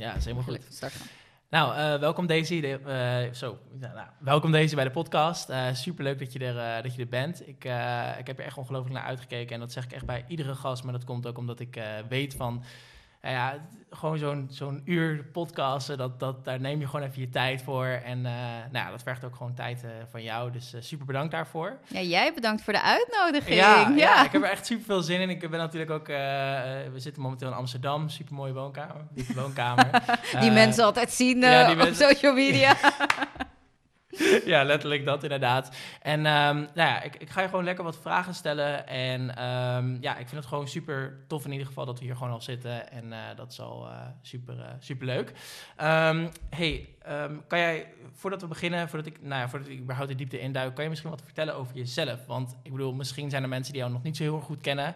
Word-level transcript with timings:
Ja, 0.00 0.08
dat 0.08 0.16
is 0.16 0.24
helemaal 0.24 0.46
goed. 0.46 0.60
Start. 0.68 0.92
Nou, 1.50 1.76
eh, 1.76 2.00
welkom 2.00 2.26
Daisy. 2.26 2.60
De, 2.60 2.80
eh, 2.84 3.34
zo, 3.34 3.58
nou, 3.72 3.94
nou, 3.94 4.06
welkom 4.18 4.52
Daisy 4.52 4.74
bij 4.74 4.84
de 4.84 4.90
podcast. 4.90 5.50
Uh, 5.50 5.74
superleuk 5.74 6.18
dat 6.18 6.32
je 6.32 6.38
er, 6.38 6.82
dat 6.82 6.94
je 6.94 7.00
er 7.00 7.08
bent. 7.08 7.48
Ik, 7.48 7.64
ik 8.18 8.26
heb 8.26 8.38
er 8.38 8.44
echt 8.44 8.56
ongelooflijk 8.56 8.94
naar 8.94 9.04
uitgekeken. 9.04 9.54
En 9.54 9.60
dat 9.60 9.72
zeg 9.72 9.84
ik 9.84 9.92
echt 9.92 10.06
bij 10.06 10.24
iedere 10.28 10.54
gast. 10.54 10.84
Maar 10.84 10.92
dat 10.92 11.04
komt 11.04 11.26
ook 11.26 11.38
omdat 11.38 11.60
ik 11.60 11.80
weet 12.08 12.34
van 12.34 12.64
nou 13.20 13.34
ja, 13.34 13.58
gewoon 13.90 14.18
zo'n 14.18 14.48
zo'n 14.50 14.82
uur 14.84 15.24
podcasten, 15.32 15.98
dat, 15.98 16.20
dat, 16.20 16.44
daar 16.44 16.60
neem 16.60 16.80
je 16.80 16.86
gewoon 16.86 17.06
even 17.06 17.20
je 17.20 17.28
tijd 17.28 17.62
voor. 17.62 17.86
En 17.86 18.18
uh, 18.18 18.32
nou 18.70 18.84
ja, 18.84 18.90
dat 18.90 19.02
vergt 19.02 19.24
ook 19.24 19.34
gewoon 19.36 19.54
tijd 19.54 19.84
uh, 19.84 19.90
van 20.10 20.22
jou. 20.22 20.50
Dus 20.50 20.74
uh, 20.74 20.80
super 20.80 21.06
bedankt 21.06 21.32
daarvoor. 21.32 21.78
Ja, 21.86 22.00
jij 22.00 22.34
bedankt 22.34 22.62
voor 22.62 22.72
de 22.72 22.82
uitnodiging. 22.82 23.56
Ja, 23.56 23.80
ja. 23.80 23.96
ja 23.96 24.24
ik 24.24 24.32
heb 24.32 24.42
er 24.42 24.50
echt 24.50 24.66
super 24.66 24.84
veel 24.84 25.02
zin 25.02 25.20
in. 25.20 25.30
Ik 25.30 25.50
ben 25.50 25.58
natuurlijk 25.58 25.90
ook, 25.90 26.06
we 26.06 26.92
zitten 26.96 27.22
momenteel 27.22 27.48
in 27.48 27.54
Amsterdam, 27.54 28.08
super 28.08 28.34
mooie 28.34 28.52
woonkamer. 28.52 29.06
Die 29.14 29.26
woonkamer. 29.34 29.90
die 30.40 30.50
mensen 30.50 30.84
altijd 30.84 31.10
zien 31.10 31.44
op 31.80 31.88
social 31.92 32.34
media. 32.34 32.76
ja, 34.44 34.64
letterlijk 34.64 35.04
dat 35.04 35.22
inderdaad. 35.22 35.76
En 36.02 36.18
um, 36.18 36.56
nou 36.56 36.70
ja, 36.74 37.02
ik, 37.02 37.16
ik, 37.16 37.30
ga 37.30 37.40
je 37.40 37.48
gewoon 37.48 37.64
lekker 37.64 37.84
wat 37.84 37.98
vragen 37.98 38.34
stellen. 38.34 38.86
En 38.86 39.20
um, 39.20 39.98
ja, 40.00 40.12
ik 40.16 40.28
vind 40.28 40.40
het 40.40 40.46
gewoon 40.46 40.68
super 40.68 41.24
tof 41.28 41.44
in 41.44 41.52
ieder 41.52 41.66
geval 41.66 41.86
dat 41.86 41.98
we 41.98 42.04
hier 42.04 42.16
gewoon 42.16 42.32
al 42.32 42.40
zitten. 42.40 42.90
En 42.90 43.04
uh, 43.06 43.18
dat 43.36 43.52
is 43.52 43.60
al 43.60 43.86
uh, 43.86 43.96
super, 44.22 44.54
uh, 44.54 44.64
super 44.78 45.06
leuk. 45.06 45.32
Um, 45.82 46.30
hey, 46.50 46.88
kan 47.46 47.58
jij, 47.58 47.86
voordat 48.12 48.40
we 48.40 48.46
beginnen, 48.46 48.88
voordat 48.88 49.06
ik, 49.06 49.22
nou 49.22 49.40
ja, 49.40 49.48
voordat 49.48 49.68
ik 49.68 49.78
überhaupt 49.78 50.10
de 50.10 50.16
diepte 50.16 50.40
induik, 50.40 50.74
kan 50.74 50.84
je 50.84 50.90
misschien 50.90 51.10
wat 51.10 51.22
vertellen 51.24 51.54
over 51.54 51.76
jezelf? 51.76 52.26
Want 52.26 52.56
ik 52.62 52.70
bedoel, 52.70 52.92
misschien 52.92 53.30
zijn 53.30 53.42
er 53.42 53.48
mensen 53.48 53.72
die 53.72 53.80
jou 53.82 53.92
nog 53.92 54.02
niet 54.02 54.16
zo 54.16 54.22
heel 54.22 54.40
goed 54.40 54.60
kennen. 54.60 54.94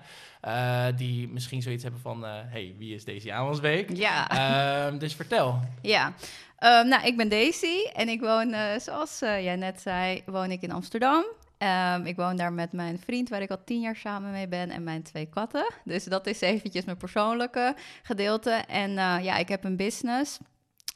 die 0.97 1.29
misschien 1.29 1.63
zoiets 1.63 1.83
hebben 1.83 2.01
van, 2.01 2.25
hey, 2.25 2.75
wie 2.79 2.95
is 2.95 3.05
deze 3.05 3.33
Amelsbeek? 3.33 3.97
Ja. 3.97 4.91
dus 4.91 5.15
vertel. 5.15 5.61
Ja. 5.83 6.15
Um, 6.65 6.89
nou, 6.89 7.07
ik 7.07 7.17
ben 7.17 7.29
Daisy 7.29 7.85
en 7.93 8.09
ik 8.09 8.21
woon, 8.21 8.49
uh, 8.49 8.79
zoals 8.79 9.23
uh, 9.23 9.43
jij 9.43 9.57
net 9.57 9.81
zei, 9.81 10.23
woon 10.27 10.51
ik 10.51 10.63
in 10.63 10.73
Amsterdam. 10.73 11.25
Um, 11.59 12.07
ik 12.07 12.17
woon 12.17 12.37
daar 12.37 12.53
met 12.53 12.73
mijn 12.73 12.99
vriend, 12.99 13.29
waar 13.29 13.43
ik 13.43 13.51
al 13.51 13.65
tien 13.65 13.81
jaar 13.81 13.97
samen 13.97 14.31
mee 14.31 14.49
ben, 14.49 14.71
en 14.71 14.83
mijn 14.83 15.03
twee 15.03 15.27
katten. 15.27 15.67
Dus 15.85 16.05
dat 16.05 16.27
is 16.27 16.41
eventjes 16.41 16.85
mijn 16.85 16.97
persoonlijke 16.97 17.75
gedeelte. 18.03 18.51
En 18.51 18.91
uh, 18.91 19.17
ja, 19.23 19.37
ik 19.37 19.49
heb 19.49 19.65
een 19.65 19.77
business. 19.77 20.39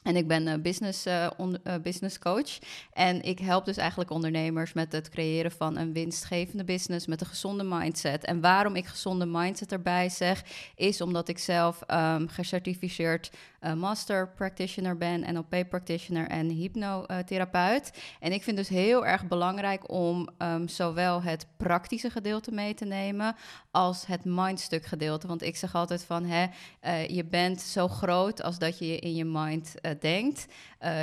En 0.03 0.15
ik 0.15 0.27
ben 0.27 0.61
business, 0.61 1.05
uh, 1.07 1.27
business 1.81 2.19
coach. 2.19 2.59
En 2.93 3.21
ik 3.21 3.39
help 3.39 3.65
dus 3.65 3.77
eigenlijk 3.77 4.09
ondernemers 4.09 4.73
met 4.73 4.91
het 4.91 5.09
creëren 5.09 5.51
van 5.51 5.77
een 5.77 5.93
winstgevende 5.93 6.63
business 6.63 7.07
met 7.07 7.21
een 7.21 7.27
gezonde 7.27 7.63
mindset. 7.63 8.25
En 8.25 8.41
waarom 8.41 8.75
ik 8.75 8.85
gezonde 8.85 9.25
mindset 9.25 9.71
erbij 9.71 10.09
zeg, 10.09 10.43
is 10.75 11.01
omdat 11.01 11.27
ik 11.27 11.37
zelf 11.37 11.81
um, 11.87 12.27
gecertificeerd 12.27 13.31
master 13.75 14.29
practitioner 14.29 14.97
ben, 14.97 15.33
NLP 15.33 15.69
practitioner 15.69 16.27
en 16.27 16.49
hypnotherapeut. 16.49 17.91
En 18.19 18.31
ik 18.31 18.43
vind 18.43 18.57
dus 18.57 18.69
heel 18.69 19.05
erg 19.05 19.27
belangrijk 19.27 19.91
om 19.91 20.29
um, 20.37 20.67
zowel 20.67 21.21
het 21.21 21.47
praktische 21.57 22.09
gedeelte 22.09 22.51
mee 22.51 22.73
te 22.73 22.85
nemen 22.85 23.35
als 23.71 24.05
het 24.05 24.25
mindstuk 24.25 24.85
gedeelte. 24.85 25.27
Want 25.27 25.41
ik 25.41 25.55
zeg 25.55 25.75
altijd 25.75 26.03
van, 26.03 26.25
hè, 26.25 26.47
je 27.03 27.25
bent 27.25 27.61
zo 27.61 27.87
groot 27.87 28.43
als 28.43 28.59
dat 28.59 28.79
je 28.79 28.99
in 28.99 29.15
je 29.15 29.25
mind 29.25 29.75
uh, 29.81 29.91
denkt. 29.99 30.45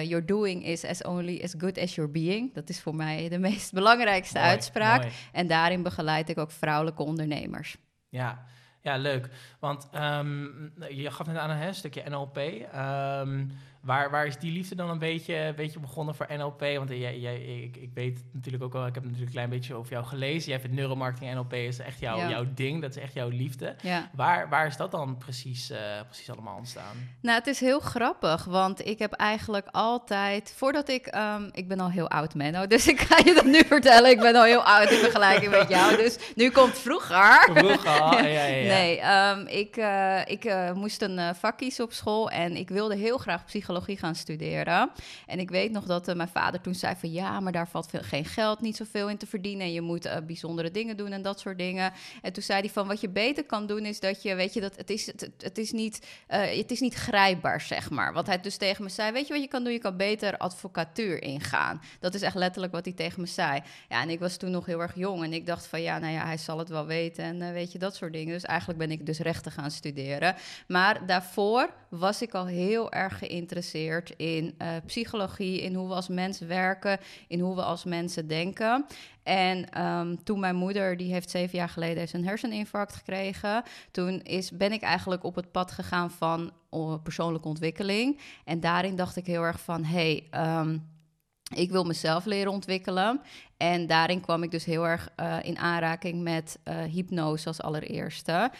Your 0.03 0.27
doing 0.27 0.65
is 0.65 0.85
as 0.85 1.03
only 1.03 1.41
as 1.45 1.55
good 1.59 1.79
as 1.79 1.95
your 1.95 2.11
being. 2.11 2.55
Dat 2.55 2.69
is 2.69 2.81
voor 2.81 2.95
mij 2.95 3.29
de 3.29 3.39
meest 3.39 3.73
belangrijkste 3.73 4.39
mooi, 4.39 4.51
uitspraak. 4.51 5.01
Mooi. 5.01 5.13
En 5.33 5.47
daarin 5.47 5.83
begeleid 5.83 6.29
ik 6.29 6.39
ook 6.39 6.51
vrouwelijke 6.51 7.03
ondernemers. 7.03 7.77
Ja, 8.09 8.45
ja 8.87 8.97
leuk. 8.97 9.29
Want 9.59 9.89
um, 9.95 10.73
je 10.89 11.11
gaf 11.11 11.27
net 11.27 11.37
aan 11.37 11.51
een 11.51 11.75
stukje 11.75 12.03
NLP. 12.09 12.37
Um, 12.37 13.51
Waar, 13.87 14.11
waar 14.11 14.27
is 14.27 14.39
die 14.39 14.53
liefde 14.53 14.75
dan 14.75 14.91
een 14.91 14.99
beetje, 14.99 15.37
een 15.37 15.55
beetje 15.55 15.81
begonnen 15.81 16.15
voor 16.15 16.27
NLP? 16.37 16.61
Want 16.61 16.89
jij, 16.89 17.19
jij, 17.19 17.37
ik, 17.41 17.77
ik 17.77 17.91
weet 17.95 18.25
natuurlijk 18.33 18.65
ook 18.65 18.73
wel, 18.73 18.87
ik 18.87 18.95
heb 18.95 19.03
natuurlijk 19.03 19.27
een 19.27 19.35
klein 19.35 19.51
beetje 19.51 19.75
over 19.75 19.93
jou 19.93 20.05
gelezen. 20.05 20.51
Jij 20.51 20.61
vindt 20.61 20.77
neuromarketing 20.77 21.35
NLP 21.35 21.53
is 21.53 21.79
echt 21.79 22.01
jouw, 22.01 22.17
ja. 22.17 22.29
jouw 22.29 22.45
ding, 22.55 22.81
dat 22.81 22.97
is 22.97 23.03
echt 23.03 23.15
jouw 23.15 23.29
liefde. 23.29 23.77
Ja. 23.83 24.11
Waar, 24.13 24.49
waar 24.49 24.67
is 24.67 24.77
dat 24.77 24.91
dan 24.91 25.17
precies, 25.19 25.71
uh, 25.71 25.79
precies 26.07 26.31
allemaal 26.31 26.57
ontstaan? 26.57 26.97
Nou, 27.21 27.39
het 27.39 27.47
is 27.47 27.61
heel 27.61 27.81
grappig, 27.81 28.45
want 28.45 28.87
ik 28.87 28.99
heb 28.99 29.13
eigenlijk 29.13 29.69
altijd, 29.71 30.55
voordat 30.57 30.89
ik, 30.89 31.15
um, 31.15 31.49
ik 31.53 31.69
ben 31.69 31.81
al 31.81 31.91
heel 31.91 32.11
oud 32.11 32.35
Menno, 32.35 32.67
dus 32.67 32.89
ik 32.89 33.01
ga 33.01 33.19
je 33.25 33.35
dat 33.35 33.45
nu 33.45 33.63
vertellen. 33.77 34.11
Ik 34.11 34.21
ben 34.21 34.37
al 34.37 34.45
heel 34.45 34.63
oud 34.63 34.91
in 34.91 34.99
vergelijking 34.99 35.51
met 35.51 35.69
jou, 35.69 35.97
dus 35.97 36.19
nu 36.35 36.51
komt 36.51 36.79
vroeger. 36.79 37.51
Vroeger, 37.55 37.91
ja, 37.91 38.27
ja, 38.27 38.45
ja. 38.45 38.69
Nee, 38.69 39.01
um, 39.39 39.47
ik, 39.47 39.77
uh, 39.77 40.21
ik 40.27 40.45
uh, 40.45 40.73
moest 40.73 41.03
een 41.03 41.35
vak 41.35 41.57
kiezen 41.57 41.85
op 41.85 41.93
school 41.93 42.31
en 42.31 42.57
ik 42.57 42.69
wilde 42.69 42.97
heel 42.97 43.19
graag 43.19 43.45
psychologie 43.45 43.75
gaan 43.85 44.15
studeren. 44.15 44.91
En 45.27 45.39
ik 45.39 45.51
weet 45.51 45.71
nog 45.73 45.85
dat 45.85 46.09
uh, 46.09 46.15
mijn 46.15 46.29
vader 46.29 46.61
toen 46.61 46.75
zei 46.75 46.95
van 46.99 47.13
ja, 47.13 47.41
maar 47.41 47.53
daar 47.53 47.69
valt 47.69 47.87
veel, 47.87 48.03
geen 48.03 48.25
geld, 48.25 48.61
niet 48.61 48.77
zoveel 48.77 49.09
in 49.09 49.17
te 49.17 49.27
verdienen. 49.27 49.67
En 49.67 49.73
je 49.73 49.81
moet 49.81 50.07
uh, 50.07 50.17
bijzondere 50.27 50.71
dingen 50.71 50.97
doen 50.97 51.13
en 51.13 51.23
dat 51.23 51.41
soort 51.41 51.59
dingen. 51.59 51.93
En 52.23 52.33
toen 52.33 52.43
zei 52.43 52.61
hij 52.61 52.71
van 52.71 52.87
wat 52.87 53.01
je 53.01 53.09
beter 53.09 53.45
kan 53.45 53.67
doen 53.67 53.85
is 53.85 54.01
dat 54.01 54.23
je, 54.23 54.35
weet 54.35 54.55
je, 54.55 54.61
dat 54.61 54.77
het 54.77 54.91
is, 54.91 55.07
het, 55.07 55.31
het 55.39 55.59
is, 55.59 55.73
niet, 55.73 56.07
uh, 56.31 56.39
het 56.41 56.71
is 56.71 56.81
niet 56.81 56.95
grijpbaar, 56.95 57.61
zeg 57.61 57.91
maar. 57.91 58.13
Wat 58.13 58.27
hij 58.27 58.41
dus 58.41 58.57
tegen 58.57 58.85
me 58.85 58.91
zei, 58.91 59.13
weet 59.13 59.27
je 59.27 59.33
wat 59.33 59.43
je 59.43 59.49
kan 59.49 59.65
doen? 59.65 59.73
Je 59.73 59.79
kan 59.79 59.97
beter 59.97 60.37
advocatuur 60.37 61.23
ingaan. 61.23 61.83
Dat 62.01 62.15
is 62.15 62.23
echt 62.23 62.35
letterlijk 62.35 62.73
wat 62.73 62.85
hij 62.85 62.95
tegen 62.95 63.21
me 63.21 63.27
zei. 63.27 63.61
Ja, 63.89 64.03
en 64.03 64.11
ik 64.11 64.19
was 64.19 64.37
toen 64.37 64.51
nog 64.51 64.67
heel 64.67 64.81
erg 64.81 64.95
jong 64.95 65.25
en 65.25 65.33
ik 65.33 65.47
dacht 65.47 65.67
van 65.67 65.83
ja, 65.83 65.99
nou 65.99 66.13
ja, 66.13 66.25
hij 66.25 66.39
zal 66.39 66.59
het 66.59 66.69
wel 66.69 66.87
weten 66.87 67.25
en 67.25 67.53
weet 67.53 67.73
je, 67.73 67.79
dat 67.79 67.97
soort 67.97 68.13
dingen. 68.13 68.33
Dus 68.33 68.45
eigenlijk 68.45 68.79
ben 68.79 68.91
ik 68.91 69.07
dus 69.07 69.19
rechten 69.19 69.53
gaan 69.53 69.71
studeren. 69.71 70.35
Maar 70.69 71.07
daarvoor 71.07 71.71
was 71.89 72.23
ik 72.23 72.35
al 72.35 72.47
heel 72.47 72.93
erg 72.93 73.19
geïnteresseerd 73.19 73.56
in 74.17 74.55
uh, 74.63 74.69
psychologie, 74.87 75.61
in 75.61 75.75
hoe 75.75 75.89
we 75.89 75.95
als 75.95 76.09
mensen 76.09 76.49
werken, 76.49 76.99
in 77.29 77.41
hoe 77.41 77.55
we 77.55 77.63
als 77.63 77.85
mensen 77.85 78.27
denken. 78.27 78.87
En 79.23 79.83
um, 79.83 80.25
toen 80.25 80.41
mijn 80.41 80.57
moeder, 80.57 80.97
die 80.97 81.13
heeft 81.13 81.31
zeven 81.31 81.59
jaar 81.59 81.69
geleden 81.69 81.99
heeft 81.99 82.13
een 82.13 82.27
herseninfarct 82.27 82.95
gekregen, 82.95 83.63
toen 83.91 84.21
is, 84.23 84.51
ben 84.51 84.73
ik 84.73 84.83
eigenlijk 84.83 85.25
op 85.25 85.35
het 85.35 85.53
pad 85.53 85.73
gegaan 85.73 86.11
van 86.11 86.53
persoonlijke 87.03 87.49
ontwikkeling. 87.49 88.21
En 88.45 88.61
daarin 88.61 88.97
dacht 88.97 89.17
ik 89.17 89.27
heel 89.27 89.43
erg 89.43 89.61
van, 89.61 89.85
hey, 89.85 90.29
um, 90.35 90.95
ik 91.55 91.71
wil 91.71 91.85
mezelf 91.85 92.25
leren 92.25 92.53
ontwikkelen. 92.53 93.21
En 93.57 93.87
daarin 93.87 94.21
kwam 94.21 94.43
ik 94.43 94.51
dus 94.51 94.65
heel 94.65 94.87
erg 94.87 95.09
uh, 95.21 95.37
in 95.43 95.59
aanraking 95.59 96.23
met 96.23 96.59
uh, 96.65 96.83
hypnose 96.83 97.47
als 97.47 97.63
allereerste. 97.63 98.51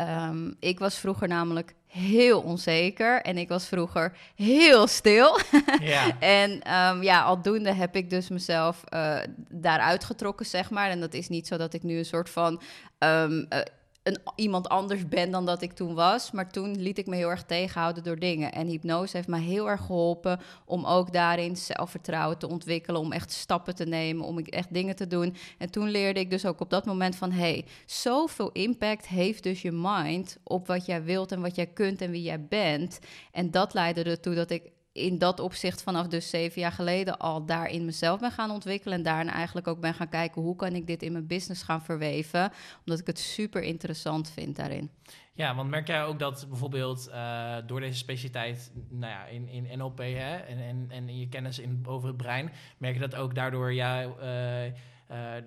Um, 0.00 0.56
ik 0.60 0.78
was 0.78 0.98
vroeger 0.98 1.28
namelijk 1.28 1.74
heel 1.86 2.40
onzeker 2.40 3.22
en 3.22 3.38
ik 3.38 3.48
was 3.48 3.66
vroeger 3.66 4.16
heel 4.34 4.86
stil. 4.86 5.38
Ja. 5.80 6.18
en 6.18 6.50
um, 6.50 7.02
ja, 7.02 7.22
aldoende 7.22 7.72
heb 7.72 7.96
ik 7.96 8.10
dus 8.10 8.28
mezelf 8.28 8.84
uh, 8.94 9.18
daaruit 9.48 10.04
getrokken, 10.04 10.46
zeg 10.46 10.70
maar. 10.70 10.90
En 10.90 11.00
dat 11.00 11.14
is 11.14 11.28
niet 11.28 11.46
zo 11.46 11.56
dat 11.56 11.74
ik 11.74 11.82
nu 11.82 11.98
een 11.98 12.04
soort 12.04 12.30
van 12.30 12.60
um, 12.98 13.46
uh, 13.52 13.58
een, 14.06 14.18
iemand 14.34 14.68
anders 14.68 15.08
ben 15.08 15.30
dan 15.30 15.46
dat 15.46 15.62
ik 15.62 15.72
toen 15.72 15.94
was. 15.94 16.30
Maar 16.30 16.50
toen 16.50 16.80
liet 16.80 16.98
ik 16.98 17.06
me 17.06 17.16
heel 17.16 17.30
erg 17.30 17.44
tegenhouden 17.44 18.02
door 18.02 18.18
dingen. 18.18 18.52
En 18.52 18.66
hypnose 18.66 19.16
heeft 19.16 19.28
me 19.28 19.38
heel 19.38 19.68
erg 19.68 19.80
geholpen 19.80 20.40
om 20.64 20.84
ook 20.84 21.12
daarin 21.12 21.56
zelfvertrouwen 21.56 22.38
te 22.38 22.48
ontwikkelen. 22.48 23.00
Om 23.00 23.12
echt 23.12 23.32
stappen 23.32 23.74
te 23.74 23.84
nemen, 23.84 24.24
om 24.24 24.38
echt 24.38 24.74
dingen 24.74 24.96
te 24.96 25.06
doen. 25.06 25.36
En 25.58 25.70
toen 25.70 25.90
leerde 25.90 26.20
ik 26.20 26.30
dus 26.30 26.46
ook 26.46 26.60
op 26.60 26.70
dat 26.70 26.86
moment 26.86 27.16
van... 27.16 27.30
hey, 27.30 27.64
zoveel 27.86 28.50
impact 28.52 29.08
heeft 29.08 29.42
dus 29.42 29.62
je 29.62 29.72
mind 29.72 30.36
op 30.42 30.66
wat 30.66 30.86
jij 30.86 31.04
wilt 31.04 31.32
en 31.32 31.40
wat 31.40 31.56
jij 31.56 31.66
kunt 31.66 32.00
en 32.00 32.10
wie 32.10 32.22
jij 32.22 32.46
bent. 32.46 32.98
En 33.32 33.50
dat 33.50 33.74
leidde 33.74 34.02
ertoe 34.02 34.34
dat 34.34 34.50
ik 34.50 34.62
in 34.96 35.18
dat 35.18 35.40
opzicht 35.40 35.82
vanaf 35.82 36.06
dus 36.06 36.30
zeven 36.30 36.60
jaar 36.60 36.72
geleden 36.72 37.18
al 37.18 37.46
daarin 37.46 37.84
mezelf 37.84 38.20
ben 38.20 38.30
gaan 38.30 38.50
ontwikkelen. 38.50 38.98
En 38.98 39.02
daarna 39.02 39.32
eigenlijk 39.32 39.68
ook 39.68 39.80
ben 39.80 39.94
gaan 39.94 40.08
kijken 40.08 40.42
hoe 40.42 40.56
kan 40.56 40.74
ik 40.74 40.86
dit 40.86 41.02
in 41.02 41.12
mijn 41.12 41.26
business 41.26 41.62
gaan 41.62 41.82
verweven. 41.82 42.52
Omdat 42.78 43.00
ik 43.00 43.06
het 43.06 43.18
super 43.18 43.62
interessant 43.62 44.30
vind 44.30 44.56
daarin. 44.56 44.90
Ja, 45.32 45.54
want 45.54 45.70
merk 45.70 45.86
jij 45.86 46.04
ook 46.04 46.18
dat 46.18 46.46
bijvoorbeeld 46.48 47.08
uh, 47.08 47.56
door 47.66 47.80
deze 47.80 47.98
specialiteit 47.98 48.72
nou 48.88 49.12
ja, 49.12 49.24
in, 49.24 49.48
in 49.48 49.78
NLP 49.78 49.98
hè, 49.98 50.36
en, 50.36 50.58
en, 50.58 50.86
en 50.88 51.18
je 51.18 51.28
kennis 51.28 51.58
in, 51.58 51.82
over 51.86 52.08
het 52.08 52.16
brein, 52.16 52.52
merk 52.78 52.94
je 52.94 53.00
dat 53.00 53.14
ook 53.14 53.34
daardoor 53.34 53.72
ja, 53.72 54.02
uh, 54.04 54.66
uh, 54.66 54.72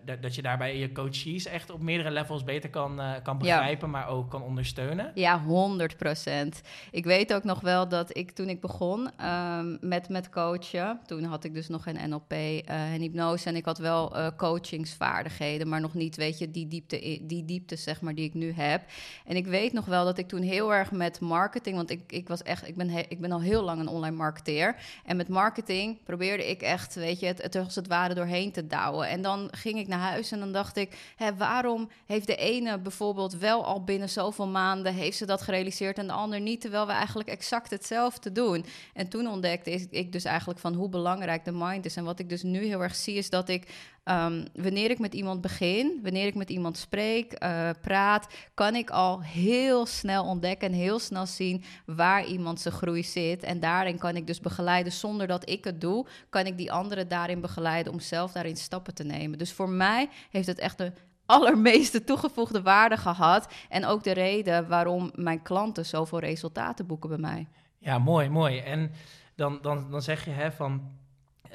dat, 0.06 0.22
dat 0.22 0.36
je 0.36 0.42
daarbij 0.42 0.78
je 0.78 0.92
coaches 0.92 1.46
echt 1.46 1.70
op 1.70 1.82
meerdere 1.82 2.12
levels 2.12 2.44
beter 2.44 2.70
kan, 2.70 3.00
uh, 3.00 3.12
kan 3.24 3.38
begrijpen, 3.38 3.88
ja. 3.88 3.94
maar 3.94 4.08
ook 4.08 4.30
kan 4.30 4.44
ondersteunen? 4.44 5.12
Ja, 5.14 5.42
100 5.42 5.98
procent. 5.98 6.62
Ik 6.92 7.06
weet 7.06 7.34
ook 7.34 7.44
nog 7.44 7.62
wel 7.62 7.88
dat 7.88 8.18
ik 8.18 8.32
toen 8.32 8.50
ik 8.50 8.62
begon 8.62 9.10
um, 9.26 9.78
met, 9.82 10.10
met 10.10 10.30
coachen, 10.30 11.00
toen 11.06 11.24
had 11.24 11.44
ik 11.44 11.54
dus 11.54 11.68
nog 11.68 11.84
geen 11.84 12.10
NLP 12.10 12.32
uh, 12.32 12.62
en 12.68 13.02
hypnose 13.02 13.50
en 13.50 13.56
ik 13.56 13.66
had 13.66 13.78
wel 13.78 14.34
coachingsvaardigheden, 14.38 15.68
maar 15.68 15.82
nog 15.82 15.94
niet, 15.94 16.16
weet 16.16 16.38
je, 16.38 16.52
die 16.52 16.68
diepte, 16.68 17.20
die 17.22 17.46
diepte 17.46 17.76
zeg 17.76 18.02
maar 18.02 18.16
die 18.16 18.26
ik 18.26 18.34
nu 18.34 18.52
heb. 18.52 18.82
En 19.26 19.36
ik 19.36 19.48
weet 19.48 19.74
nog 19.74 19.86
wel 19.86 20.06
dat 20.06 20.18
ik 20.18 20.28
toen 20.28 20.42
heel 20.42 20.74
erg 20.74 20.92
met 20.92 21.20
marketing, 21.20 21.76
want 21.76 21.90
ik, 21.90 22.12
ik 22.12 22.28
was 22.28 22.44
echt, 22.44 22.68
ik 22.68 22.76
ben, 22.76 22.90
he, 22.90 23.02
ik 23.08 23.20
ben 23.20 23.32
al 23.32 23.42
heel 23.42 23.64
lang 23.64 23.80
een 23.80 23.88
online 23.88 24.16
marketeer 24.16 24.76
en 25.06 25.18
met 25.18 25.28
marketing 25.28 26.04
probeerde 26.04 26.50
ik 26.50 26.62
echt, 26.62 26.96
weet 26.96 27.20
je, 27.20 27.26
het, 27.26 27.42
het 27.42 27.56
als 27.56 27.76
het 27.76 27.88
ware 27.88 28.14
doorheen 28.14 28.52
te 28.52 28.68
douwen. 28.68 29.08
En 29.08 29.22
dan 29.22 29.49
ging 29.52 29.80
ik 29.80 29.88
naar 29.88 30.00
huis 30.00 30.32
en 30.32 30.40
dan 30.40 30.52
dacht 30.52 30.78
ik, 30.78 31.14
hè, 31.16 31.36
waarom 31.36 31.90
heeft 32.06 32.28
de 32.28 32.36
ene 32.36 32.80
bijvoorbeeld 32.80 33.34
wel 33.34 33.66
al 33.66 33.84
binnen 33.84 34.10
zoveel 34.10 34.48
maanden 34.48 34.94
heeft 34.94 35.18
ze 35.18 35.26
dat 35.26 35.42
gerealiseerd 35.42 35.98
en 35.98 36.08
de 36.08 36.14
ander 36.14 36.40
niet, 36.40 36.62
terwijl 36.62 36.86
we 36.86 36.92
eigenlijk 36.92 37.30
exact 37.30 37.70
hetzelfde 37.70 38.32
doen. 38.32 38.66
En 38.94 39.10
toen 39.10 39.28
ontdekte 39.28 39.72
ik 39.90 40.12
dus 40.12 40.24
eigenlijk 40.24 40.60
van 40.60 40.74
hoe 40.74 40.90
belangrijk 40.90 41.46
de 41.46 41.52
mind 41.52 41.86
is. 41.86 41.96
En 41.96 42.04
wat 42.04 42.20
ik 42.20 42.30
dus 42.30 42.44
nu 42.44 42.66
heel 42.66 42.84
erg 42.84 42.96
zie 42.96 43.16
is 43.16 43.30
dat 43.30 43.50
ik 43.50 43.68
Ehm, 44.10 44.46
wanneer 44.54 44.90
ik 44.90 45.00
met 45.00 45.14
iemand 45.14 45.42
begin, 45.42 46.00
wanneer 46.04 46.26
ik 46.26 46.36
met 46.36 46.50
iemand 46.50 46.78
spreek, 46.78 47.44
uh, 47.44 47.70
praat, 47.82 48.28
kan 48.54 48.76
ik 48.76 48.90
al 48.90 49.22
heel 49.22 49.86
snel 49.86 50.24
ontdekken 50.24 50.68
en 50.68 50.74
heel 50.74 51.00
snel 51.00 51.26
zien 51.26 51.64
waar 51.86 52.26
iemand 52.26 52.60
zijn 52.60 52.74
groei 52.74 53.04
zit. 53.04 53.44
En 53.44 53.60
daarin 53.60 53.98
kan 53.98 54.16
ik 54.16 54.28
dus 54.28 54.40
begeleiden 54.40 54.92
zonder 54.92 55.28
dat 55.28 55.50
ik 55.50 55.64
het 55.64 55.82
doe, 55.82 56.06
kan 56.30 56.46
ik 56.46 56.58
die 56.58 56.72
anderen 56.72 57.08
daarin 57.08 57.42
begeleiden 57.42 57.94
om 57.94 58.00
zelf 58.00 58.32
daarin 58.32 58.58
stappen 58.58 58.94
te 58.94 59.04
nemen. 59.04 59.38
Dus 59.38 59.54
voor 59.54 59.70
mij 59.70 60.10
heeft 60.30 60.48
het 60.48 60.60
echt 60.60 60.78
de 60.78 60.92
allermeeste 61.26 62.04
toegevoegde 62.04 62.62
waarde 62.62 62.98
gehad. 62.98 63.54
En 63.70 63.86
ook 63.86 64.04
de 64.04 64.14
reden 64.14 64.68
waarom 64.68 65.12
mijn 65.16 65.42
klanten 65.42 65.86
zoveel 65.86 66.20
resultaten 66.20 66.86
boeken 66.86 67.10
bij 67.10 67.18
mij. 67.18 67.48
Ja, 67.78 68.00
mooi, 68.00 68.30
mooi. 68.30 68.60
En 68.60 68.92
dan, 69.36 69.60
dan, 69.62 69.92
dan 69.92 70.02
zeg 70.02 70.26
je 70.26 70.32
hè, 70.32 70.52
van 70.52 70.99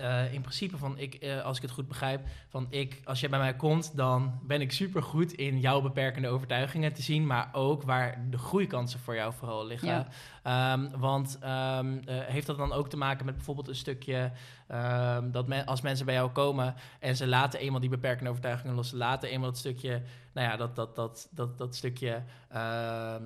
uh, 0.01 0.33
in 0.33 0.41
principe 0.41 0.77
van 0.77 0.99
ik, 0.99 1.25
uh, 1.25 1.43
als 1.43 1.57
ik 1.57 1.63
het 1.63 1.71
goed 1.71 1.89
begrijp, 1.89 2.21
van 2.49 2.67
ik, 2.71 3.01
als 3.05 3.21
jij 3.21 3.29
bij 3.29 3.39
mij 3.39 3.57
komt, 3.57 3.97
dan 3.97 4.41
ben 4.43 4.61
ik 4.61 4.73
super 4.73 5.03
goed 5.03 5.33
in 5.33 5.61
jouw 5.61 5.81
beperkende 5.81 6.29
overtuigingen 6.29 6.93
te 6.93 7.03
zien, 7.03 7.27
maar 7.27 7.49
ook 7.53 7.83
waar 7.83 8.25
de 8.31 8.39
groeikansen 8.39 9.01
voor 9.01 9.15
jou 9.15 9.33
vooral 9.33 9.67
liggen. 9.67 10.07
Um, 10.47 10.91
want 10.99 11.39
um, 11.43 11.93
uh, 11.95 12.01
heeft 12.07 12.47
dat 12.47 12.57
dan 12.57 12.73
ook 12.73 12.89
te 12.89 12.97
maken 12.97 13.25
met 13.25 13.35
bijvoorbeeld 13.35 13.69
een 13.69 13.75
stukje 13.75 14.31
um, 14.73 15.31
dat 15.31 15.49
men, 15.49 15.67
als 15.67 15.81
mensen 15.81 16.07
bij 16.07 16.15
jou 16.15 16.31
komen 16.31 16.75
en 17.01 17.17
ze 17.17 17.27
laten 17.27 17.61
eenmaal 17.61 17.81
die 17.81 17.91
beperkende 17.91 18.31
overtuigingen 18.31 18.75
los, 18.75 18.89
ze 18.89 18.97
laten 18.97 19.29
eenmaal 19.29 19.49
dat 19.49 19.59
stukje 19.59 20.03
nou 20.35 20.49
ja, 20.49 20.57
dat, 20.57 20.77
dat, 20.77 20.97
dat, 20.97 21.29
dat, 21.31 21.59
dat 21.59 21.75
stukje 21.75 22.23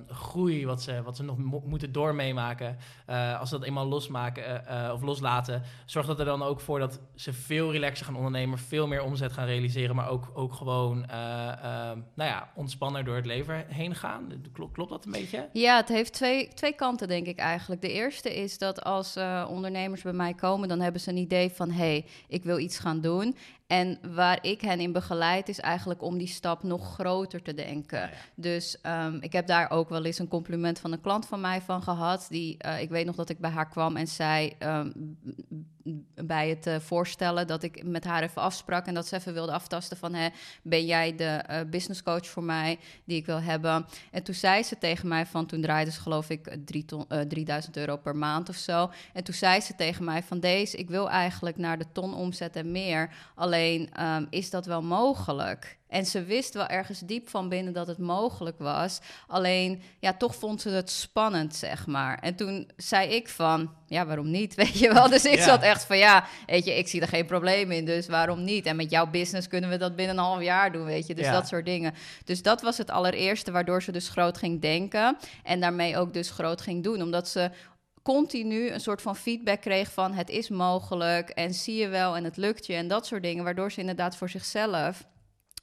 groei 0.07 0.65
wat 0.65 0.81
ze, 0.81 1.01
wat 1.03 1.15
ze 1.15 1.23
nog 1.23 1.37
mo 1.37 1.63
moeten 1.65 1.91
doormeemaken, 1.91 2.77
uh, 3.09 3.39
als 3.39 3.49
ze 3.49 3.57
dat 3.57 3.67
eenmaal 3.67 3.85
losmaken 3.85 4.63
uh, 4.69 4.91
of 4.93 5.01
loslaten, 5.01 5.63
zorgt 5.85 6.07
dat 6.07 6.19
er 6.19 6.25
dan 6.25 6.43
ook 6.43 6.59
voor 6.59 6.79
dat 6.79 6.99
ze 7.15 7.33
veel 7.33 7.71
relaxer 7.71 8.05
gaan 8.05 8.15
ondernemen, 8.15 8.57
veel 8.57 8.87
meer 8.87 9.03
omzet 9.03 9.33
gaan 9.33 9.45
realiseren, 9.45 9.95
maar 9.95 10.09
ook, 10.09 10.31
ook 10.33 10.53
gewoon 10.53 11.05
nou 12.15 12.29
ja, 12.29 12.49
ontspanner 12.55 13.03
door 13.03 13.15
het 13.15 13.25
leven 13.25 13.65
heen 13.67 13.95
gaan. 13.95 14.31
Klopt, 14.53 14.73
klopt 14.73 14.89
dat 14.89 15.05
een 15.05 15.11
beetje? 15.11 15.49
Ja, 15.53 15.75
het 15.75 15.89
heeft 15.89 16.13
twee, 16.13 16.53
twee 16.53 16.73
kanten, 16.73 17.07
denk 17.09 17.27
ik 17.27 17.37
eigenlijk. 17.37 17.81
De 17.81 17.91
eerste 17.91 18.35
is 18.35 18.57
dat 18.57 18.83
als 18.83 19.17
ondernemers 19.47 20.01
bij 20.01 20.13
mij 20.13 20.33
komen, 20.33 20.67
dan 20.67 20.79
hebben 20.79 21.01
ze 21.01 21.09
een 21.09 21.17
idee 21.17 21.49
van: 21.49 21.71
hé, 21.71 21.77
hey, 21.77 22.05
ik 22.27 22.43
wil 22.43 22.57
iets 22.59 22.79
gaan 22.79 23.01
doen. 23.01 23.35
En 23.67 23.99
waar 24.13 24.39
ik 24.41 24.61
hen 24.61 24.79
in 24.79 24.91
begeleid 24.91 25.49
is 25.49 25.59
eigenlijk 25.59 26.01
om 26.01 26.17
die 26.17 26.27
stap 26.27 26.63
nog 26.63 26.93
groter 26.93 27.41
te 27.41 27.53
denken. 27.53 28.09
Dus 28.35 28.77
um, 28.83 29.17
ik 29.21 29.33
heb 29.33 29.47
daar 29.47 29.71
ook 29.71 29.89
wel 29.89 30.05
eens 30.05 30.19
een 30.19 30.27
compliment 30.27 30.79
van 30.79 30.91
een 30.91 31.01
klant 31.01 31.25
van 31.25 31.41
mij 31.41 31.61
van 31.61 31.83
gehad. 31.83 32.27
Die, 32.29 32.57
uh, 32.65 32.81
ik 32.81 32.89
weet 32.89 33.05
nog 33.05 33.15
dat 33.15 33.29
ik 33.29 33.39
bij 33.39 33.49
haar 33.49 33.69
kwam 33.69 33.95
en 33.95 34.07
zei 34.07 34.53
um, 34.59 35.17
bij 36.15 36.49
het 36.49 36.67
uh, 36.67 36.75
voorstellen 36.79 37.47
dat 37.47 37.63
ik 37.63 37.83
met 37.83 38.03
haar 38.03 38.23
even 38.23 38.41
afsprak 38.41 38.85
en 38.85 38.93
dat 38.93 39.07
ze 39.07 39.15
even 39.15 39.33
wilde 39.33 39.51
aftasten 39.51 39.97
van 39.97 40.13
hè, 40.13 40.29
ben 40.61 40.85
jij 40.85 41.15
de 41.15 41.43
uh, 41.49 41.59
business 41.69 42.03
coach 42.03 42.27
voor 42.27 42.43
mij 42.43 42.79
die 43.03 43.17
ik 43.17 43.25
wil 43.25 43.41
hebben. 43.41 43.85
En 44.11 44.23
toen 44.23 44.35
zei 44.35 44.63
ze 44.63 44.77
tegen 44.77 45.07
mij 45.07 45.25
van 45.25 45.45
toen 45.45 45.61
draaide 45.61 45.91
ze 45.91 46.01
geloof 46.01 46.29
ik 46.29 46.57
drie 46.65 46.85
ton, 46.85 47.05
3000 47.27 47.77
euro 47.77 47.97
per 47.97 48.15
maand 48.15 48.49
of 48.49 48.55
zo. 48.55 48.91
En 49.13 49.23
toen 49.23 49.33
zei 49.33 49.61
ze 49.61 49.75
tegen 49.75 50.03
mij 50.03 50.23
van 50.23 50.39
deze, 50.39 50.77
ik 50.77 50.89
wil 50.89 51.09
eigenlijk 51.09 51.57
naar 51.57 51.77
de 51.77 51.91
ton 51.91 52.13
omzet 52.13 52.55
en 52.55 52.71
meer. 52.71 53.09
Alleen 53.35 53.89
um, 54.03 54.27
is 54.29 54.49
dat 54.49 54.65
wel 54.65 54.81
mogelijk? 54.81 55.78
En 55.89 56.05
ze 56.05 56.23
wist 56.23 56.53
wel 56.53 56.67
ergens 56.67 56.99
diep 56.99 57.29
van 57.29 57.49
binnen 57.49 57.73
dat 57.73 57.87
het 57.87 57.97
mogelijk 57.97 58.59
was. 58.59 58.99
Alleen, 59.27 59.81
ja, 59.99 60.13
toch 60.13 60.35
vond 60.35 60.61
ze 60.61 60.69
het 60.69 60.89
spannend, 60.89 61.55
zeg 61.55 61.87
maar. 61.87 62.19
En 62.19 62.35
toen 62.35 62.71
zei 62.77 63.09
ik 63.09 63.29
van, 63.29 63.73
ja, 63.85 64.05
waarom 64.05 64.31
niet? 64.31 64.55
Weet 64.61 64.79
je 64.79 64.93
wel? 64.93 65.09
Dus 65.09 65.25
ik 65.25 65.39
zat 65.39 65.61
echt 65.61 65.85
van, 65.85 65.97
ja, 65.97 66.25
weet 66.45 66.65
je, 66.65 66.77
ik 66.77 66.87
zie 66.87 67.01
er 67.01 67.07
geen 67.07 67.25
probleem 67.25 67.71
in, 67.71 67.85
dus 67.85 68.07
waarom 68.07 68.43
niet? 68.43 68.65
En 68.65 68.75
met 68.75 68.89
jouw 68.89 69.07
business 69.09 69.47
kunnen 69.47 69.69
we 69.69 69.77
dat 69.77 69.95
binnen 69.95 70.17
een 70.17 70.23
half 70.23 70.41
jaar 70.41 70.71
doen, 70.71 70.85
weet 70.85 71.07
je? 71.07 71.15
Dus 71.15 71.29
dat 71.29 71.47
soort 71.47 71.65
dingen. 71.65 71.93
Dus 72.23 72.41
dat 72.41 72.61
was 72.61 72.77
het 72.77 72.89
allereerste 72.89 73.51
waardoor 73.51 73.83
ze 73.83 73.91
dus 73.91 74.09
groot 74.09 74.37
ging 74.37 74.61
denken. 74.61 75.17
En 75.43 75.59
daarmee 75.59 75.97
ook 75.97 76.13
dus 76.13 76.29
groot 76.29 76.61
ging 76.61 76.83
doen. 76.83 77.01
Omdat 77.01 77.27
ze 77.27 77.51
continu 78.03 78.69
een 78.69 78.79
soort 78.81 79.01
van 79.01 79.15
feedback 79.15 79.61
kreeg 79.61 79.91
van 79.91 80.13
het 80.13 80.29
is 80.29 80.49
mogelijk 80.49 81.29
en 81.29 81.53
zie 81.53 81.75
je 81.75 81.87
wel 81.87 82.15
en 82.15 82.23
het 82.23 82.37
lukt 82.37 82.65
je 82.65 82.73
en 82.73 82.87
dat 82.87 83.05
soort 83.05 83.23
dingen, 83.23 83.43
waardoor 83.43 83.71
ze 83.71 83.79
inderdaad 83.79 84.15
voor 84.15 84.29
zichzelf 84.29 85.07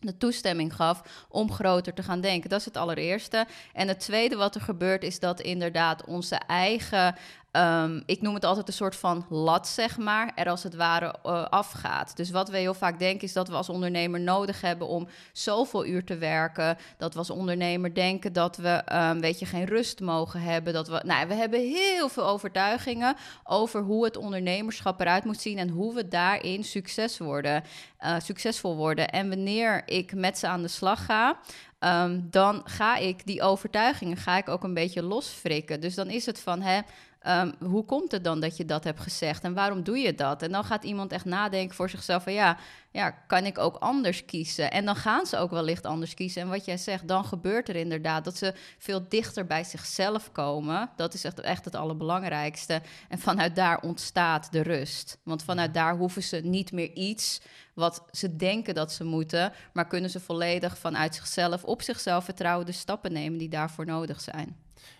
de 0.00 0.16
toestemming 0.16 0.75
gaf 0.75 1.26
om 1.28 1.52
groter 1.52 1.94
te 1.94 2.02
gaan 2.02 2.20
denken. 2.20 2.50
Dat 2.50 2.58
is 2.58 2.64
het 2.64 2.76
allereerste. 2.76 3.46
En 3.72 3.88
het 3.88 4.00
tweede 4.00 4.37
wat 4.37 4.54
er 4.54 4.60
gebeurt 4.60 5.02
is 5.02 5.19
dat 5.19 5.40
inderdaad 5.40 6.04
onze 6.04 6.37
eigen 6.46 7.14
Um, 7.56 8.03
ik 8.06 8.23
noem 8.23 8.35
het 8.35 8.44
altijd 8.44 8.69
een 8.69 8.75
soort 8.75 8.97
van 8.97 9.26
lat, 9.29 9.69
zeg 9.69 9.99
maar, 9.99 10.32
er 10.35 10.49
als 10.49 10.62
het 10.62 10.75
ware 10.75 11.14
uh, 11.26 11.44
afgaat. 11.44 12.17
Dus 12.17 12.31
wat 12.31 12.49
we 12.49 12.58
heel 12.58 12.75
vaak 12.75 12.99
denken 12.99 13.26
is 13.26 13.32
dat 13.32 13.49
we 13.49 13.55
als 13.55 13.69
ondernemer 13.69 14.20
nodig 14.20 14.61
hebben 14.61 14.88
om 14.88 15.08
zoveel 15.32 15.87
uur 15.87 16.05
te 16.05 16.17
werken. 16.17 16.76
Dat 16.99 17.12
we 17.12 17.19
als 17.19 17.31
ondernemer 17.31 17.94
denken 17.94 18.32
dat 18.32 18.56
we, 18.56 18.82
um, 18.93 19.20
weet 19.20 19.38
je, 19.38 19.47
geen 19.47 19.64
rust 19.64 20.00
mogen 20.00 20.41
hebben. 20.41 20.73
Dat 20.73 20.88
we, 20.88 21.03
nou, 21.05 21.29
we 21.29 21.35
hebben 21.35 21.61
heel 21.61 22.08
veel 22.08 22.26
overtuigingen 22.26 23.17
over 23.44 23.82
hoe 23.82 24.05
het 24.05 24.17
ondernemerschap 24.17 25.00
eruit 25.00 25.25
moet 25.25 25.41
zien 25.41 25.59
en 25.59 25.69
hoe 25.69 25.94
we 25.94 26.09
daarin 26.09 26.64
succes 26.64 27.19
worden, 27.19 27.62
uh, 28.00 28.14
succesvol 28.19 28.76
worden. 28.76 29.09
En 29.09 29.29
wanneer 29.29 29.82
ik 29.87 30.14
met 30.14 30.38
ze 30.38 30.47
aan 30.47 30.62
de 30.62 30.69
slag 30.69 31.05
ga, 31.05 31.38
um, 31.81 32.26
dan 32.31 32.61
ga 32.64 32.97
ik 32.97 33.26
die 33.26 33.43
overtuigingen 33.43 34.17
ga 34.17 34.37
ik 34.37 34.49
ook 34.49 34.64
een 34.64 34.75
beetje 34.75 35.02
losfrikken. 35.02 35.81
Dus 35.81 35.94
dan 35.94 36.11
is 36.11 36.26
het 36.26 36.41
van, 36.41 36.61
hè, 36.61 36.81
Um, 37.28 37.55
hoe 37.61 37.84
komt 37.84 38.12
het 38.12 38.25
dan 38.25 38.40
dat 38.40 38.56
je 38.56 38.64
dat 38.64 38.84
hebt 38.84 39.00
gezegd 39.00 39.44
en 39.44 39.55
waarom 39.55 39.82
doe 39.82 39.99
je 39.99 40.14
dat? 40.14 40.43
En 40.43 40.52
dan 40.52 40.64
gaat 40.64 40.84
iemand 40.84 41.12
echt 41.12 41.25
nadenken 41.25 41.76
voor 41.76 41.90
zichzelf 41.90 42.23
van 42.23 42.32
ja, 42.32 42.56
ja, 42.90 43.11
kan 43.11 43.46
ik 43.46 43.58
ook 43.58 43.76
anders 43.76 44.25
kiezen? 44.25 44.70
En 44.70 44.84
dan 44.84 44.96
gaan 44.96 45.26
ze 45.26 45.37
ook 45.37 45.50
wellicht 45.50 45.87
anders 45.87 46.14
kiezen. 46.14 46.43
En 46.43 46.49
wat 46.49 46.64
jij 46.64 46.76
zegt, 46.76 47.08
dan 47.08 47.25
gebeurt 47.25 47.69
er 47.69 47.76
inderdaad 47.76 48.25
dat 48.25 48.37
ze 48.37 48.55
veel 48.78 49.08
dichter 49.08 49.46
bij 49.46 49.64
zichzelf 49.64 50.32
komen. 50.32 50.90
Dat 50.96 51.14
is 51.14 51.25
echt, 51.25 51.40
echt 51.40 51.64
het 51.64 51.75
allerbelangrijkste. 51.75 52.82
En 53.08 53.19
vanuit 53.19 53.56
daar 53.56 53.81
ontstaat 53.81 54.52
de 54.52 54.61
rust. 54.61 55.19
Want 55.23 55.43
vanuit 55.43 55.75
daar 55.75 55.96
hoeven 55.96 56.23
ze 56.23 56.37
niet 56.37 56.73
meer 56.73 56.93
iets 56.93 57.40
wat 57.75 58.05
ze 58.11 58.37
denken 58.37 58.75
dat 58.75 58.93
ze 58.93 59.05
moeten, 59.05 59.52
maar 59.73 59.87
kunnen 59.87 60.11
ze 60.11 60.20
volledig 60.20 60.78
vanuit 60.78 61.14
zichzelf 61.14 61.64
op 61.64 61.82
zichzelf 61.82 62.25
vertrouwen 62.25 62.67
de 62.67 62.73
stappen 62.73 63.12
nemen 63.12 63.38
die 63.38 63.49
daarvoor 63.49 63.87
nodig 63.87 64.20
zijn. 64.20 64.56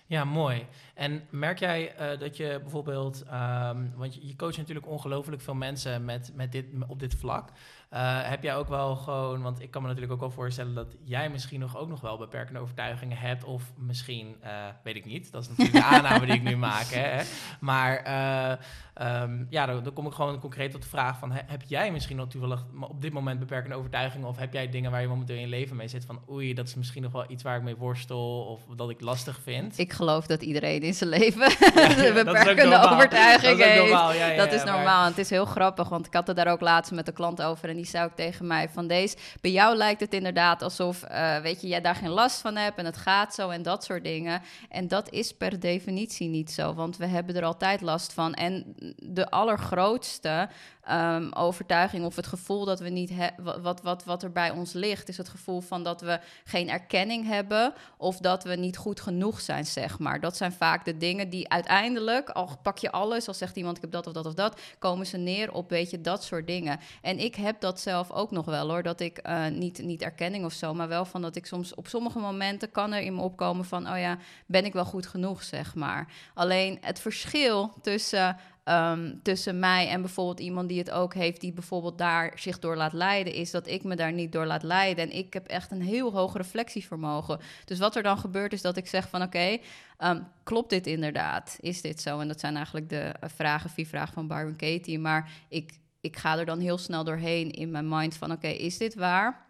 Ja, 0.07 0.25
mooi. 0.25 0.67
En 0.97 1.23
merk 1.31 1.59
jij 1.59 1.95
uh, 2.01 2.19
dat 2.19 2.37
je 2.37 2.59
bijvoorbeeld, 2.63 3.25
um, 3.33 3.93
want 3.97 4.15
je, 4.15 4.37
coacht 4.37 4.57
natuurlijk 4.57 4.87
ongelooflijk 4.87 5.43
veel 5.43 5.55
mensen 5.55 6.05
met, 6.05 6.33
met 6.35 6.53
dit, 6.53 6.67
op 6.89 7.01
dit 7.01 7.15
vlak. 7.15 7.51
Uh, 7.93 8.29
heb 8.29 8.43
jij 8.43 8.57
ook 8.57 8.69
wel 8.69 8.97
gewoon, 8.97 9.43
want 9.43 9.63
ik 9.63 9.71
kan 9.71 9.83
me 9.83 9.89
natuurlijk 9.89 10.15
ook 10.15 10.21
wel 10.21 10.31
voorstellen 10.31 10.75
dat 10.75 10.97
jij 11.05 11.31
misschien 11.31 11.61
nog 11.61 11.77
ook 11.77 11.89
nog 11.89 12.01
wel 12.01 12.19
beperkende 12.19 12.61
overtuigingen 12.61 13.19
hebt, 13.19 13.45
of 13.45 13.73
misschien, 13.77 14.37
uh, 14.45 14.51
weet 14.83 14.97
ik 14.97 15.05
niet, 15.05 15.33
dat 15.33 15.43
is 15.43 15.49
natuurlijk 15.49 15.77
de 15.77 15.85
aanname 15.85 16.27
die 16.27 16.35
ik 16.35 16.43
nu 16.43 16.57
maak. 16.57 16.87
Hè? 16.87 17.23
Maar 17.61 17.97
um, 19.03 19.47
ja, 19.51 19.67
dan, 19.67 19.93
kom 19.93 20.07
ik 20.07 20.13
gewoon 20.13 20.41
concreet 20.41 20.71
tot 20.71 20.83
de 20.83 20.89
vraag 20.89 21.19
van, 21.19 21.33
heb 21.33 21.63
jij 21.67 21.93
misschien 21.93 22.17
nog 22.17 22.29
toevallig 22.29 22.65
op 22.81 23.03
dit 23.03 23.13
moment 23.13 23.39
beperkende 23.39 23.77
overtuigingen, 23.77 24.29
of 24.29 24.37
heb 24.37 24.53
jij 24.53 24.69
dingen 24.69 24.91
waar 24.91 25.01
je 25.01 25.09
momenteel 25.09 25.37
in 25.37 25.41
je 25.41 25.49
leven 25.49 25.77
mee 25.77 25.89
zit 25.89 26.05
van, 26.05 26.21
oei, 26.31 26.55
dat 26.55 26.67
is 26.67 26.75
misschien 26.75 27.03
nog 27.03 27.13
wel 27.13 27.31
iets 27.31 27.43
waar 27.43 27.57
ik 27.57 27.63
mee 27.63 27.77
worstel, 27.77 28.45
of 28.45 28.77
dat 28.77 28.91
ik 28.91 29.01
lastig 29.01 29.41
vind? 29.43 29.79
Ik 29.79 29.93
geloof 29.93 30.27
dat 30.27 30.43
iedereen 30.43 30.83
in 30.87 30.95
zijn 30.95 31.11
leven 31.11 31.51
ja, 31.75 32.13
beperkende 32.13 32.79
overtuiging 32.79 33.63
heeft. 33.63 33.81
Normaal. 33.81 34.13
Ja, 34.13 34.27
ja, 34.27 34.37
dat 34.37 34.53
is 34.53 34.65
normaal. 34.65 34.85
Maar... 34.85 35.07
Het 35.07 35.19
is 35.19 35.31
heel 35.31 35.45
grappig, 35.45 35.89
want 35.89 36.07
ik 36.07 36.15
had 36.15 36.27
het 36.27 36.37
daar 36.37 36.47
ook 36.47 36.61
laatst 36.61 36.93
met 36.93 37.07
de 37.07 37.13
klant 37.13 37.43
over. 37.43 37.69
En 37.69 37.77
die 37.77 37.87
zei 37.87 38.05
ook 38.05 38.17
tegen 38.17 38.47
mij 38.47 38.69
van 38.69 38.87
deze... 38.87 39.17
Bij 39.41 39.51
jou 39.51 39.77
lijkt 39.77 40.01
het 40.01 40.15
inderdaad 40.15 40.63
alsof, 40.63 41.05
uh, 41.11 41.39
weet 41.39 41.61
je, 41.61 41.69
jij 41.69 41.81
daar 41.81 41.95
geen 41.95 42.11
last 42.11 42.41
van 42.41 42.57
hebt... 42.57 42.79
en 42.79 42.85
het 42.85 42.97
gaat 42.97 43.35
zo 43.35 43.49
en 43.49 43.63
dat 43.63 43.85
soort 43.85 44.05
dingen. 44.05 44.43
En 44.69 44.89
dat 44.89 45.11
is 45.11 45.33
per 45.33 45.61
definitie 45.61 46.29
niet 46.29 46.51
zo, 46.51 46.75
want 46.75 46.97
we 46.97 47.07
hebben 47.07 47.37
er 47.37 47.45
altijd 47.45 47.81
last 47.81 48.13
van. 48.13 48.35
En 48.35 48.75
de 48.97 49.31
allergrootste 49.31 50.49
um, 50.91 51.33
overtuiging 51.33 52.05
of 52.05 52.17
het 52.17 52.27
gevoel 52.27 52.65
dat 52.65 52.81
we 52.81 52.89
niet 52.89 53.11
hebben, 53.11 53.63
wat, 53.63 53.83
wat, 53.83 54.05
wat 54.05 54.23
er 54.23 54.33
bij 54.33 54.51
ons 54.51 54.73
ligt, 54.73 55.09
is 55.09 55.17
het 55.17 55.29
gevoel 55.29 55.61
van 55.61 55.83
dat 55.83 56.01
we 56.01 56.21
geen 56.45 56.69
erkenning 56.69 57.27
hebben 57.27 57.75
of 57.97 58.17
dat 58.17 58.45
we 58.45 58.55
niet 58.55 58.77
goed 58.77 59.01
genoeg 59.01 59.41
zijn, 59.41 59.67
zeg 59.67 59.99
maar. 59.99 60.21
Dat 60.21 60.37
zijn 60.37 60.53
vaak 60.53 60.76
de 60.85 60.97
dingen 60.97 61.29
die 61.29 61.49
uiteindelijk, 61.49 62.31
al 62.31 62.59
pak 62.63 62.79
je 62.79 62.91
alles, 62.91 63.29
als 63.29 63.39
zegt 63.39 63.57
iemand 63.57 63.77
ik 63.77 63.83
heb 63.83 63.91
dat 63.91 64.07
of 64.07 64.13
dat 64.13 64.27
of 64.27 64.35
dat, 64.35 64.61
komen 64.79 65.07
ze 65.07 65.17
neer 65.17 65.53
op, 65.53 65.71
weet 65.71 65.91
je, 65.91 66.01
dat 66.01 66.25
soort 66.25 66.47
dingen. 66.47 66.81
En 67.03 67.19
ik 67.19 67.35
heb 67.35 67.61
dat 67.61 67.81
zelf 67.81 68.11
ook 68.11 68.31
nog 68.31 68.45
wel 68.45 68.69
hoor, 68.69 68.83
dat 68.83 69.01
ik 69.01 69.21
uh, 69.29 69.47
niet, 69.47 69.83
niet 69.83 70.03
erkenning 70.03 70.45
of 70.45 70.53
zo, 70.53 70.75
maar 70.75 70.89
wel 70.89 71.05
van 71.05 71.23
dat 71.23 71.37
ik 71.37 71.47
soms 71.47 71.75
op 71.75 71.89
sommige 71.89 72.19
momenten 72.19 72.71
kan 72.71 72.93
er 72.93 73.01
in 73.01 73.15
me 73.15 73.21
opkomen 73.21 73.65
van, 73.65 73.91
oh 73.91 73.99
ja, 73.99 74.19
ben 74.47 74.65
ik 74.65 74.73
wel 74.73 74.85
goed 74.85 75.07
genoeg, 75.07 75.43
zeg 75.43 75.75
maar. 75.75 76.13
Alleen 76.35 76.79
het 76.81 77.01
verschil 77.01 77.73
tussen 77.83 78.37
ehm, 78.67 79.15
tussen 79.23 79.59
mij 79.59 79.89
en 79.89 80.01
bijvoorbeeld 80.01 80.41
iemand 80.41 80.69
die 80.69 80.79
het 80.79 80.91
ook 80.91 81.15
heeft, 81.15 81.41
die 81.41 81.53
bijvoorbeeld 81.53 81.99
daar 81.99 82.33
zich 82.35 82.59
door 82.59 82.77
laat 82.77 82.93
leiden, 82.93 83.33
is 83.33 83.51
dat 83.51 83.67
ik 83.67 83.85
me 83.85 83.97
daar 83.97 84.13
niet 84.13 84.33
door 84.33 84.47
laat 84.47 84.63
leiden. 84.63 85.05
En 85.05 85.17
ik 85.17 85.33
heb 85.33 85.47
echt 85.47 85.71
een 85.71 85.83
heel 85.83 86.13
hoog 86.13 86.37
reflectievermogen. 86.37 87.41
Dus 87.65 87.79
wat 87.79 87.97
er 87.97 88.03
dan 88.03 88.19
gebeurt, 88.19 88.53
is 88.53 88.63
dat 88.63 88.77
ik 88.77 88.87
zeg 88.87 89.09
van 89.09 89.23
oké, 89.23 89.59
ehm, 89.99 90.23
klopt 90.43 90.71
dit 90.71 90.87
inderdaad? 90.87 91.57
Is 91.61 91.81
dit 91.81 92.01
zo? 92.01 92.21
En 92.21 92.29
dat 92.29 92.41
zijn 92.41 92.57
eigenlijk 92.57 92.89
de 92.89 93.15
uh, 93.23 93.29
vragen, 93.35 93.71
vier 93.71 93.87
vragen 93.87 94.15
van 94.15 94.27
Byron 94.27 94.57
Katie. 94.57 94.99
Maar 94.99 95.31
ik, 95.49 95.79
ik 96.01 96.17
ga 96.17 96.39
er 96.39 96.47
dan 96.47 96.61
heel 96.61 96.79
snel 96.79 97.05
doorheen 97.05 97.51
in 97.51 97.71
mijn 97.71 97.89
mind 97.89 98.17
van 98.17 98.33
oké, 98.33 98.49
is 98.49 98.79
dit 98.79 98.95
waar? 98.95 99.46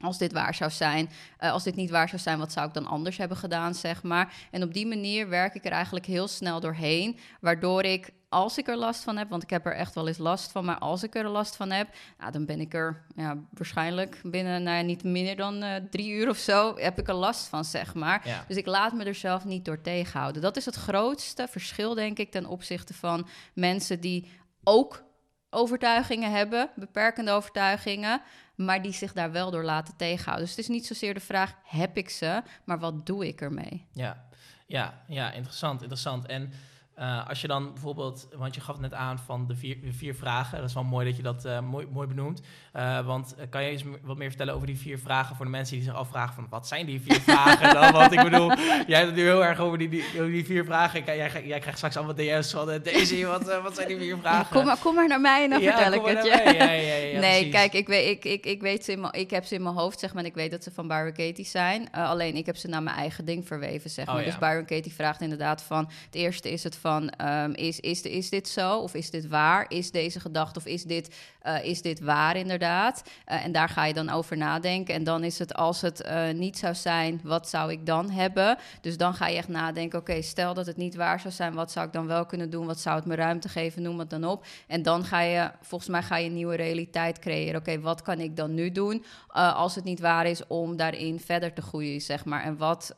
Als 0.00 0.18
dit 0.18 0.32
waar 0.32 0.54
zou 0.54 0.70
zijn, 0.70 1.10
uh, 1.40 1.52
als 1.52 1.62
dit 1.62 1.74
niet 1.74 1.90
waar 1.90 2.08
zou 2.08 2.20
zijn, 2.20 2.38
wat 2.38 2.52
zou 2.52 2.66
ik 2.66 2.74
dan 2.74 2.86
anders 2.86 3.16
hebben 3.16 3.36
gedaan, 3.36 3.74
zeg 3.74 4.02
maar. 4.02 4.34
En 4.50 4.62
op 4.62 4.74
die 4.74 4.86
manier 4.86 5.28
werk 5.28 5.54
ik 5.54 5.64
er 5.64 5.72
eigenlijk 5.72 6.06
heel 6.06 6.28
snel 6.28 6.60
doorheen, 6.60 7.18
waardoor 7.40 7.82
ik, 7.82 8.10
als 8.28 8.58
ik 8.58 8.68
er 8.68 8.76
last 8.76 9.04
van 9.04 9.16
heb, 9.16 9.28
want 9.28 9.42
ik 9.42 9.50
heb 9.50 9.66
er 9.66 9.74
echt 9.74 9.94
wel 9.94 10.08
eens 10.08 10.18
last 10.18 10.52
van, 10.52 10.64
maar 10.64 10.78
als 10.78 11.02
ik 11.02 11.14
er 11.14 11.28
last 11.28 11.56
van 11.56 11.70
heb, 11.70 11.88
nou, 12.18 12.32
dan 12.32 12.46
ben 12.46 12.60
ik 12.60 12.74
er 12.74 13.04
ja, 13.16 13.36
waarschijnlijk 13.50 14.20
binnen, 14.22 14.62
nou 14.62 14.76
ja, 14.76 14.82
niet 14.82 15.04
minder 15.04 15.36
dan 15.36 15.62
uh, 15.62 15.74
drie 15.90 16.10
uur 16.10 16.28
of 16.28 16.36
zo, 16.36 16.76
heb 16.76 16.98
ik 16.98 17.08
er 17.08 17.14
last 17.14 17.46
van, 17.46 17.64
zeg 17.64 17.94
maar. 17.94 18.20
Ja. 18.24 18.44
Dus 18.48 18.56
ik 18.56 18.66
laat 18.66 18.92
me 18.92 19.04
er 19.04 19.14
zelf 19.14 19.44
niet 19.44 19.64
door 19.64 19.80
tegenhouden. 19.80 20.42
Dat 20.42 20.56
is 20.56 20.64
het 20.64 20.74
grootste 20.74 21.46
verschil, 21.50 21.94
denk 21.94 22.18
ik, 22.18 22.30
ten 22.30 22.46
opzichte 22.46 22.94
van 22.94 23.28
mensen 23.54 24.00
die 24.00 24.28
ook 24.64 25.06
overtuigingen 25.50 26.32
hebben, 26.32 26.70
beperkende 26.74 27.30
overtuigingen, 27.30 28.22
maar 28.54 28.82
die 28.82 28.92
zich 28.92 29.12
daar 29.12 29.32
wel 29.32 29.50
door 29.50 29.64
laten 29.64 29.96
tegenhouden. 29.96 30.46
Dus 30.46 30.56
het 30.56 30.64
is 30.64 30.70
niet 30.74 30.86
zozeer 30.86 31.14
de 31.14 31.20
vraag: 31.20 31.54
heb 31.64 31.96
ik 31.96 32.10
ze, 32.10 32.42
maar 32.64 32.78
wat 32.78 33.06
doe 33.06 33.26
ik 33.26 33.40
ermee? 33.40 33.86
Ja, 33.92 34.26
ja, 34.66 35.02
ja 35.08 35.32
interessant, 35.32 35.80
interessant. 35.80 36.26
En 36.26 36.52
uh, 37.00 37.28
als 37.28 37.40
je 37.40 37.48
dan 37.48 37.72
bijvoorbeeld, 37.72 38.28
want 38.36 38.54
je 38.54 38.60
gaf 38.60 38.74
het 38.74 38.82
net 38.82 38.94
aan 38.94 39.18
van 39.18 39.46
de 39.46 39.56
vier, 39.56 39.80
de 39.80 39.92
vier 39.92 40.14
vragen. 40.14 40.58
Dat 40.58 40.68
is 40.68 40.74
wel 40.74 40.84
mooi 40.84 41.06
dat 41.06 41.16
je 41.16 41.22
dat 41.22 41.44
uh, 41.44 41.60
mooi, 41.60 41.86
mooi 41.90 42.06
benoemt. 42.06 42.40
Uh, 42.76 43.06
want 43.06 43.34
kan 43.50 43.62
je 43.62 43.70
eens 43.70 43.84
wat 44.02 44.16
meer 44.16 44.28
vertellen 44.28 44.54
over 44.54 44.66
die 44.66 44.78
vier 44.78 44.98
vragen 44.98 45.36
voor 45.36 45.44
de 45.44 45.50
mensen 45.50 45.76
die 45.76 45.84
zich 45.84 45.94
afvragen 45.94 46.34
van 46.34 46.46
wat 46.50 46.68
zijn 46.68 46.86
die 46.86 47.00
vier 47.00 47.20
vragen 47.20 47.74
dan? 47.80 47.92
Want 47.92 48.12
ik 48.12 48.22
bedoel, 48.22 48.56
jij 48.86 48.98
hebt 48.98 49.06
het 49.06 49.14
nu 49.14 49.22
heel 49.22 49.44
erg 49.44 49.58
over 49.58 49.78
die, 49.78 49.88
die, 49.88 50.04
over 50.14 50.30
die 50.30 50.44
vier 50.44 50.64
vragen. 50.64 51.04
Jij, 51.04 51.16
jij, 51.16 51.46
jij 51.46 51.58
krijgt 51.58 51.76
straks 51.76 51.96
allemaal 51.96 52.14
DM's 52.14 52.50
van 52.50 52.80
deze, 52.82 53.26
wat, 53.26 53.60
wat 53.62 53.74
zijn 53.74 53.88
die 53.88 53.98
vier 53.98 54.18
vragen? 54.18 54.56
Kom 54.56 54.64
maar, 54.64 54.78
kom 54.78 54.94
maar 54.94 55.08
naar 55.08 55.20
mij 55.20 55.44
en 55.44 55.50
dan 55.50 55.60
ja, 55.60 55.76
vertel 55.76 55.92
ik 55.92 56.16
het 56.16 56.24
je. 56.24 56.30
Ja, 56.30 56.50
ja, 56.52 56.72
ja, 56.72 57.20
nee, 57.20 57.20
precies. 57.20 57.50
kijk, 57.50 57.72
ik, 57.72 57.86
weet, 57.86 58.08
ik, 58.08 58.24
ik, 58.24 58.46
ik, 58.46 58.60
weet 58.60 58.84
ze 58.84 58.92
in 58.92 59.00
mijn, 59.00 59.12
ik 59.12 59.30
heb 59.30 59.44
ze 59.44 59.54
in 59.54 59.62
mijn 59.62 59.74
hoofd, 59.74 59.98
zeg 59.98 60.14
maar, 60.14 60.24
ik 60.24 60.34
weet 60.34 60.50
dat 60.50 60.62
ze 60.62 60.70
van 60.70 60.88
Byron 60.88 61.12
Katie 61.12 61.46
zijn. 61.46 61.90
alleen 61.90 62.36
ik 62.36 62.46
heb 62.46 62.56
ze 62.56 62.68
naar 62.68 62.82
mijn 62.82 62.96
eigen 62.96 63.24
ding 63.24 63.46
verweven, 63.46 63.90
zeg 63.90 64.06
maar. 64.06 64.14
Oh, 64.14 64.20
ja. 64.20 64.26
Dus 64.26 64.38
Byron 64.38 64.64
Katie 64.64 64.94
vraagt 64.94 65.20
inderdaad 65.20 65.62
van, 65.62 65.90
het 66.04 66.14
eerste 66.14 66.50
is 66.50 66.64
het 66.64 66.76
van... 66.76 66.87
Um, 66.96 67.54
is, 67.54 67.80
is, 67.80 68.02
is 68.02 68.28
dit 68.28 68.48
zo 68.48 68.78
of 68.78 68.94
is 68.94 69.10
dit 69.10 69.26
waar? 69.28 69.66
Is 69.68 69.90
deze 69.90 70.20
gedachte 70.20 70.58
of 70.58 70.66
is 70.66 70.82
dit, 70.82 71.14
uh, 71.48 71.64
is 71.64 71.82
dit 71.82 72.00
waar 72.00 72.36
inderdaad? 72.36 73.02
Uh, 73.26 73.44
en 73.44 73.52
daar 73.52 73.68
ga 73.68 73.84
je 73.84 73.94
dan 73.94 74.10
over 74.10 74.36
nadenken. 74.36 74.94
En 74.94 75.04
dan 75.04 75.24
is 75.24 75.38
het 75.38 75.54
als 75.54 75.80
het 75.80 76.04
uh, 76.06 76.30
niet 76.30 76.58
zou 76.58 76.74
zijn, 76.74 77.20
wat 77.22 77.48
zou 77.48 77.70
ik 77.70 77.86
dan 77.86 78.10
hebben? 78.10 78.58
Dus 78.80 78.96
dan 78.96 79.14
ga 79.14 79.26
je 79.26 79.36
echt 79.36 79.48
nadenken, 79.48 79.98
oké, 79.98 80.22
stel 80.22 80.54
dat 80.54 80.66
het 80.66 80.76
niet 80.76 80.94
waar 80.94 81.20
zou 81.20 81.34
zijn, 81.34 81.54
wat 81.54 81.72
zou 81.72 81.86
ik 81.86 81.92
dan 81.92 82.06
wel 82.06 82.26
kunnen 82.26 82.50
doen? 82.50 82.66
Wat 82.66 82.80
zou 82.80 82.96
het 82.96 83.04
me 83.06 83.14
ruimte 83.14 83.48
geven? 83.48 83.82
Noem 83.82 83.98
het 83.98 84.10
dan 84.10 84.24
op. 84.24 84.44
En 84.66 84.82
dan 84.82 85.04
ga 85.04 85.20
je, 85.20 85.50
volgens 85.60 85.90
mij 85.90 86.02
ga 86.02 86.16
je 86.16 86.26
een 86.26 86.34
nieuwe 86.34 86.56
realiteit 86.56 87.18
creëren. 87.18 87.60
Oké, 87.60 87.80
wat 87.80 88.02
kan 88.02 88.20
ik 88.20 88.36
dan 88.36 88.54
nu 88.54 88.72
doen 88.72 89.04
als 89.32 89.74
het 89.74 89.84
niet 89.84 90.00
waar 90.00 90.26
is 90.26 90.46
om 90.46 90.76
daarin 90.76 91.20
verder 91.20 91.52
te 91.52 91.62
groeien, 91.62 92.00
zeg 92.00 92.24
maar? 92.24 92.42
En 92.42 92.56
wat, 92.56 92.96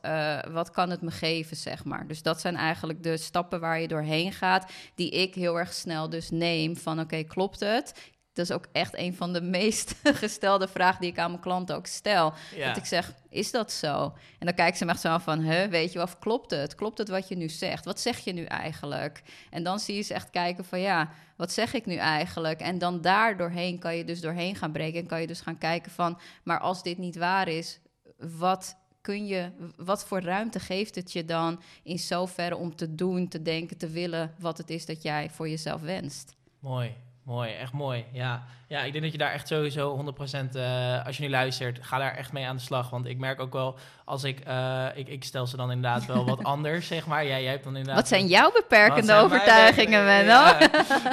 wat 0.51 0.71
kan 0.71 0.89
het 0.89 1.01
me 1.01 1.11
geven, 1.11 1.57
zeg 1.57 1.85
maar? 1.85 2.07
Dus 2.07 2.21
dat 2.21 2.41
zijn 2.41 2.55
eigenlijk 2.55 3.03
de 3.03 3.17
stappen 3.17 3.59
waar 3.59 3.81
je 3.81 3.87
doorheen 3.87 4.31
gaat 4.31 4.71
die 4.95 5.09
ik 5.09 5.35
heel 5.35 5.59
erg 5.59 5.73
snel 5.73 6.09
dus 6.09 6.29
neem 6.29 6.77
van 6.77 6.99
oké, 6.99 7.23
klopt 7.23 7.59
het? 7.59 7.93
Dat 8.33 8.45
is 8.45 8.51
ook 8.51 8.67
echt 8.71 8.97
een 8.97 9.15
van 9.15 9.33
de 9.33 9.41
meest 9.41 9.95
gestelde 10.23 10.67
vragen 10.67 11.01
die 11.01 11.09
ik 11.09 11.19
aan 11.19 11.29
mijn 11.29 11.41
klanten 11.41 11.75
ook 11.75 11.85
stel. 11.85 12.33
Ja. 12.55 12.67
Dat 12.67 12.77
ik 12.77 12.85
zeg, 12.85 13.13
is 13.29 13.51
dat 13.51 13.71
zo? 13.71 14.03
En 14.39 14.45
dan 14.45 14.53
kijken 14.53 14.77
ze 14.77 14.85
me 14.85 14.91
echt 14.91 15.01
zo 15.01 15.17
van, 15.17 15.39
huh, 15.39 15.65
weet 15.65 15.91
je 15.91 16.01
of 16.01 16.19
klopt 16.19 16.51
het? 16.51 16.75
Klopt 16.75 16.97
het 16.97 17.09
wat 17.09 17.27
je 17.27 17.35
nu 17.35 17.49
zegt? 17.49 17.85
Wat 17.85 17.99
zeg 17.99 18.19
je 18.19 18.33
nu 18.33 18.43
eigenlijk? 18.43 19.23
En 19.49 19.63
dan 19.63 19.79
zie 19.79 19.95
je 19.95 20.01
ze 20.01 20.13
echt 20.13 20.29
kijken 20.29 20.65
van, 20.65 20.79
ja, 20.79 21.09
wat 21.37 21.51
zeg 21.51 21.73
ik 21.73 21.85
nu 21.85 21.95
eigenlijk? 21.95 22.59
En 22.59 22.77
dan 22.77 23.01
daar 23.01 23.37
doorheen 23.37 23.79
kan 23.79 23.95
je 23.95 24.03
dus 24.03 24.21
doorheen 24.21 24.55
gaan 24.55 24.71
breken 24.71 24.99
en 24.99 25.07
kan 25.07 25.21
je 25.21 25.27
dus 25.27 25.41
gaan 25.41 25.57
kijken 25.57 25.91
van, 25.91 26.19
maar 26.43 26.59
als 26.59 26.83
dit 26.83 26.97
niet 26.97 27.15
waar 27.15 27.47
is, 27.47 27.79
wat 28.17 28.75
kun 29.01 29.25
je, 29.25 29.51
wat 29.75 30.05
voor 30.05 30.21
ruimte 30.21 30.59
geeft 30.59 30.95
het 30.95 31.11
je 31.11 31.25
dan 31.25 31.61
in 31.83 31.99
zoverre 31.99 32.55
om 32.55 32.75
te 32.75 32.95
doen, 32.95 33.27
te 33.27 33.41
denken, 33.41 33.77
te 33.77 33.89
willen 33.89 34.35
wat 34.39 34.57
het 34.57 34.69
is 34.69 34.85
dat 34.85 35.01
jij 35.01 35.29
voor 35.29 35.49
jezelf 35.49 35.81
wenst? 35.81 36.35
Mooi, 36.59 36.93
mooi, 37.23 37.51
echt 37.51 37.73
mooi. 37.73 38.05
Ja, 38.11 38.43
ja 38.71 38.83
ik 38.83 38.91
denk 38.91 39.03
dat 39.03 39.11
je 39.11 39.17
daar 39.17 39.31
echt 39.31 39.47
sowieso 39.47 39.97
100% 39.97 40.55
uh, 40.55 41.05
als 41.05 41.17
je 41.17 41.23
nu 41.23 41.29
luistert, 41.29 41.79
ga 41.81 41.97
daar 41.97 42.15
echt 42.15 42.31
mee 42.31 42.47
aan 42.47 42.55
de 42.55 42.61
slag. 42.61 42.89
Want 42.89 43.05
ik 43.05 43.17
merk 43.17 43.39
ook 43.39 43.53
wel, 43.53 43.75
als 44.05 44.23
ik, 44.23 44.47
uh, 44.47 44.85
ik, 44.93 45.07
ik 45.07 45.23
stel 45.23 45.47
ze 45.47 45.57
dan 45.57 45.71
inderdaad 45.71 46.05
wel 46.05 46.25
wat 46.25 46.43
anders, 46.53 46.87
zeg 46.87 47.05
maar. 47.05 47.25
Jij, 47.25 47.43
jij 47.43 47.51
hebt 47.51 47.63
dan 47.63 47.75
inderdaad... 47.75 48.01
Wat 48.01 48.07
zijn 48.07 48.27
jouw 48.27 48.51
beperkende 48.51 49.05
zijn 49.05 49.19
overtuigingen, 49.19 50.05
Menno? 50.05 50.31
Ja, 50.31 50.57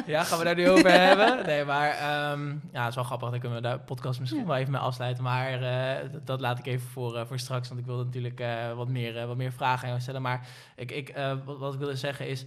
ja, 0.06 0.24
gaan 0.24 0.38
we 0.38 0.44
daar 0.44 0.54
nu 0.54 0.70
over 0.70 0.90
hebben? 1.08 1.46
Nee, 1.46 1.64
maar 1.64 1.88
um, 2.32 2.62
ja, 2.72 2.80
het 2.80 2.88
is 2.88 2.94
wel 2.94 3.04
grappig. 3.04 3.30
Dan 3.30 3.40
kunnen 3.40 3.62
we 3.62 3.68
de 3.68 3.78
podcast 3.78 4.20
misschien 4.20 4.40
ja. 4.40 4.46
wel 4.46 4.56
even 4.56 4.72
mee 4.72 4.80
afsluiten. 4.80 5.22
Maar 5.24 5.62
uh, 5.62 6.12
dat, 6.12 6.26
dat, 6.26 6.40
laat 6.40 6.58
ik 6.58 6.66
even 6.66 6.88
voor, 6.88 7.26
voor 7.26 7.38
straks, 7.38 7.68
want 7.68 7.80
ik 7.80 7.86
wil 7.86 7.96
natuurlijk 7.96 8.42
wat, 8.76 8.88
meer, 8.88 9.26
wat 9.26 9.36
meer 9.36 9.52
vragen 9.52 9.82
aan 9.82 9.88
jou 9.88 10.00
stellen. 10.00 10.22
Maar 10.22 10.46
ik, 10.76 10.90
ik, 10.90 11.14
wat, 11.44 11.58
wat 11.58 11.72
ik 11.72 11.78
wilde 11.78 11.96
zeggen 11.96 12.28
is, 12.28 12.44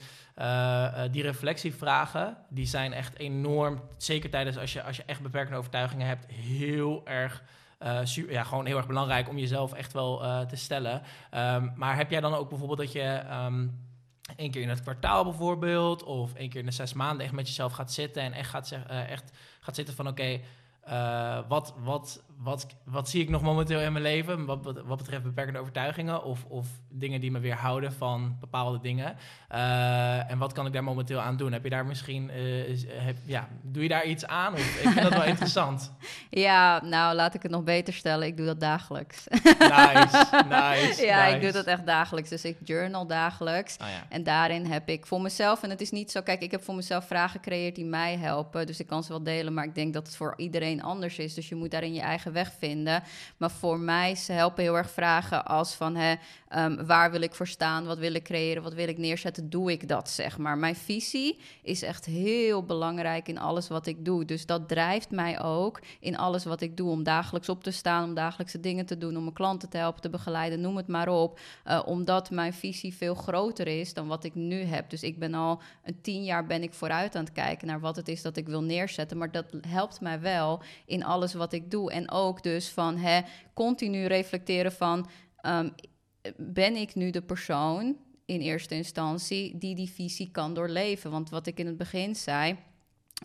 die 1.12 1.24
reflectievragen, 1.24 2.38
die 2.50 2.66
zijn 2.66 2.94
echt 2.94 3.18
enorm, 3.18 3.82
zeker 3.98 4.30
tijdens 4.30 4.58
als 4.58 4.74
je, 4.74 4.84
als 4.84 4.96
je 4.96 5.01
echt 5.06 5.22
beperkende 5.22 5.58
overtuigingen 5.58 6.08
hebt, 6.08 6.32
heel 6.32 7.02
erg... 7.06 7.44
Uh, 7.84 8.00
super, 8.04 8.32
ja, 8.32 8.44
gewoon 8.44 8.66
heel 8.66 8.78
erg 8.78 8.88
belangrijk 8.88 9.30
om 9.30 9.38
jezelf 9.38 9.74
echt 9.74 9.94
wel 9.94 10.24
uh, 10.24 10.40
te 10.40 10.56
stellen. 10.56 11.02
Um, 11.34 11.74
maar 11.76 11.96
heb 11.96 12.10
jij 12.12 12.20
dan 12.20 12.34
ook 12.34 12.50
bijvoorbeeld 12.50 12.80
dat 12.80 12.92
je 12.92 13.24
um, 13.46 13.88
één 14.36 14.52
keer 14.52 14.62
in 14.62 14.70
het 14.70 14.82
kwartaal 14.82 15.24
bijvoorbeeld, 15.24 16.04
of 16.04 16.34
één 16.34 16.50
keer 16.50 16.60
in 16.60 16.66
de 16.66 16.72
zes 16.72 16.94
maanden 16.94 17.26
echt 17.26 17.34
met 17.34 17.48
jezelf 17.48 17.72
gaat 17.72 17.92
zitten 17.92 18.22
en 18.22 18.34
echt 18.34 18.50
gaat, 18.50 18.68
zeg, 18.68 18.90
uh, 18.92 19.10
echt 19.10 19.32
gaat 19.60 19.76
zitten 19.76 19.96
van 19.96 20.08
oké, 20.08 20.40
wat, 21.48 21.74
wat, 21.78 22.24
wat, 22.44 22.68
wat 22.86 23.10
zie 23.10 23.22
ik 23.22 23.30
nog 23.30 23.42
momenteel 23.42 23.80
in 23.80 23.92
mijn 23.92 24.04
leven? 24.04 24.46
Wat, 24.46 24.64
wat, 24.64 24.82
wat 24.86 24.98
betreft 24.98 25.24
beperkende 25.24 25.60
overtuigingen 25.60 26.24
of, 26.24 26.46
of 26.46 26.68
dingen 26.90 27.22
die 27.22 27.32
me 27.32 27.40
weerhouden 27.40 27.94
van 27.94 28.38
bepaalde 28.40 28.80
dingen. 28.80 29.16
Uh, 29.52 30.32
en 30.32 30.38
wat 30.38 30.54
kan 30.54 30.66
ik 30.66 30.74
daar 30.74 30.84
momenteel 30.84 31.20
aan 31.20 31.38
doen? 31.38 31.52
Heb 31.52 31.64
je 31.64 31.70
daar 31.70 31.86
misschien, 31.86 32.32
uh, 32.36 32.78
heb, 32.88 33.16
ja, 33.26 33.48
doe 33.62 33.84
je 33.84 33.90
daar 33.90 34.06
iets 34.06 34.26
aan? 34.26 34.54
Of, 34.54 34.60
ik 34.60 34.90
vind 34.90 35.02
dat 35.02 35.14
wel 35.14 35.24
interessant. 35.34 35.92
Ja, 36.30 36.84
nou 36.84 37.16
laat 37.16 37.34
ik 37.34 37.42
het 37.42 37.52
nog 37.52 37.64
beter 37.64 37.94
stellen. 37.94 38.28
Ik 38.28 38.38
doe 38.38 38.46
dat 38.46 38.60
dagelijks. 38.60 39.28
Nice, 39.60 40.44
nice. 40.50 41.06
ja, 41.12 41.24
nice. 41.24 41.36
ik 41.36 41.42
doe 41.42 41.52
dat 41.52 41.66
echt 41.66 41.86
dagelijks. 41.86 42.30
Dus 42.30 42.46
ik 42.46 42.58
journal 42.64 43.08
dagelijks. 43.08 43.78
Oh, 43.82 43.88
ja. 43.88 44.06
En 44.10 44.24
daarin 44.24 44.66
heb 44.66 44.90
ik 44.90 45.06
voor 45.06 45.22
mezelf, 45.22 45.64
en 45.64 45.70
het 45.70 45.82
is 45.82 45.92
niet 45.92 46.12
zo, 46.12 46.22
kijk, 46.22 46.42
ik 46.42 46.52
heb 46.52 46.64
voor 46.64 46.76
mezelf 46.76 47.08
vragen 47.08 47.30
gecreëerd 47.40 47.76
die 47.76 47.86
mij 47.86 48.18
helpen. 48.18 48.66
Dus 48.66 48.80
ik 48.80 48.88
kan 48.88 49.04
ze 49.04 49.10
wel 49.10 49.24
delen, 49.24 49.54
maar 49.54 49.66
ik 49.66 49.76
denk 49.76 49.94
dat 49.94 50.08
het 50.08 50.16
voor 50.16 50.34
iedereen 50.38 50.84
anders 50.84 51.18
is. 51.18 51.34
Dus 51.34 51.50
je 51.50 51.56
moet 51.56 51.72
daarin 51.72 51.94
je 51.94 52.02
eigen 52.02 52.31
weg 52.32 52.54
vinden. 52.58 53.04
Maar 53.38 53.52
voor 53.52 53.80
mij 53.80 54.16
ze 54.16 54.32
helpen 54.32 54.64
heel 54.64 54.78
erg 54.78 54.90
vragen 54.90 55.46
als 55.46 55.74
van 55.74 55.96
hè, 55.96 56.16
um, 56.56 56.86
waar 56.86 57.12
wil 57.12 57.22
ik 57.22 57.36
voor 57.36 57.48
staan, 57.48 57.86
wat 57.86 57.98
wil 57.98 58.14
ik 58.14 58.24
creëren, 58.24 58.64
wat 58.64 58.74
wil 58.74 58.88
ik 58.88 58.98
neerzetten, 58.98 59.50
doe 59.50 59.72
ik 59.72 59.88
dat 59.88 60.10
zeg 60.10 60.38
maar. 60.38 60.58
Mijn 60.58 60.76
visie 60.76 61.40
is 61.64 61.82
echt 61.82 62.06
heel 62.06 62.64
belangrijk 62.64 63.28
in 63.28 63.38
alles 63.40 63.68
wat 63.68 63.86
ik 63.86 64.06
doe. 64.06 64.26
Dus 64.26 64.46
dat 64.46 64.68
drijft 64.68 65.12
mij 65.12 65.42
ook 65.42 65.80
in 66.00 66.18
alles 66.18 66.44
wat 66.44 66.62
ik 66.62 66.78
doe 66.78 66.90
om 66.90 67.04
dagelijks 67.04 67.50
op 67.50 67.64
te 67.64 67.72
staan, 67.72 68.04
om 68.04 68.14
dagelijkse 68.14 68.60
dingen 68.60 68.86
te 68.86 68.98
doen, 68.98 69.16
om 69.16 69.22
mijn 69.22 69.34
klanten 69.34 69.70
te 69.70 69.78
helpen, 69.78 70.02
te 70.02 70.10
begeleiden, 70.10 70.62
noem 70.62 70.78
het 70.78 70.88
maar 70.88 71.08
op. 71.08 71.40
Uh, 71.68 71.82
omdat 71.86 72.30
mijn 72.30 72.54
visie 72.54 72.96
veel 72.96 73.16
groter 73.16 73.68
is 73.68 73.94
dan 73.94 74.08
wat 74.08 74.24
ik 74.24 74.36
nu 74.36 74.64
heb. 74.64 74.90
Dus 74.90 75.04
ik 75.04 75.20
ben 75.20 75.34
al 75.34 75.62
een 75.84 76.02
tien 76.02 76.24
jaar 76.24 76.46
ben 76.46 76.64
ik 76.64 76.74
vooruit 76.74 77.16
aan 77.16 77.24
het 77.24 77.34
kijken 77.34 77.68
naar 77.68 77.80
wat 77.80 77.96
het 77.96 78.08
is 78.08 78.22
dat 78.22 78.38
ik 78.38 78.48
wil 78.48 78.64
neerzetten. 78.64 79.18
Maar 79.18 79.32
dat 79.32 79.46
helpt 79.68 80.02
mij 80.02 80.22
wel 80.22 80.62
in 80.86 81.04
alles 81.04 81.34
wat 81.34 81.54
ik 81.54 81.72
doe. 81.72 81.92
En 81.92 82.12
ook 82.12 82.21
dus 82.42 82.70
van 82.70 82.98
hè, 82.98 83.22
continu 83.54 84.06
reflecteren 84.06 84.72
van... 84.72 85.10
Um, 85.46 85.74
ben 86.38 86.76
ik 86.76 86.96
nu 86.96 87.10
de 87.10 87.22
persoon 87.22 87.98
in 88.26 88.40
eerste 88.40 88.76
instantie 88.76 89.58
die 89.58 89.76
die 89.76 89.90
visie 89.90 90.32
kan 90.32 90.54
doorleven? 90.54 91.12
Want 91.12 91.30
wat 91.30 91.48
ik 91.48 91.60
in 91.60 91.66
het 91.66 91.78
begin 91.78 92.16
zei... 92.16 92.58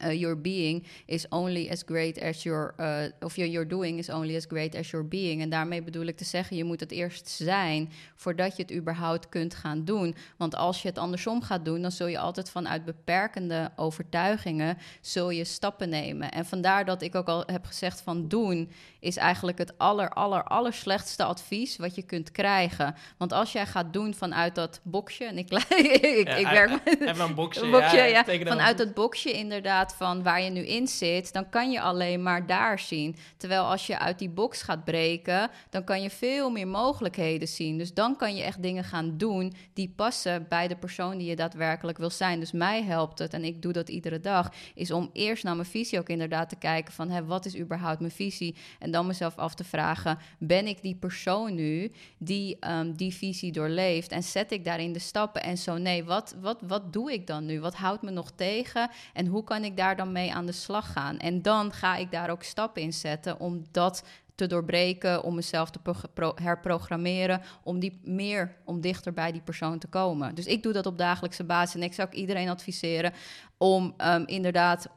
uh, 0.05 0.21
your 0.21 0.41
being 0.41 0.87
is 1.07 1.26
only 1.29 1.69
as 1.71 1.83
great 1.87 2.19
as 2.19 2.43
your, 2.43 2.75
uh, 2.81 3.05
of 3.21 3.37
your, 3.37 3.50
your 3.50 3.69
doing 3.69 3.99
is 3.99 4.11
only 4.11 4.37
as 4.37 4.47
great 4.47 4.75
as 4.75 4.91
your 4.91 5.09
being. 5.09 5.41
En 5.41 5.50
daarmee 5.50 5.83
bedoel 5.83 6.07
ik 6.07 6.17
te 6.17 6.25
zeggen, 6.25 6.57
je 6.57 6.65
moet 6.65 6.81
het 6.81 6.93
eerst 6.93 7.29
zijn 7.29 7.91
voordat 8.15 8.57
je 8.57 8.62
het 8.62 8.73
überhaupt 8.73 9.29
kunt 9.29 9.55
gaan 9.55 9.85
doen. 9.85 10.15
Want 10.37 10.55
als 10.55 10.83
je 10.83 10.88
het 10.88 10.99
andersom 10.99 11.43
gaat 11.43 11.65
doen, 11.65 11.83
dan 11.83 11.93
zul 11.93 12.07
je 12.07 12.19
altijd 12.19 12.50
vanuit 12.50 12.85
beperkende 12.85 13.71
overtuigingen, 13.76 14.79
zul 15.00 15.31
je 15.31 15.45
stappen 15.45 15.88
nemen. 15.88 16.31
En 16.31 16.47
vandaar 16.47 16.85
dat 16.85 17.03
ik 17.03 17.15
ook 17.15 17.29
al 17.29 17.43
heb 17.47 17.65
gezegd 17.65 18.00
van 18.00 18.29
doen 18.29 18.71
is 19.00 19.17
eigenlijk 19.17 19.59
het 19.59 19.79
aller, 19.79 20.09
aller, 20.11 20.45
aller 20.45 20.73
slechtste 20.73 21.25
advies 21.25 21.76
wat 21.76 21.95
je 21.95 22.03
kunt 22.03 22.33
krijgen. 22.33 22.95
Want 23.17 23.33
als 23.33 23.53
jij 23.53 23.67
gaat 23.67 23.93
doen 23.93 24.15
vanuit 24.15 24.55
dat 24.55 24.81
boxje, 24.83 25.25
en 25.25 25.38
ik, 25.38 25.50
ik, 25.53 26.29
ja, 26.29 26.35
ik 26.35 26.47
werk 26.47 26.71
met 26.85 27.19
een 27.19 27.35
ja, 27.71 28.05
ja, 28.05 28.25
vanuit 28.25 28.79
dat 28.79 28.95
boxje 28.95 29.33
inderdaad 29.33 29.86
van 29.95 30.23
waar 30.23 30.43
je 30.43 30.50
nu 30.50 30.66
in 30.66 30.88
zit, 30.88 31.33
dan 31.33 31.49
kan 31.49 31.71
je 31.71 31.81
alleen 31.81 32.23
maar 32.23 32.47
daar 32.47 32.78
zien. 32.78 33.16
Terwijl 33.37 33.62
als 33.62 33.87
je 33.87 33.99
uit 33.99 34.19
die 34.19 34.31
box 34.31 34.62
gaat 34.62 34.85
breken, 34.85 35.50
dan 35.71 35.85
kan 35.85 36.02
je 36.02 36.11
veel 36.11 36.50
meer 36.50 36.69
mogelijkheden 36.69 37.49
zien. 37.49 37.78
Dus 37.78 37.95
dan 37.95 38.16
kan 38.16 38.37
je 38.37 38.43
echt 38.43 38.62
dingen 38.62 38.85
gaan 38.85 39.16
doen 39.16 39.52
die 39.73 39.93
passen 39.97 40.47
bij 40.49 40.69
de 40.69 40.76
persoon 40.76 41.19
die 41.19 41.28
je 41.28 41.37
daadwerkelijk 41.37 41.99
wil 41.99 42.11
zijn. 42.11 42.40
Dus 42.40 42.52
mij 42.52 42.83
helpt 42.83 43.19
het, 43.19 43.35
en 43.35 43.45
ik 43.45 43.62
doe 43.62 43.73
dat 43.73 43.88
iedere 43.88 44.21
dag, 44.21 44.52
is 44.75 44.90
om 44.90 45.11
eerst 45.12 45.45
naar 45.45 45.57
mijn 45.57 45.69
visie 45.69 45.99
ook 45.99 46.09
inderdaad 46.09 46.49
te 46.49 46.57
kijken 46.57 46.93
van 46.93 47.11
hé, 47.11 47.25
wat 47.25 47.45
is 47.45 47.59
überhaupt 47.59 48.00
mijn 48.00 48.12
visie? 48.12 48.57
En 48.78 48.90
dan 48.90 49.07
mezelf 49.07 49.37
af 49.37 49.55
te 49.55 49.64
vragen, 49.64 50.19
ben 50.38 50.66
ik 50.66 50.83
die 50.83 50.95
persoon 50.95 51.55
nu 51.55 51.93
die 52.19 52.57
um, 52.71 52.97
die 52.97 53.14
visie 53.14 53.52
doorleeft? 53.52 54.11
En 54.11 54.23
zet 54.23 54.52
ik 54.52 54.64
daarin 54.64 54.93
de 54.93 54.99
stappen? 54.99 55.43
En 55.43 55.59
zo 55.59 55.76
nee, 55.76 56.05
wat, 56.05 56.37
wat, 56.40 56.61
wat 56.66 56.93
doe 56.93 57.12
ik 57.12 57.26
dan 57.26 57.47
nu? 57.47 57.61
Wat 57.61 57.75
houdt 57.75 58.02
me 58.02 58.11
nog 58.11 58.31
tegen? 58.31 58.90
En 59.12 59.26
hoe 59.26 59.45
kan 59.45 59.64
ik 59.64 59.75
daar 59.76 59.97
dan 59.97 60.12
mee 60.12 60.35
aan 60.35 60.47
de 60.47 60.52
slag 60.52 60.92
gaan. 60.92 61.18
En 61.18 61.42
dan 61.42 61.73
ga 61.73 61.97
ik 61.97 62.11
daar 62.11 62.30
ook 62.30 62.42
stappen 62.42 62.83
in 62.83 62.92
zetten 62.92 63.40
om 63.40 63.64
dat 63.71 64.04
te 64.35 64.47
doorbreken, 64.47 65.23
om 65.23 65.35
mezelf 65.35 65.71
te 65.71 66.33
herprogrammeren, 66.35 67.42
om 67.62 67.78
die 67.78 68.00
meer, 68.04 68.56
om 68.64 68.80
dichter 68.80 69.12
bij 69.12 69.33
die 69.33 69.40
persoon 69.40 69.78
te 69.78 69.87
komen. 69.87 70.35
Dus 70.35 70.47
ik 70.47 70.62
doe 70.62 70.73
dat 70.73 70.87
op 70.87 70.99
dagelijkse 70.99 71.45
basis 71.45 71.75
en 71.75 71.83
ik 71.83 71.95
zou 71.95 72.09
iedereen 72.11 72.49
adviseren 72.49 73.12
om 73.59 73.95
um, 73.99 74.26
inderdaad, 74.26 74.88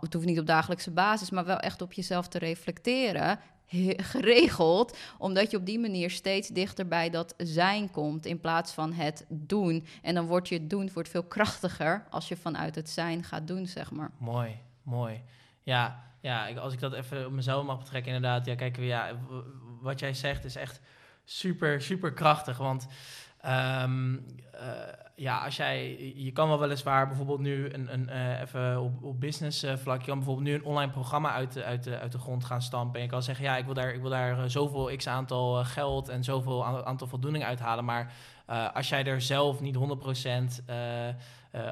het 0.00 0.12
hoeft 0.14 0.26
niet 0.26 0.38
op 0.38 0.46
dagelijkse 0.46 0.90
basis, 0.90 1.30
maar 1.30 1.44
wel 1.44 1.58
echt 1.58 1.82
op 1.82 1.92
jezelf 1.92 2.28
te 2.28 2.38
reflecteren 2.38 3.38
geregeld, 3.96 4.96
omdat 5.18 5.50
je 5.50 5.56
op 5.56 5.66
die 5.66 5.78
manier 5.78 6.10
steeds 6.10 6.48
dichter 6.48 6.88
bij 6.88 7.10
dat 7.10 7.34
zijn 7.36 7.90
komt 7.90 8.26
in 8.26 8.40
plaats 8.40 8.72
van 8.72 8.92
het 8.92 9.26
doen. 9.28 9.86
En 10.02 10.14
dan 10.14 10.26
wordt 10.26 10.48
je 10.48 10.66
doen 10.66 10.90
wordt 10.92 11.08
veel 11.08 11.22
krachtiger 11.24 12.06
als 12.10 12.28
je 12.28 12.36
vanuit 12.36 12.74
het 12.74 12.90
zijn 12.90 13.24
gaat 13.24 13.46
doen, 13.46 13.66
zeg 13.66 13.90
maar. 13.90 14.10
Mooi, 14.18 14.56
mooi. 14.82 15.22
Ja, 15.62 16.04
ja 16.20 16.52
als 16.52 16.72
ik 16.72 16.80
dat 16.80 16.92
even 16.92 17.26
op 17.26 17.32
mezelf 17.32 17.64
mag 17.64 17.78
betrekken, 17.78 18.14
inderdaad. 18.14 18.46
Ja, 18.46 18.54
kijk, 18.54 18.76
ja, 18.76 19.18
wat 19.80 20.00
jij 20.00 20.14
zegt 20.14 20.44
is 20.44 20.56
echt 20.56 20.80
super, 21.24 21.82
super 21.82 22.12
krachtig, 22.12 22.56
want 22.56 22.86
Um, 23.46 24.24
ja, 25.16 25.38
als 25.38 25.56
jij, 25.56 26.12
je 26.14 26.32
kan 26.32 26.48
wel 26.48 26.58
weliswaar 26.58 27.06
bijvoorbeeld 27.06 27.40
nu 27.40 27.72
een, 27.72 27.92
een 27.92 28.08
uh, 28.10 28.40
even 28.40 28.82
op, 28.82 29.02
op 29.02 29.20
business 29.20 29.64
uh, 29.64 29.76
vlak, 29.76 30.00
je 30.00 30.06
kan 30.06 30.16
bijvoorbeeld 30.18 30.46
nu 30.46 30.54
een 30.54 30.64
online 30.64 30.92
programma 30.92 31.32
uit, 31.32 31.62
uit, 31.62 31.84
de, 31.84 31.98
uit 31.98 32.12
de 32.12 32.18
grond 32.18 32.44
gaan 32.44 32.62
stampen. 32.62 32.96
En 32.96 33.02
je 33.02 33.10
kan 33.10 33.22
zeggen, 33.22 33.44
ja, 33.44 33.56
ik 33.56 33.64
wil 33.64 33.74
daar, 33.74 33.94
ik 33.94 34.00
wil 34.00 34.10
daar 34.10 34.50
zoveel 34.50 34.96
x 34.96 35.06
aantal 35.08 35.64
geld 35.64 36.08
en 36.08 36.24
zoveel 36.24 36.84
aantal 36.84 37.06
voldoening 37.06 37.44
uithalen. 37.44 37.84
Maar 37.84 38.12
als 38.74 38.88
jij 38.88 39.04
er 39.04 39.20
zelf 39.20 39.60
niet 39.60 39.76
100%, 39.76 40.64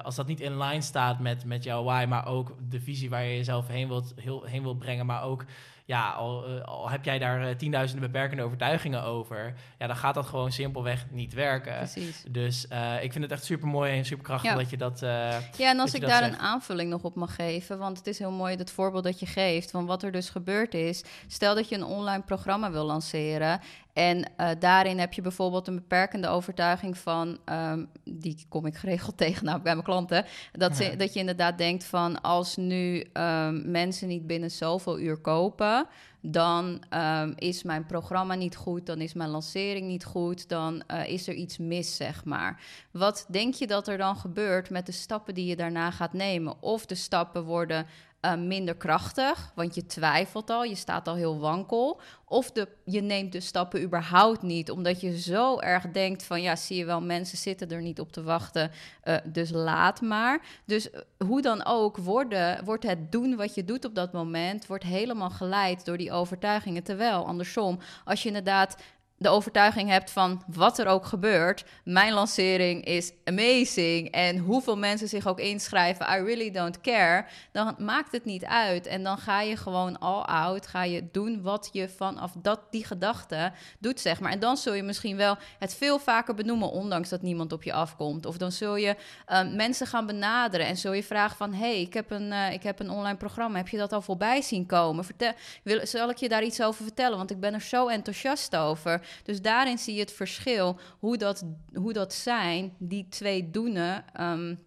als 0.03 0.15
dat 0.15 0.27
niet 0.27 0.41
in 0.41 0.57
lijn 0.57 0.83
staat 0.83 1.19
met, 1.19 1.45
met 1.45 1.65
jouw 1.65 1.85
why, 1.85 2.05
maar 2.09 2.27
ook 2.27 2.57
de 2.69 2.81
visie 2.81 3.11
waar 3.11 3.25
je 3.25 3.37
jezelf 3.37 3.67
heen 3.67 3.89
wilt, 3.89 4.13
heel, 4.17 4.45
heen 4.45 4.63
wilt 4.63 4.79
brengen, 4.79 5.07
maar 5.07 5.23
ook 5.23 5.45
ja, 5.93 6.11
al, 6.11 6.49
uh, 6.49 6.65
al 6.65 6.91
heb 6.91 7.05
jij 7.05 7.19
daar 7.19 7.49
uh, 7.49 7.55
tienduizenden 7.55 8.11
beperkende 8.11 8.43
overtuigingen 8.43 9.03
over, 9.03 9.55
ja, 9.79 9.87
dan 9.87 9.97
gaat 9.97 10.15
dat 10.15 10.27
gewoon 10.27 10.53
simpelweg 10.53 11.07
niet 11.11 11.33
werken. 11.33 11.77
Precies. 11.77 12.25
Dus 12.29 12.67
uh, 12.73 13.03
ik 13.03 13.13
vind 13.13 13.25
het 13.25 13.33
echt 13.33 13.45
super 13.45 13.69
mooi 13.69 13.99
en 13.99 14.05
super 14.05 14.25
krachtig 14.25 14.51
ja. 14.51 14.57
dat 14.57 14.71
je 14.71 14.77
dat. 14.77 15.01
ja, 15.01 15.71
en 15.71 15.81
als 15.81 15.95
ik 15.95 16.01
daar 16.01 16.23
zegt. 16.23 16.33
een 16.33 16.39
aanvulling 16.39 16.91
nog 16.91 17.03
op 17.03 17.15
mag 17.15 17.35
geven, 17.35 17.79
want 17.79 17.99
het 17.99 18.07
is 18.07 18.19
heel 18.19 18.31
mooi 18.31 18.57
het 18.57 18.71
voorbeeld 18.71 19.05
dat 19.05 19.21
je 19.21 19.27
geeft 19.27 19.71
van 19.71 19.87
wat 19.87 20.03
er 20.03 20.13
dus 20.13 20.31
gebeurd 20.31 20.75
is. 20.75 21.05
Stel 21.27 21.55
dat 21.55 21.69
je 21.69 21.75
een 21.75 21.85
online 21.85 22.23
programma 22.23 22.71
wil 22.71 22.85
lanceren 22.85 23.61
en 23.93 24.31
uh, 24.41 24.49
daarin 24.59 24.99
heb 24.99 25.13
je 25.13 25.23
bijvoorbeeld 25.23 25.69
een 25.69 25.75
beperkende 25.75 26.29
overtuiging 26.29 26.99
van, 26.99 27.39
um, 27.45 27.89
die 28.05 28.47
kom 28.49 28.67
ik 28.67 28.77
geregeld 28.77 29.17
tegen 29.27 29.45
nou, 29.45 29.61
bij 29.61 29.73
mijn 29.73 29.85
klanten, 29.85 30.25
dat, 30.53 30.77
ze, 30.77 30.85
ja. 30.85 30.97
dat 30.97 31.13
je 31.13 31.21
inderdaad 31.21 31.59
denkt 31.59 31.85
van 31.85 32.21
als 32.21 32.57
nu 32.57 33.07
um, 33.13 33.71
mensen 33.71 34.09
niet 34.09 34.27
binnen 34.27 34.51
zoveel 34.51 34.99
uur 34.99 35.17
kopen, 35.17 35.87
dan 36.21 36.83
um, 36.95 37.33
is 37.37 37.63
mijn 37.63 37.87
programma 37.87 38.35
niet 38.35 38.57
goed, 38.57 38.87
dan 38.87 39.01
is 39.01 39.15
mijn 39.15 39.31
lancering 39.31 39.87
niet 39.87 40.05
goed, 40.05 40.49
dan 40.49 40.83
uh, 40.91 41.09
is 41.09 41.29
er 41.29 41.35
iets 41.35 41.59
mis, 41.59 41.97
zeg 41.97 42.25
maar. 42.25 42.61
Wat 42.91 43.27
denk 43.29 43.55
je 43.55 43.67
dat 43.67 43.89
er 43.89 43.99
dan 43.99 44.17
gebeurt 44.17 44.71
met 44.71 44.87
de 44.87 44.93
stappen 44.93 45.35
die 45.35 45.47
je 45.47 45.57
daarna 45.57 45.91
gaat 45.91 46.13
nemen? 46.13 46.63
Of 46.63 46.87
de 46.87 46.95
stappen 46.95 47.45
worden 47.45 47.87
uh, 48.25 48.35
minder 48.35 48.77
krachtig, 48.77 49.53
want 49.55 49.75
je 49.75 49.87
twijfelt 49.87 50.51
al, 50.51 50.65
je 50.65 50.75
staat 50.75 51.09
al 51.09 51.15
heel 51.15 51.39
wankel. 51.39 52.01
Of 52.25 52.51
de, 52.51 52.69
je 52.85 53.01
neemt 53.01 53.33
de 53.33 53.41
stappen 53.41 53.83
überhaupt 53.83 54.43
niet, 54.43 54.71
omdat 54.71 55.01
je 55.01 55.21
zo 55.21 55.59
erg 55.59 55.91
denkt 55.91 56.25
van 56.25 56.43
ja, 56.43 56.57
zie 56.57 56.77
je 56.77 56.85
wel, 56.85 57.01
mensen 57.01 57.39
zitten 57.39 57.71
er 57.71 57.83
niet 57.83 58.01
op 58.01 58.13
te 58.13 58.23
wachten, 58.23 58.71
uh, 59.05 59.17
dus 59.25 59.51
laat 59.51 60.01
maar. 60.01 60.41
Dus 60.65 60.91
uh, 60.91 61.01
hoe 61.27 61.43
dan 61.43 61.65
ook, 61.65 61.97
wordt 61.97 62.83
het 62.87 63.13
doen 63.13 63.37
wat 63.37 63.55
je 63.55 63.65
doet 63.65 63.85
op 63.85 63.95
dat 63.95 64.13
moment, 64.13 64.67
wordt 64.67 64.85
helemaal 64.85 65.31
geleid 65.31 65.85
door 65.85 65.97
die 65.97 66.13
overtuigingen. 66.13 66.83
Terwijl 66.83 67.27
andersom, 67.27 67.79
als 68.05 68.23
je 68.23 68.29
inderdaad 68.29 68.77
de 69.23 69.29
overtuiging 69.29 69.89
hebt 69.89 70.11
van 70.11 70.43
wat 70.47 70.79
er 70.79 70.87
ook 70.87 71.05
gebeurt, 71.05 71.65
mijn 71.85 72.13
lancering 72.13 72.85
is 72.85 73.13
amazing 73.25 74.11
en 74.11 74.39
hoeveel 74.39 74.77
mensen 74.77 75.09
zich 75.09 75.27
ook 75.27 75.39
inschrijven, 75.39 76.07
I 76.07 76.25
really 76.25 76.51
don't 76.51 76.81
care, 76.81 77.25
dan 77.53 77.75
maakt 77.79 78.13
het 78.13 78.25
niet 78.25 78.45
uit 78.45 78.87
en 78.87 79.03
dan 79.03 79.19
ga 79.19 79.41
je 79.41 79.57
gewoon 79.57 79.99
all 79.99 80.23
out, 80.23 80.67
ga 80.67 80.85
je 80.85 81.09
doen 81.13 81.43
wat 81.43 81.69
je 81.73 81.89
vanaf 81.89 82.33
dat 82.39 82.61
die 82.71 82.85
gedachte 82.85 83.53
doet, 83.79 84.01
zeg 84.01 84.21
maar. 84.21 84.33
En 84.33 84.39
dan 84.39 84.57
zul 84.57 84.75
je 84.75 84.83
misschien 84.83 85.17
wel 85.17 85.37
het 85.59 85.75
veel 85.75 85.99
vaker 85.99 86.35
benoemen, 86.35 86.71
ondanks 86.71 87.09
dat 87.09 87.23
niemand 87.23 87.53
op 87.53 87.63
je 87.63 87.73
afkomt. 87.73 88.27
Of 88.27 88.37
dan 88.37 88.53
zul 88.53 88.77
je 88.77 88.97
um, 89.33 89.57
mensen 89.57 89.87
gaan 89.87 90.07
benaderen 90.07 90.67
en 90.67 90.77
zul 90.77 90.93
je 90.93 91.03
vragen 91.03 91.37
van, 91.37 91.53
hey, 91.53 91.81
ik 91.81 91.95
heb 91.95 92.11
een, 92.11 92.33
uh, 92.33 92.53
ik 92.53 92.63
heb 92.63 92.81
een 92.81 92.91
online 92.91 93.17
programma, 93.17 93.57
heb 93.57 93.69
je 93.69 93.79
dat 93.79 93.93
al 93.93 94.03
voorbij 94.03 94.43
zien 94.43 94.67
komen? 94.67 95.05
Vertel, 95.05 95.33
wil, 95.63 95.87
zal 95.87 96.11
ik 96.11 96.17
je 96.17 96.29
daar 96.29 96.45
iets 96.45 96.63
over 96.63 96.85
vertellen? 96.85 97.17
Want 97.17 97.31
ik 97.31 97.41
ben 97.41 97.55
er 97.55 97.61
zo 97.61 97.89
enthousiast 97.89 98.57
over. 98.57 99.12
Dus 99.23 99.43
daarin 99.43 99.79
zie 99.79 99.95
je 99.95 100.01
het 100.01 100.13
verschil, 100.13 100.79
hoe 100.99 101.17
dat, 101.17 101.45
hoe 101.75 101.93
dat 101.93 102.15
zijn, 102.15 102.73
die 102.79 103.07
twee 103.09 103.51
doenen. 103.51 104.05
Um, 104.21 104.59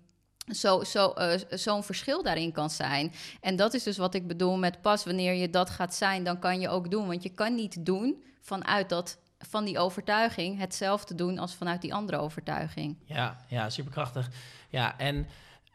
zo'n 0.45 0.86
zo, 0.86 1.13
uh, 1.17 1.58
zo 1.58 1.81
verschil 1.81 2.23
daarin 2.23 2.51
kan 2.51 2.69
zijn. 2.69 3.13
En 3.41 3.55
dat 3.55 3.73
is 3.73 3.84
dus 3.84 3.97
wat 3.97 4.13
ik 4.13 4.27
bedoel 4.27 4.58
met 4.58 4.81
pas 4.81 5.05
wanneer 5.05 5.34
je 5.34 5.49
dat 5.49 5.69
gaat 5.69 5.95
zijn, 5.95 6.23
dan 6.23 6.39
kan 6.39 6.60
je 6.60 6.69
ook 6.69 6.91
doen. 6.91 7.08
Want 7.08 7.23
je 7.23 7.29
kan 7.29 7.55
niet 7.55 7.86
doen 7.86 8.23
vanuit 8.41 8.89
dat 8.89 9.17
van 9.38 9.65
die 9.65 9.79
overtuiging 9.79 10.60
hetzelfde 10.60 11.15
doen 11.15 11.38
als 11.39 11.55
vanuit 11.55 11.81
die 11.81 11.93
andere 11.93 12.17
overtuiging. 12.17 12.97
Ja, 13.05 13.38
ja 13.47 13.69
superkrachtig. 13.69 14.29
Ja, 14.69 14.97
en 14.97 15.27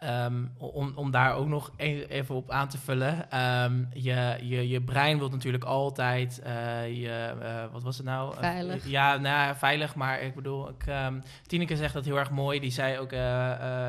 Um, 0.04 0.52
om, 0.58 0.92
om 0.94 1.10
daar 1.10 1.34
ook 1.34 1.48
nog 1.48 1.72
even 1.76 2.34
op 2.34 2.50
aan 2.50 2.68
te 2.68 2.78
vullen. 2.78 3.38
Um, 3.40 3.88
je, 3.92 4.38
je, 4.42 4.68
je 4.68 4.80
brein 4.80 5.18
wil 5.18 5.28
natuurlijk 5.28 5.64
altijd 5.64 6.42
uh, 6.46 6.86
je, 6.86 7.34
uh, 7.42 7.72
wat 7.72 7.82
was 7.82 7.96
het 7.96 8.06
nou? 8.06 8.34
Veilig. 8.34 8.84
Uh, 8.84 8.90
ja, 8.90 9.16
nou, 9.16 9.56
veilig, 9.56 9.94
maar 9.94 10.20
ik 10.20 10.34
bedoel, 10.34 10.68
ik, 10.68 10.86
um, 10.86 11.22
Tineke 11.46 11.76
zegt 11.76 11.94
dat 11.94 12.04
heel 12.04 12.18
erg 12.18 12.30
mooi. 12.30 12.60
Die 12.60 12.70
zei 12.70 12.98
ook 12.98 13.12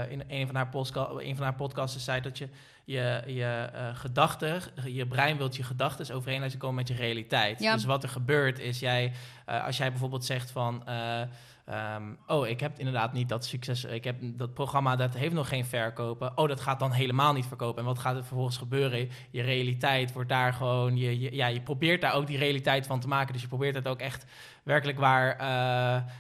in 0.10 0.24
een 0.28 0.48
van 0.48 0.56
haar, 0.56 0.70
een 1.18 1.36
van 1.36 1.44
haar 1.44 1.56
podcasts, 1.56 2.04
zei 2.04 2.22
dat 2.22 2.38
je 2.38 2.50
je, 2.92 3.24
je 3.26 3.70
gedachten, 3.94 4.62
je 4.86 5.06
brein 5.06 5.38
wilt 5.38 5.56
je 5.56 5.64
gedachten 5.64 6.16
overeen 6.16 6.40
laten 6.40 6.60
komen 6.60 6.76
met 6.76 6.88
je 6.88 6.94
realiteit. 6.94 7.60
Ja. 7.60 7.74
Dus 7.74 7.86
wat 7.86 8.04
er 8.04 8.10
gebeurt 8.10 8.60
is, 8.60 8.80
jij, 8.80 9.12
als 9.46 9.78
jij 9.78 9.90
bijvoorbeeld 9.90 10.26
zegt 10.26 10.52
van... 10.52 10.84
Um, 11.98 12.18
oh, 12.28 12.48
ik 12.48 12.60
heb 12.60 12.80
inderdaad 12.80 13.14
niet 13.14 13.30
dat 13.30 13.46
succes. 13.46 13.84
Ik 13.84 14.04
heb 14.04 14.16
dat 14.22 14.54
programma 14.54 14.96
dat 14.96 15.14
heeft 15.14 15.34
nog 15.34 15.48
geen 15.48 15.66
verkopen. 15.66 16.38
Oh, 16.38 16.48
dat 16.48 16.62
gaat 16.62 16.80
dan 16.80 16.92
helemaal 16.92 17.34
niet 17.34 17.46
verkopen. 17.46 17.80
En 17.80 17.86
wat 17.86 18.00
gaat 18.00 18.16
er 18.16 18.24
vervolgens 18.24 18.58
gebeuren? 18.58 19.10
Je 19.30 19.42
realiteit 19.42 20.14
wordt 20.14 20.30
daar 20.30 20.54
gewoon. 20.54 20.98
Je, 20.98 21.20
je, 21.20 21.36
ja, 21.36 21.48
je 21.48 21.62
probeert 21.62 22.02
daar 22.02 22.14
ook 22.14 22.28
die 22.28 22.38
realiteit 22.38 22.88
van 22.88 23.00
te 23.00 23.08
maken. 23.08 23.34
Dus 23.34 23.42
je 23.42 23.48
probeert 23.48 23.76
het 23.76 23.88
ook 23.88 24.00
echt 24.00 24.26
werkelijk 24.64 25.00
waar, 25.00 25.34
uh, 25.34 25.46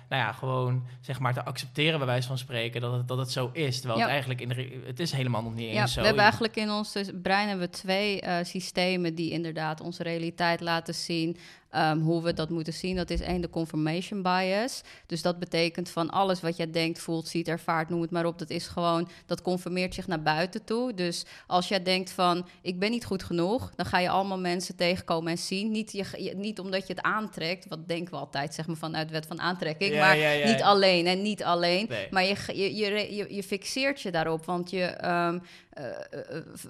nou 0.10 0.22
ja, 0.22 0.32
gewoon 0.32 0.86
zeg 1.00 1.20
maar 1.20 1.34
te 1.34 1.44
accepteren, 1.44 1.98
bij 1.98 2.08
wijze 2.08 2.28
van 2.28 2.38
spreken, 2.38 2.82
dat 2.82 2.94
het, 2.94 3.08
dat 3.08 3.18
het 3.18 3.32
zo 3.32 3.50
is. 3.54 3.80
Terwijl 3.80 4.00
het 4.00 4.10
eigenlijk 4.10 4.42
in 4.42 4.50
de, 4.50 4.82
het 4.86 5.00
is 5.00 5.12
helemaal 5.12 5.44
nog 5.44 5.54
niet 5.54 5.74
ja, 5.74 5.82
eens 5.82 5.94
zo. 5.94 6.00
We 6.00 6.06
hebben 6.06 6.24
eigenlijk 6.24 6.56
in 6.56 6.72
ons 6.72 6.96
brein 7.22 7.48
hebben 7.48 7.68
we 7.68 7.74
twee 7.74 8.22
uh, 8.24 8.38
systemen 8.42 9.16
die 9.16 9.32
inderdaad 9.32 9.82
onze 9.82 10.04
realiteit 10.04 10.62
laten 10.62 10.94
zien. 10.94 11.38
Um, 11.76 12.00
hoe 12.00 12.24
we 12.24 12.34
dat 12.34 12.50
moeten 12.50 12.74
zien, 12.74 12.96
dat 12.96 13.10
is 13.10 13.22
één 13.22 13.42
de 13.42 13.50
confirmation 13.50 14.22
bias. 14.22 14.82
Dus 15.06 15.22
dat 15.22 15.40
betekent 15.40 15.90
van 15.90 16.10
alles 16.10 16.42
wat 16.42 16.58
jij 16.58 16.72
denkt, 16.72 17.00
voelt, 17.00 17.28
ziet, 17.28 17.48
ervaart, 17.48 17.90
noem 17.90 18.02
het 18.02 18.12
maar 18.12 18.26
op. 18.26 18.40
Dat 18.40 18.50
is 18.50 18.68
gewoon, 18.68 19.10
dat 19.26 19.42
conformeert 19.42 19.94
zich 19.94 20.08
naar 20.08 20.22
buiten 20.22 20.64
toe. 20.64 20.94
Dus 20.94 21.26
als 21.48 21.68
jij 21.68 21.84
denkt 21.84 22.12
van, 22.12 22.48
ik 22.62 22.80
ben 22.80 22.92
niet 22.92 23.06
goed 23.06 23.24
genoeg, 23.24 23.72
dan 23.76 23.86
ga 23.86 24.00
je 24.00 24.10
allemaal 24.10 24.40
mensen 24.40 24.76
tegenkomen 24.76 25.32
en 25.32 25.38
zien. 25.38 25.72
Niet, 25.72 25.92
je, 25.92 26.34
niet 26.36 26.60
omdat 26.60 26.88
je 26.88 26.94
het 26.94 27.04
aantrekt, 27.04 27.68
wat 27.68 27.88
denken 27.88 28.14
we 28.14 28.20
altijd, 28.20 28.54
zeg 28.54 28.68
maar, 28.68 28.76
vanuit 28.76 29.12
wet 29.12 29.26
van 29.26 29.42
aantrekking. 29.42 29.96
maar 29.96 30.18
niet 30.46 30.62
alleen 30.62 31.08
en 31.08 31.22
niet 31.22 31.44
alleen. 31.44 31.90
Maar 32.10 32.24
je, 32.24 32.36
je, 32.54 32.76
je, 32.76 33.36
je, 33.36 33.44
fixeert 33.44 34.02
je 34.02 34.12
daarop, 34.12 34.46
want 34.46 34.70
je... 34.70 35.06
Um, 35.06 35.34
uh, 35.34 35.71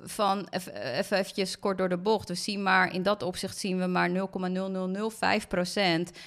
van 0.03 0.47
even 0.49 0.73
eventjes 1.17 1.59
kort 1.59 1.77
door 1.77 1.89
de 1.89 1.97
bocht. 1.97 2.27
We 2.27 2.35
zien 2.35 2.63
maar 2.63 2.93
in 2.93 3.03
dat 3.03 3.23
opzicht 3.23 3.57
zien 3.57 3.79
we 3.79 3.85
maar 3.85 4.09
0,0005% 4.09 4.15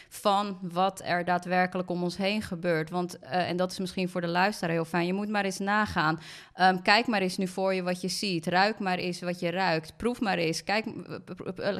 van 0.08 0.58
wat 0.62 1.02
er 1.04 1.24
daadwerkelijk 1.24 1.90
om 1.90 2.02
ons 2.02 2.16
heen 2.16 2.42
gebeurt. 2.42 2.90
Want, 2.90 3.18
en 3.18 3.56
dat 3.56 3.70
is 3.70 3.78
misschien 3.78 4.08
voor 4.08 4.20
de 4.20 4.26
luisteraar 4.26 4.74
heel 4.74 4.84
fijn. 4.84 5.06
Je 5.06 5.12
moet 5.12 5.28
maar 5.28 5.44
eens 5.44 5.58
nagaan. 5.58 6.20
Um, 6.60 6.82
kijk 6.82 7.06
maar 7.06 7.20
eens 7.20 7.36
nu 7.36 7.46
voor 7.46 7.74
je 7.74 7.82
wat 7.82 8.00
je 8.00 8.08
ziet. 8.08 8.46
Ruik 8.46 8.78
maar 8.78 8.98
eens 8.98 9.20
wat 9.20 9.40
je 9.40 9.50
ruikt. 9.50 9.96
Proef 9.96 10.20
maar 10.20 10.38
eens. 10.38 10.64
Kijk, 10.64 10.86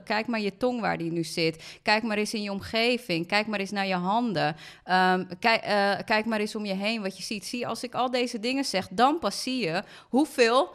kijk 0.04 0.26
maar 0.26 0.40
je 0.40 0.56
tong 0.56 0.80
waar 0.80 0.98
die 0.98 1.12
nu 1.12 1.24
zit. 1.24 1.78
Kijk 1.82 2.02
maar 2.02 2.16
eens 2.16 2.34
in 2.34 2.42
je 2.42 2.52
omgeving. 2.52 3.26
Kijk 3.26 3.46
maar 3.46 3.60
eens 3.60 3.70
naar 3.70 3.86
je 3.86 3.94
handen. 3.94 4.56
Um, 4.90 5.28
kijk, 5.38 5.60
kijk 6.04 6.24
maar 6.24 6.40
eens 6.40 6.56
om 6.56 6.64
je 6.64 6.74
heen 6.74 7.02
wat 7.02 7.16
je 7.16 7.22
ziet. 7.22 7.44
Zie, 7.44 7.66
als 7.66 7.82
ik 7.82 7.94
al 7.94 8.10
deze 8.10 8.40
dingen 8.40 8.64
zeg, 8.64 8.88
dan 8.90 9.18
pas 9.18 9.42
zie 9.42 9.64
je 9.64 9.82
hoeveel 10.08 10.74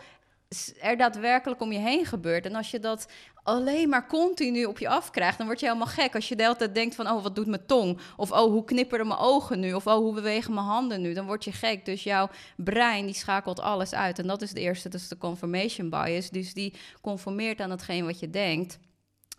er 0.79 0.97
daadwerkelijk 0.97 1.61
om 1.61 1.71
je 1.71 1.79
heen 1.79 2.05
gebeurt. 2.05 2.45
En 2.45 2.55
als 2.55 2.71
je 2.71 2.79
dat 2.79 3.07
alleen 3.43 3.89
maar 3.89 4.07
continu 4.07 4.65
op 4.65 4.79
je 4.79 4.89
afkrijgt, 4.89 5.37
dan 5.37 5.47
word 5.47 5.59
je 5.59 5.65
helemaal 5.65 5.87
gek. 5.87 6.15
Als 6.15 6.27
je 6.27 6.35
de 6.35 6.43
hele 6.43 6.55
tijd 6.55 6.75
denkt 6.75 6.95
van, 6.95 7.09
oh, 7.09 7.23
wat 7.23 7.35
doet 7.35 7.47
mijn 7.47 7.65
tong? 7.65 7.99
Of, 8.17 8.31
oh, 8.31 8.51
hoe 8.51 8.63
knipperen 8.63 9.07
mijn 9.07 9.19
ogen 9.19 9.59
nu? 9.59 9.73
Of, 9.73 9.87
oh, 9.87 9.93
hoe 9.93 10.13
bewegen 10.13 10.53
mijn 10.53 10.65
handen 10.65 11.01
nu? 11.01 11.13
Dan 11.13 11.25
word 11.25 11.43
je 11.43 11.51
gek. 11.51 11.85
Dus 11.85 12.03
jouw 12.03 12.29
brein, 12.55 13.05
die 13.05 13.15
schakelt 13.15 13.59
alles 13.59 13.93
uit. 13.93 14.19
En 14.19 14.27
dat 14.27 14.41
is 14.41 14.51
de 14.51 14.59
eerste, 14.59 14.89
dat 14.89 15.01
is 15.01 15.07
de 15.07 15.17
confirmation 15.17 15.89
bias. 15.89 16.29
Dus 16.29 16.53
die 16.53 16.73
conformeert 17.01 17.61
aan 17.61 17.71
hetgeen 17.71 18.05
wat 18.05 18.19
je 18.19 18.29
denkt. 18.29 18.79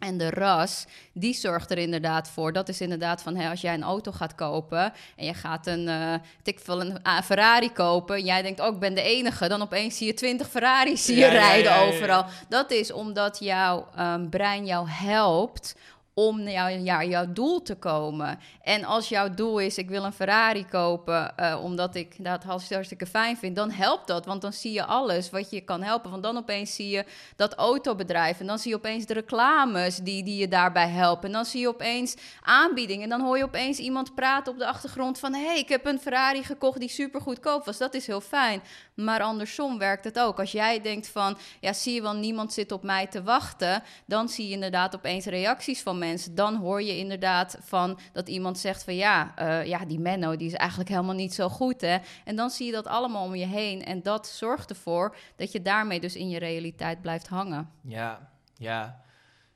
En 0.00 0.18
de 0.18 0.30
ras, 0.30 0.86
die 1.12 1.34
zorgt 1.34 1.70
er 1.70 1.78
inderdaad 1.78 2.28
voor. 2.28 2.52
Dat 2.52 2.68
is 2.68 2.80
inderdaad 2.80 3.22
van, 3.22 3.36
hè, 3.36 3.50
als 3.50 3.60
jij 3.60 3.74
een 3.74 3.82
auto 3.82 4.12
gaat 4.12 4.34
kopen 4.34 4.92
en 5.16 5.26
je 5.26 5.34
gaat 5.34 5.66
een, 5.66 5.86
uh, 5.86 6.14
tik 6.42 6.60
een 6.66 6.98
Ferrari 7.24 7.72
kopen. 7.72 8.16
En 8.16 8.24
jij 8.24 8.42
denkt, 8.42 8.60
oh, 8.60 8.74
ik 8.74 8.78
ben 8.78 8.94
de 8.94 9.02
enige. 9.02 9.48
Dan 9.48 9.62
opeens 9.62 9.96
zie 9.96 10.06
je 10.06 10.14
twintig 10.14 10.48
Ferraris 10.48 11.04
zie 11.04 11.16
je 11.16 11.26
rijden 11.26 11.76
overal. 11.76 12.24
Dat 12.48 12.70
is 12.70 12.92
omdat 12.92 13.38
jouw 13.40 13.88
um, 13.98 14.28
brein 14.28 14.66
jou 14.66 14.88
helpt 14.88 15.74
om 16.20 16.48
jou, 16.48 17.08
jouw 17.08 17.32
doel 17.32 17.62
te 17.62 17.74
komen. 17.74 18.38
En 18.62 18.84
als 18.84 19.08
jouw 19.08 19.34
doel 19.34 19.58
is, 19.58 19.78
ik 19.78 19.88
wil 19.88 20.04
een 20.04 20.12
Ferrari 20.12 20.66
kopen, 20.66 21.34
uh, 21.40 21.60
omdat 21.62 21.94
ik 21.94 22.24
dat 22.24 22.44
hartstikke 22.44 23.06
fijn 23.06 23.36
vind, 23.36 23.56
dan 23.56 23.70
helpt 23.70 24.06
dat. 24.06 24.26
Want 24.26 24.42
dan 24.42 24.52
zie 24.52 24.72
je 24.72 24.84
alles 24.84 25.30
wat 25.30 25.50
je 25.50 25.60
kan 25.60 25.82
helpen. 25.82 26.10
Want 26.10 26.22
dan 26.22 26.36
opeens 26.36 26.74
zie 26.74 26.88
je 26.88 27.04
dat 27.36 27.54
autobedrijf. 27.54 28.40
En 28.40 28.46
dan 28.46 28.58
zie 28.58 28.70
je 28.70 28.76
opeens 28.76 29.06
de 29.06 29.14
reclames 29.14 29.96
die, 29.96 30.22
die 30.22 30.36
je 30.36 30.48
daarbij 30.48 30.88
helpen. 30.88 31.26
En 31.26 31.32
dan 31.32 31.44
zie 31.44 31.60
je 31.60 31.68
opeens 31.68 32.16
aanbiedingen. 32.42 33.02
En 33.02 33.08
dan 33.08 33.20
hoor 33.20 33.36
je 33.36 33.44
opeens 33.44 33.78
iemand 33.78 34.14
praten 34.14 34.52
op 34.52 34.58
de 34.58 34.66
achtergrond 34.66 35.18
van... 35.18 35.34
hé, 35.34 35.46
hey, 35.46 35.58
ik 35.58 35.68
heb 35.68 35.86
een 35.86 36.00
Ferrari 36.00 36.42
gekocht 36.42 36.80
die 36.80 36.88
super 36.88 37.20
goedkoop 37.20 37.64
was. 37.64 37.78
Dat 37.78 37.94
is 37.94 38.06
heel 38.06 38.20
fijn. 38.20 38.62
Maar 38.94 39.20
andersom 39.20 39.78
werkt 39.78 40.04
het 40.04 40.18
ook. 40.18 40.38
Als 40.38 40.52
jij 40.52 40.80
denkt 40.80 41.08
van, 41.08 41.38
ja, 41.60 41.72
zie 41.72 41.94
je 41.94 42.02
wel, 42.02 42.14
niemand 42.14 42.52
zit 42.52 42.72
op 42.72 42.82
mij 42.82 43.06
te 43.06 43.22
wachten... 43.22 43.82
dan 44.06 44.28
zie 44.28 44.46
je 44.46 44.54
inderdaad 44.54 44.94
opeens 44.94 45.24
reacties 45.24 45.82
van 45.82 45.98
mensen. 45.98 46.09
Dan 46.30 46.56
hoor 46.56 46.82
je 46.82 46.98
inderdaad 46.98 47.58
van 47.60 47.98
dat 48.12 48.28
iemand 48.28 48.58
zegt 48.58 48.84
van... 48.84 48.94
ja, 48.94 49.34
uh, 49.38 49.66
ja 49.66 49.84
die 49.84 49.98
Menno 49.98 50.36
die 50.36 50.46
is 50.46 50.54
eigenlijk 50.54 50.90
helemaal 50.90 51.14
niet 51.14 51.34
zo 51.34 51.48
goed, 51.48 51.80
hè. 51.80 51.98
En 52.24 52.36
dan 52.36 52.50
zie 52.50 52.66
je 52.66 52.72
dat 52.72 52.86
allemaal 52.86 53.24
om 53.24 53.34
je 53.34 53.46
heen. 53.46 53.84
En 53.84 54.02
dat 54.02 54.26
zorgt 54.26 54.70
ervoor 54.70 55.16
dat 55.36 55.52
je 55.52 55.62
daarmee 55.62 56.00
dus 56.00 56.16
in 56.16 56.28
je 56.28 56.38
realiteit 56.38 57.00
blijft 57.00 57.28
hangen. 57.28 57.70
Ja, 57.82 58.30
ja, 58.56 59.02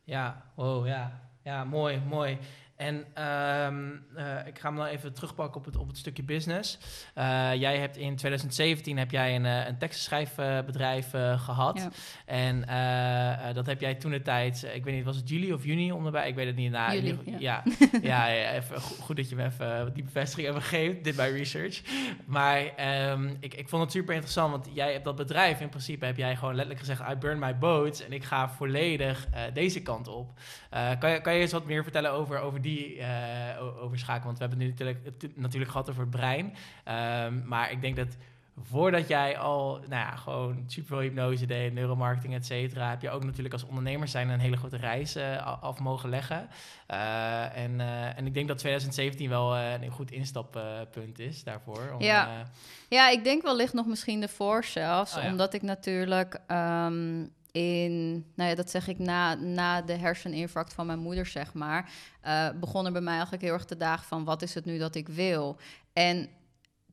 ja, 0.04 0.42
wow, 0.54 0.86
ja. 0.86 1.22
Ja, 1.44 1.64
mooi, 1.64 2.00
mooi. 2.08 2.38
En 2.76 2.94
um, 2.96 4.04
uh, 4.16 4.46
ik 4.46 4.58
ga 4.58 4.68
hem 4.68 4.76
dan 4.76 4.86
even 4.86 5.12
terugpakken 5.12 5.60
op 5.60 5.64
het, 5.64 5.76
op 5.76 5.88
het 5.88 5.96
stukje 5.96 6.22
business. 6.22 6.78
Uh, 7.18 7.54
jij 7.54 7.78
hebt 7.78 7.96
in 7.96 8.16
2017 8.16 8.98
heb 8.98 9.10
jij 9.10 9.36
een, 9.36 9.44
uh, 9.44 9.66
een 9.66 9.78
tekstenschrijfbedrijf 9.78 11.10
gehad. 11.36 11.78
Ja. 11.78 11.90
En 12.26 12.60
dat 13.54 13.66
heb 13.66 13.80
jij 13.80 13.94
toen 13.94 14.10
de 14.10 14.22
tijd, 14.22 14.66
ik 14.74 14.84
weet 14.84 14.94
niet, 14.94 15.04
was 15.04 15.16
het 15.16 15.28
juli 15.28 15.52
of 15.52 15.64
juni 15.64 15.92
onderbij? 15.92 16.28
Ik 16.28 16.34
weet 16.34 16.46
het 16.46 16.56
niet. 16.56 16.70
Nou, 16.70 16.94
juli, 16.94 17.36
ja. 17.38 17.62
Ja, 18.02 18.26
ja, 18.26 18.52
even, 18.52 18.80
goed 18.80 19.16
dat 19.16 19.28
je 19.28 19.36
me 19.36 19.44
even 19.44 19.90
die 19.94 20.02
bevestiging 20.02 20.46
hebt 20.46 20.64
gegeven, 20.64 21.02
dit 21.02 21.16
bij 21.16 21.32
research. 21.32 21.82
Maar 22.24 22.62
um, 23.10 23.36
ik, 23.40 23.54
ik 23.54 23.68
vond 23.68 23.82
het 23.82 23.92
super 23.92 24.14
interessant, 24.14 24.50
want 24.50 24.68
jij 24.72 24.92
hebt 24.92 25.04
dat 25.04 25.16
bedrijf, 25.16 25.60
in 25.60 25.68
principe 25.68 26.06
heb 26.06 26.16
jij 26.16 26.36
gewoon 26.36 26.54
letterlijk 26.54 26.86
gezegd, 26.86 27.10
I 27.12 27.16
burn 27.16 27.38
my 27.38 27.58
boats 27.58 28.04
en 28.04 28.12
ik 28.12 28.24
ga 28.24 28.48
volledig 28.48 29.28
deze 29.52 29.82
kant 29.82 30.08
op. 30.08 30.32
kan, 30.98 31.10
je, 31.10 31.20
kan 31.20 31.34
je 31.34 31.40
eens 31.40 31.52
wat 31.52 31.66
meer 31.66 31.82
vertellen 31.82 32.12
over, 32.12 32.38
over 32.38 32.62
die 32.64 32.96
uh, 32.96 33.82
overschakelen. 33.82 34.26
Want 34.26 34.38
we 34.38 34.44
hebben 34.44 34.66
het 34.66 34.80
nu 34.80 34.86
natuurlijk, 34.88 35.36
natuurlijk 35.36 35.70
gehad 35.70 35.90
over 35.90 36.00
het 36.00 36.10
brein. 36.10 36.44
Um, 37.26 37.42
maar 37.46 37.70
ik 37.70 37.80
denk 37.80 37.96
dat 37.96 38.16
voordat 38.62 39.08
jij 39.08 39.38
al, 39.38 39.72
nou 39.72 40.02
ja, 40.02 40.16
gewoon 40.16 40.64
super 40.66 40.98
hypnose 40.98 41.46
deed, 41.46 41.72
neuromarketing, 41.72 42.34
et 42.34 42.46
cetera, 42.46 42.90
heb 42.90 43.02
je 43.02 43.10
ook 43.10 43.24
natuurlijk 43.24 43.54
als 43.54 43.64
ondernemer 43.64 44.08
zijn 44.08 44.28
een 44.28 44.40
hele 44.40 44.56
grote 44.56 44.76
reis 44.76 45.16
uh, 45.16 45.62
af 45.62 45.78
mogen 45.78 46.08
leggen. 46.08 46.48
Uh, 46.90 47.56
en, 47.56 47.78
uh, 47.78 48.18
en 48.18 48.26
ik 48.26 48.34
denk 48.34 48.48
dat 48.48 48.58
2017 48.58 49.28
wel 49.28 49.56
een 49.56 49.90
goed 49.90 50.10
instappunt 50.10 51.18
is 51.18 51.44
daarvoor. 51.44 51.92
Om, 51.94 52.02
ja. 52.02 52.46
ja, 52.88 53.08
ik 53.08 53.24
denk 53.24 53.42
wellicht 53.42 53.72
nog 53.72 53.86
misschien 53.86 54.20
de 54.20 54.28
voor 54.28 54.64
zelfs, 54.64 55.16
oh, 55.16 55.22
ja. 55.22 55.30
omdat 55.30 55.54
ik 55.54 55.62
natuurlijk. 55.62 56.40
Um, 56.48 57.32
in, 57.54 58.24
nou 58.34 58.50
ja, 58.50 58.54
dat 58.54 58.70
zeg 58.70 58.88
ik 58.88 58.98
na, 58.98 59.34
na 59.34 59.82
de 59.82 59.92
herseninfarct 59.92 60.72
van 60.72 60.86
mijn 60.86 60.98
moeder, 60.98 61.26
zeg 61.26 61.52
maar, 61.52 61.90
uh, 62.26 62.48
begon 62.60 62.86
er 62.86 62.92
bij 62.92 63.00
mij 63.00 63.12
eigenlijk 63.12 63.42
heel 63.42 63.52
erg 63.52 63.64
de 63.64 63.76
dag 63.76 64.06
van 64.06 64.24
wat 64.24 64.42
is 64.42 64.54
het 64.54 64.64
nu 64.64 64.78
dat 64.78 64.94
ik 64.94 65.08
wil? 65.08 65.56
En 65.92 66.28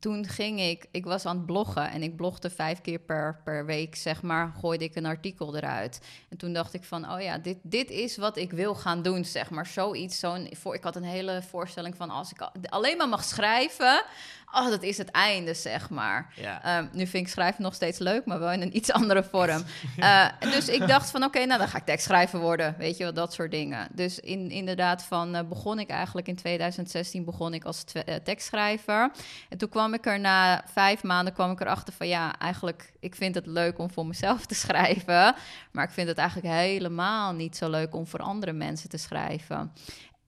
toen 0.02 0.28
ging 0.28 0.60
ik, 0.60 0.86
ik 0.92 1.06
was 1.06 1.26
aan 1.26 1.38
het 1.38 1.46
bloggen 1.46 1.92
en 1.92 2.04
ik 2.04 2.16
blogde 2.16 2.50
vijf 2.50 2.82
keer 2.82 3.00
per, 3.00 3.42
per 3.44 3.66
week, 3.66 3.96
zeg 3.96 4.22
maar, 4.22 4.54
gooide 4.60 4.84
ik 4.84 4.96
een 4.96 5.06
artikel 5.06 5.56
eruit. 5.56 6.02
En 6.30 6.38
toen 6.38 6.54
dacht 6.54 6.74
ik 6.74 6.84
van, 6.84 7.12
oh 7.12 7.22
ja, 7.22 7.38
dit, 7.38 7.58
dit 7.62 7.90
is 7.90 8.18
wat 8.18 8.38
ik 8.38 8.52
wil 8.52 8.76
gaan 8.76 9.02
doen, 9.02 9.26
zeg 9.26 9.50
maar. 9.50 9.66
Zoiets, 9.66 10.20
zo'n, 10.20 10.48
ik 10.72 10.84
had 10.84 10.96
een 10.96 11.04
hele 11.04 11.42
voorstelling 11.42 11.96
van 11.96 12.10
als 12.10 12.32
ik 12.32 12.42
alleen 12.70 12.98
maar 12.98 13.10
mag 13.10 13.24
schrijven, 13.24 14.04
oh, 14.52 14.70
dat 14.70 14.84
is 14.84 14.98
het 14.98 15.12
einde, 15.12 15.54
zeg 15.54 15.90
maar. 15.90 16.34
Ja. 16.36 16.78
Um, 16.78 16.90
nu 16.94 17.08
vind 17.08 17.26
ik 17.26 17.32
schrijven 17.32 17.64
nog 17.64 17.74
steeds 17.74 18.00
leuk, 18.00 18.26
maar 18.26 18.40
wel 18.40 18.52
in 18.52 18.62
een 18.62 18.76
iets 18.78 18.92
andere 18.92 19.24
vorm. 19.24 19.64
uh, 19.98 20.26
dus 20.40 20.70
ik 20.70 20.88
dacht 20.88 21.12
van, 21.12 21.24
oké, 21.24 21.36
okay, 21.36 21.48
nou 21.48 21.60
dan 21.60 21.68
ga 21.68 21.78
ik 21.78 21.86
tekstschrijver 21.86 22.40
worden, 22.40 22.76
weet 22.78 22.98
je 22.98 23.04
wel, 23.04 23.14
dat 23.14 23.34
soort 23.34 23.52
dingen. 23.52 23.88
Dus 23.92 24.20
in, 24.20 24.52
inderdaad 24.52 25.04
van, 25.04 25.36
uh, 25.36 25.42
begon 25.42 25.80
ik 25.80 25.90
eigenlijk 25.90 26.28
in 26.28 26.36
2016 26.36 27.26
begon 27.26 27.54
ik 27.54 27.64
als 27.64 27.84
uh, 27.94 28.16
tekstschrijver. 28.16 29.12
En 29.50 29.58
toen 29.58 29.70
kwam 29.70 29.94
ik 29.94 30.06
er 30.06 30.20
na 30.20 30.64
vijf 30.74 31.04
maanden 31.04 31.34
kwam 31.34 31.52
ik 31.52 31.62
erachter 31.62 31.94
van, 31.94 32.08
ja, 32.08 32.40
eigenlijk, 32.40 32.94
ik 33.00 33.16
vind 33.16 33.36
het 33.36 33.46
leuk 33.46 33.80
om 33.80 33.92
voor 33.92 34.06
mezelf 34.06 34.46
te 34.46 34.56
schrijven, 34.66 35.36
maar 35.72 35.84
ik 35.84 35.92
vind 35.92 36.08
het 36.08 36.18
eigenlijk 36.18 36.54
helemaal 36.54 37.34
niet 37.34 37.58
zo 37.58 37.70
leuk 37.70 37.96
om 37.96 38.08
voor 38.08 38.20
andere 38.20 38.54
mensen 38.54 38.90
te 38.90 38.98
schrijven. 38.98 39.72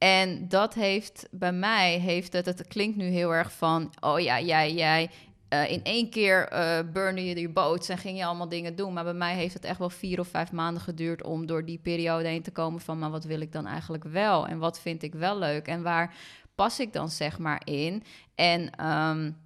En 0.04 0.48
dat 0.48 0.74
heeft 0.74 1.28
bij 1.32 1.52
mij, 1.52 2.00
heeft 2.00 2.34
het, 2.34 2.46
het 2.46 2.68
klinkt 2.68 2.98
nu 2.98 3.06
heel 3.06 3.34
erg 3.34 3.52
van, 3.52 3.94
oh 4.00 4.20
ja, 4.20 4.40
jij, 4.42 4.74
jij, 4.74 5.10
uh, 5.50 5.72
in 5.72 5.84
één 5.84 6.10
keer 6.10 6.54
uh, 6.54 7.16
je 7.16 7.40
je 7.40 7.50
boot 7.50 7.90
en 7.90 7.98
ging 7.98 8.18
je 8.18 8.26
allemaal 8.26 8.50
dingen 8.50 8.76
doen. 8.76 8.94
Maar 8.94 9.04
bij 9.04 9.14
mij 9.14 9.36
heeft 9.36 9.54
het 9.54 9.66
echt 9.66 9.80
wel 9.80 9.90
vier 9.90 10.20
of 10.20 10.28
vijf 10.28 10.52
maanden 10.52 10.84
geduurd 10.84 11.24
om 11.24 11.46
door 11.46 11.66
die 11.66 11.78
periode 11.78 12.28
heen 12.28 12.42
te 12.42 12.52
komen 12.52 12.82
van, 12.82 13.00
maar 13.00 13.12
wat 13.12 13.24
wil 13.24 13.42
ik 13.42 13.52
dan 13.52 13.66
eigenlijk 13.66 14.04
wel? 14.04 14.48
En 14.48 14.58
wat 14.58 14.80
vind 14.80 15.04
ik 15.04 15.14
wel 15.14 15.38
leuk? 15.38 15.68
En 15.68 15.82
waar 15.82 16.16
pas 16.56 16.80
ik 16.80 16.94
dan 16.94 17.10
zeg 17.10 17.40
maar 17.40 17.62
in? 17.66 18.04
En 18.36 18.86
um, 18.86 19.38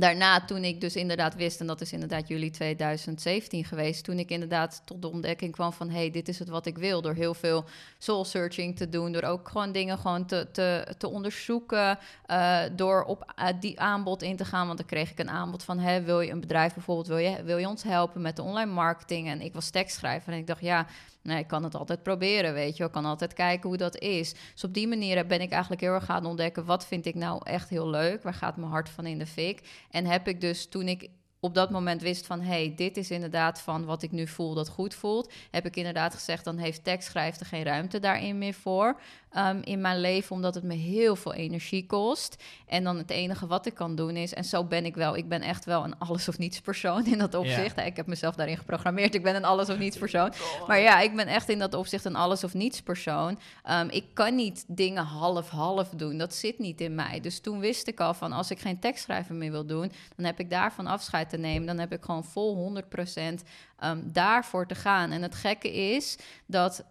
daarna, 0.00 0.44
toen 0.44 0.64
ik 0.64 0.80
dus 0.80 0.96
inderdaad 0.96 1.34
wist, 1.34 1.60
en 1.60 1.66
dat 1.66 1.80
is 1.80 1.92
inderdaad 1.92 2.28
juli 2.28 2.50
2017 2.50 3.64
geweest, 3.64 4.04
toen 4.04 4.18
ik 4.18 4.30
inderdaad 4.30 4.82
tot 4.84 5.02
de 5.02 5.10
ontdekking 5.10 5.52
kwam 5.52 5.72
van, 5.72 5.90
hey, 5.90 6.10
dit 6.10 6.28
is 6.28 6.38
het 6.38 6.48
wat 6.48 6.66
ik 6.66 6.78
wil, 6.78 7.02
door 7.02 7.14
heel 7.14 7.34
veel 7.34 7.64
soul 7.98 8.24
searching 8.24 8.76
te 8.76 8.88
doen, 8.88 9.12
door 9.12 9.22
ook 9.22 9.48
gewoon 9.48 9.72
dingen 9.72 9.98
gewoon 9.98 10.26
te, 10.26 10.48
te, 10.52 10.94
te 10.98 11.08
onderzoeken, 11.08 11.98
uh, 12.26 12.60
door 12.72 13.04
op 13.04 13.32
uh, 13.38 13.48
die 13.60 13.80
aanbod 13.80 14.22
in 14.22 14.36
te 14.36 14.44
gaan, 14.44 14.66
want 14.66 14.78
dan 14.78 14.86
kreeg 14.86 15.10
ik 15.10 15.18
een 15.18 15.30
aanbod 15.30 15.62
van, 15.62 15.78
hey, 15.78 16.04
wil 16.04 16.20
je 16.20 16.30
een 16.30 16.40
bedrijf 16.40 16.74
bijvoorbeeld, 16.74 17.06
wil 17.06 17.18
je, 17.18 17.42
wil 17.42 17.58
je 17.58 17.68
ons 17.68 17.82
helpen 17.82 18.20
met 18.20 18.36
de 18.36 18.42
online 18.42 18.72
marketing? 18.72 19.28
En 19.28 19.40
ik 19.40 19.54
was 19.54 19.70
tekstschrijver 19.70 20.32
en 20.32 20.38
ik 20.38 20.46
dacht, 20.46 20.60
ja, 20.60 20.86
Nee, 21.26 21.38
ik 21.38 21.46
kan 21.46 21.64
het 21.64 21.74
altijd 21.74 22.02
proberen, 22.02 22.52
weet 22.52 22.76
je. 22.76 22.84
Ik 22.84 22.92
kan 22.92 23.04
altijd 23.04 23.32
kijken 23.32 23.68
hoe 23.68 23.78
dat 23.78 23.98
is. 23.98 24.34
Dus 24.52 24.64
op 24.64 24.74
die 24.74 24.88
manier 24.88 25.26
ben 25.26 25.40
ik 25.40 25.50
eigenlijk 25.50 25.80
heel 25.80 25.92
erg 25.92 26.04
gaan 26.04 26.24
ontdekken... 26.24 26.64
wat 26.64 26.86
vind 26.86 27.06
ik 27.06 27.14
nou 27.14 27.40
echt 27.44 27.68
heel 27.68 27.88
leuk? 27.88 28.22
Waar 28.22 28.34
gaat 28.34 28.56
mijn 28.56 28.70
hart 28.70 28.88
van 28.88 29.06
in 29.06 29.18
de 29.18 29.26
fik? 29.26 29.85
En 29.90 30.06
heb 30.06 30.28
ik 30.28 30.40
dus 30.40 30.66
toen 30.66 30.88
ik 30.88 31.08
op 31.40 31.54
dat 31.54 31.70
moment 31.70 32.02
wist 32.02 32.26
van... 32.26 32.40
hey, 32.40 32.72
dit 32.76 32.96
is 32.96 33.10
inderdaad 33.10 33.60
van 33.60 33.84
wat 33.84 34.02
ik 34.02 34.12
nu 34.12 34.26
voel 34.26 34.54
dat 34.54 34.68
goed 34.68 34.94
voelt... 34.94 35.32
heb 35.50 35.66
ik 35.66 35.76
inderdaad 35.76 36.14
gezegd, 36.14 36.44
dan 36.44 36.58
heeft 36.58 36.84
tekstschrijver 36.84 37.46
geen 37.46 37.64
ruimte 37.64 37.98
daarin 37.98 38.38
meer 38.38 38.54
voor... 38.54 39.00
Um, 39.38 39.60
in 39.62 39.80
mijn 39.80 40.00
leven, 40.00 40.36
omdat 40.36 40.54
het 40.54 40.64
me 40.64 40.74
heel 40.74 41.16
veel 41.16 41.34
energie 41.34 41.86
kost. 41.86 42.42
En 42.66 42.84
dan 42.84 42.96
het 42.98 43.10
enige 43.10 43.46
wat 43.46 43.66
ik 43.66 43.74
kan 43.74 43.94
doen 43.94 44.16
is, 44.16 44.34
en 44.34 44.44
zo 44.44 44.64
ben 44.64 44.84
ik 44.84 44.94
wel, 44.94 45.16
ik 45.16 45.28
ben 45.28 45.42
echt 45.42 45.64
wel 45.64 45.84
een 45.84 45.98
alles 45.98 46.28
of 46.28 46.38
niets 46.38 46.60
persoon 46.60 47.06
in 47.06 47.18
dat 47.18 47.34
opzicht. 47.34 47.78
Ik 47.78 47.96
heb 47.96 48.06
mezelf 48.06 48.34
daarin 48.34 48.56
geprogrammeerd, 48.56 49.14
ik 49.14 49.22
ben 49.22 49.34
een 49.34 49.44
alles 49.44 49.68
of 49.68 49.78
niets 49.78 49.98
persoon. 50.06 50.32
Maar 50.66 50.80
ja, 50.80 51.00
ik 51.00 51.16
ben 51.16 51.26
echt 51.26 51.48
in 51.48 51.58
dat 51.58 51.74
opzicht 51.74 52.04
een 52.04 52.16
alles 52.16 52.44
of 52.44 52.54
niets 52.54 52.82
persoon. 52.82 53.38
Um, 53.70 53.88
ik 53.90 54.04
kan 54.12 54.34
niet 54.34 54.64
dingen 54.68 55.04
half-half 55.04 55.88
doen, 55.88 56.18
dat 56.18 56.34
zit 56.34 56.58
niet 56.58 56.80
in 56.80 56.94
mij. 56.94 57.20
Dus 57.20 57.40
toen 57.40 57.58
wist 57.58 57.88
ik 57.88 58.00
al 58.00 58.14
van, 58.14 58.32
als 58.32 58.50
ik 58.50 58.58
geen 58.58 58.78
tekstschrijven 58.78 59.38
meer 59.38 59.50
wil 59.50 59.66
doen, 59.66 59.92
dan 60.16 60.24
heb 60.24 60.40
ik 60.40 60.50
daarvan 60.50 60.86
afscheid 60.86 61.25
te 61.28 61.36
nemen. 61.36 61.66
Dan 61.66 61.78
heb 61.78 61.92
ik 61.92 62.04
gewoon 62.04 62.24
vol 62.24 62.56
100% 62.56 62.82
um, 63.16 63.38
ehm, 63.78 64.00
daarvoor 64.04 64.66
te 64.66 64.74
gaan. 64.74 65.10
En 65.10 65.22
het 65.22 65.34
gekke 65.34 65.72
is 65.72 66.18
dat 66.46 66.84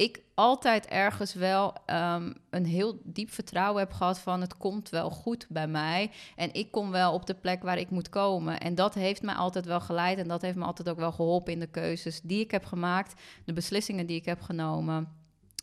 ik 0.00 0.20
altijd 0.34 0.86
ergens 0.86 1.34
wel 1.34 1.74
um, 1.86 2.34
een 2.50 2.66
heel 2.66 3.00
diep 3.04 3.30
vertrouwen 3.30 3.82
heb 3.82 3.92
gehad 3.92 4.18
van 4.18 4.40
het 4.40 4.56
komt 4.56 4.88
wel 4.88 5.10
goed 5.10 5.46
bij 5.48 5.68
mij 5.68 6.10
en 6.36 6.54
ik 6.54 6.70
kom 6.70 6.90
wel 6.90 7.12
op 7.12 7.26
de 7.26 7.34
plek 7.34 7.62
waar 7.62 7.78
ik 7.78 7.90
moet 7.90 8.08
komen. 8.08 8.60
En 8.60 8.74
dat 8.74 8.94
heeft 8.94 9.22
mij 9.22 9.34
altijd 9.34 9.64
wel 9.64 9.80
geleid 9.80 10.18
en 10.18 10.28
dat 10.28 10.42
heeft 10.42 10.56
me 10.56 10.64
altijd 10.64 10.88
ook 10.88 10.98
wel 10.98 11.12
geholpen 11.12 11.52
in 11.52 11.60
de 11.60 11.66
keuzes 11.66 12.20
die 12.20 12.40
ik 12.40 12.50
heb 12.50 12.64
gemaakt, 12.64 13.20
de 13.44 13.52
beslissingen 13.52 14.06
die 14.06 14.16
ik 14.16 14.24
heb 14.24 14.40
genomen 14.40 15.08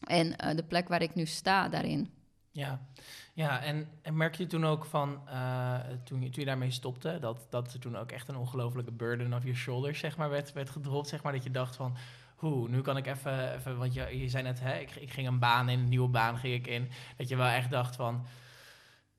en 0.04 0.28
uh, 0.28 0.56
de 0.56 0.64
plek 0.64 0.88
waar 0.88 1.02
ik 1.02 1.16
nu 1.16 1.26
sta 1.26 1.70
daarin. 1.70 2.17
Ja, 2.58 2.80
ja 3.34 3.62
en, 3.62 3.88
en 4.02 4.18
merk 4.18 4.36
je 4.36 4.48
toen 4.48 4.66
ook 4.66 4.86
van, 4.86 5.22
uh, 5.28 5.80
toen, 6.04 6.22
je, 6.22 6.30
toen 6.30 6.40
je 6.40 6.46
daarmee 6.46 6.72
stopte, 6.72 7.18
dat, 7.20 7.48
dat 7.50 7.74
er 7.74 7.80
toen 7.80 7.98
ook 7.98 8.12
echt 8.12 8.28
een 8.28 8.36
ongelofelijke 8.36 8.92
burden 8.92 9.34
of 9.34 9.44
je 9.44 9.54
shoulders, 9.54 10.00
zeg 10.00 10.18
maar, 10.18 10.30
werd, 10.30 10.54
werd 10.54 10.70
gedropt, 10.70 11.08
zeg 11.08 11.24
maar, 11.24 11.34
dat 11.34 11.44
je 11.44 11.52
dacht 11.52 11.76
van, 11.76 11.98
hoe, 12.36 12.70
nu 12.70 12.82
kan 12.82 12.98
ik 12.98 13.08
even, 13.08 13.54
even 13.54 13.78
want 13.78 13.94
je, 13.94 14.20
je 14.20 14.30
zei 14.30 14.44
net, 14.44 14.60
hè, 14.60 14.78
ik, 14.78 14.96
ik 14.96 15.12
ging 15.12 15.28
een 15.28 15.40
baan 15.40 15.70
in, 15.70 15.80
een 15.80 15.90
nieuwe 15.90 16.10
baan 16.10 16.38
ging 16.38 16.54
ik 16.54 16.68
in, 16.68 16.90
dat 17.18 17.28
je 17.28 17.36
wel 17.36 17.48
echt 17.48 17.72
dacht 17.72 17.96
van, 17.96 18.26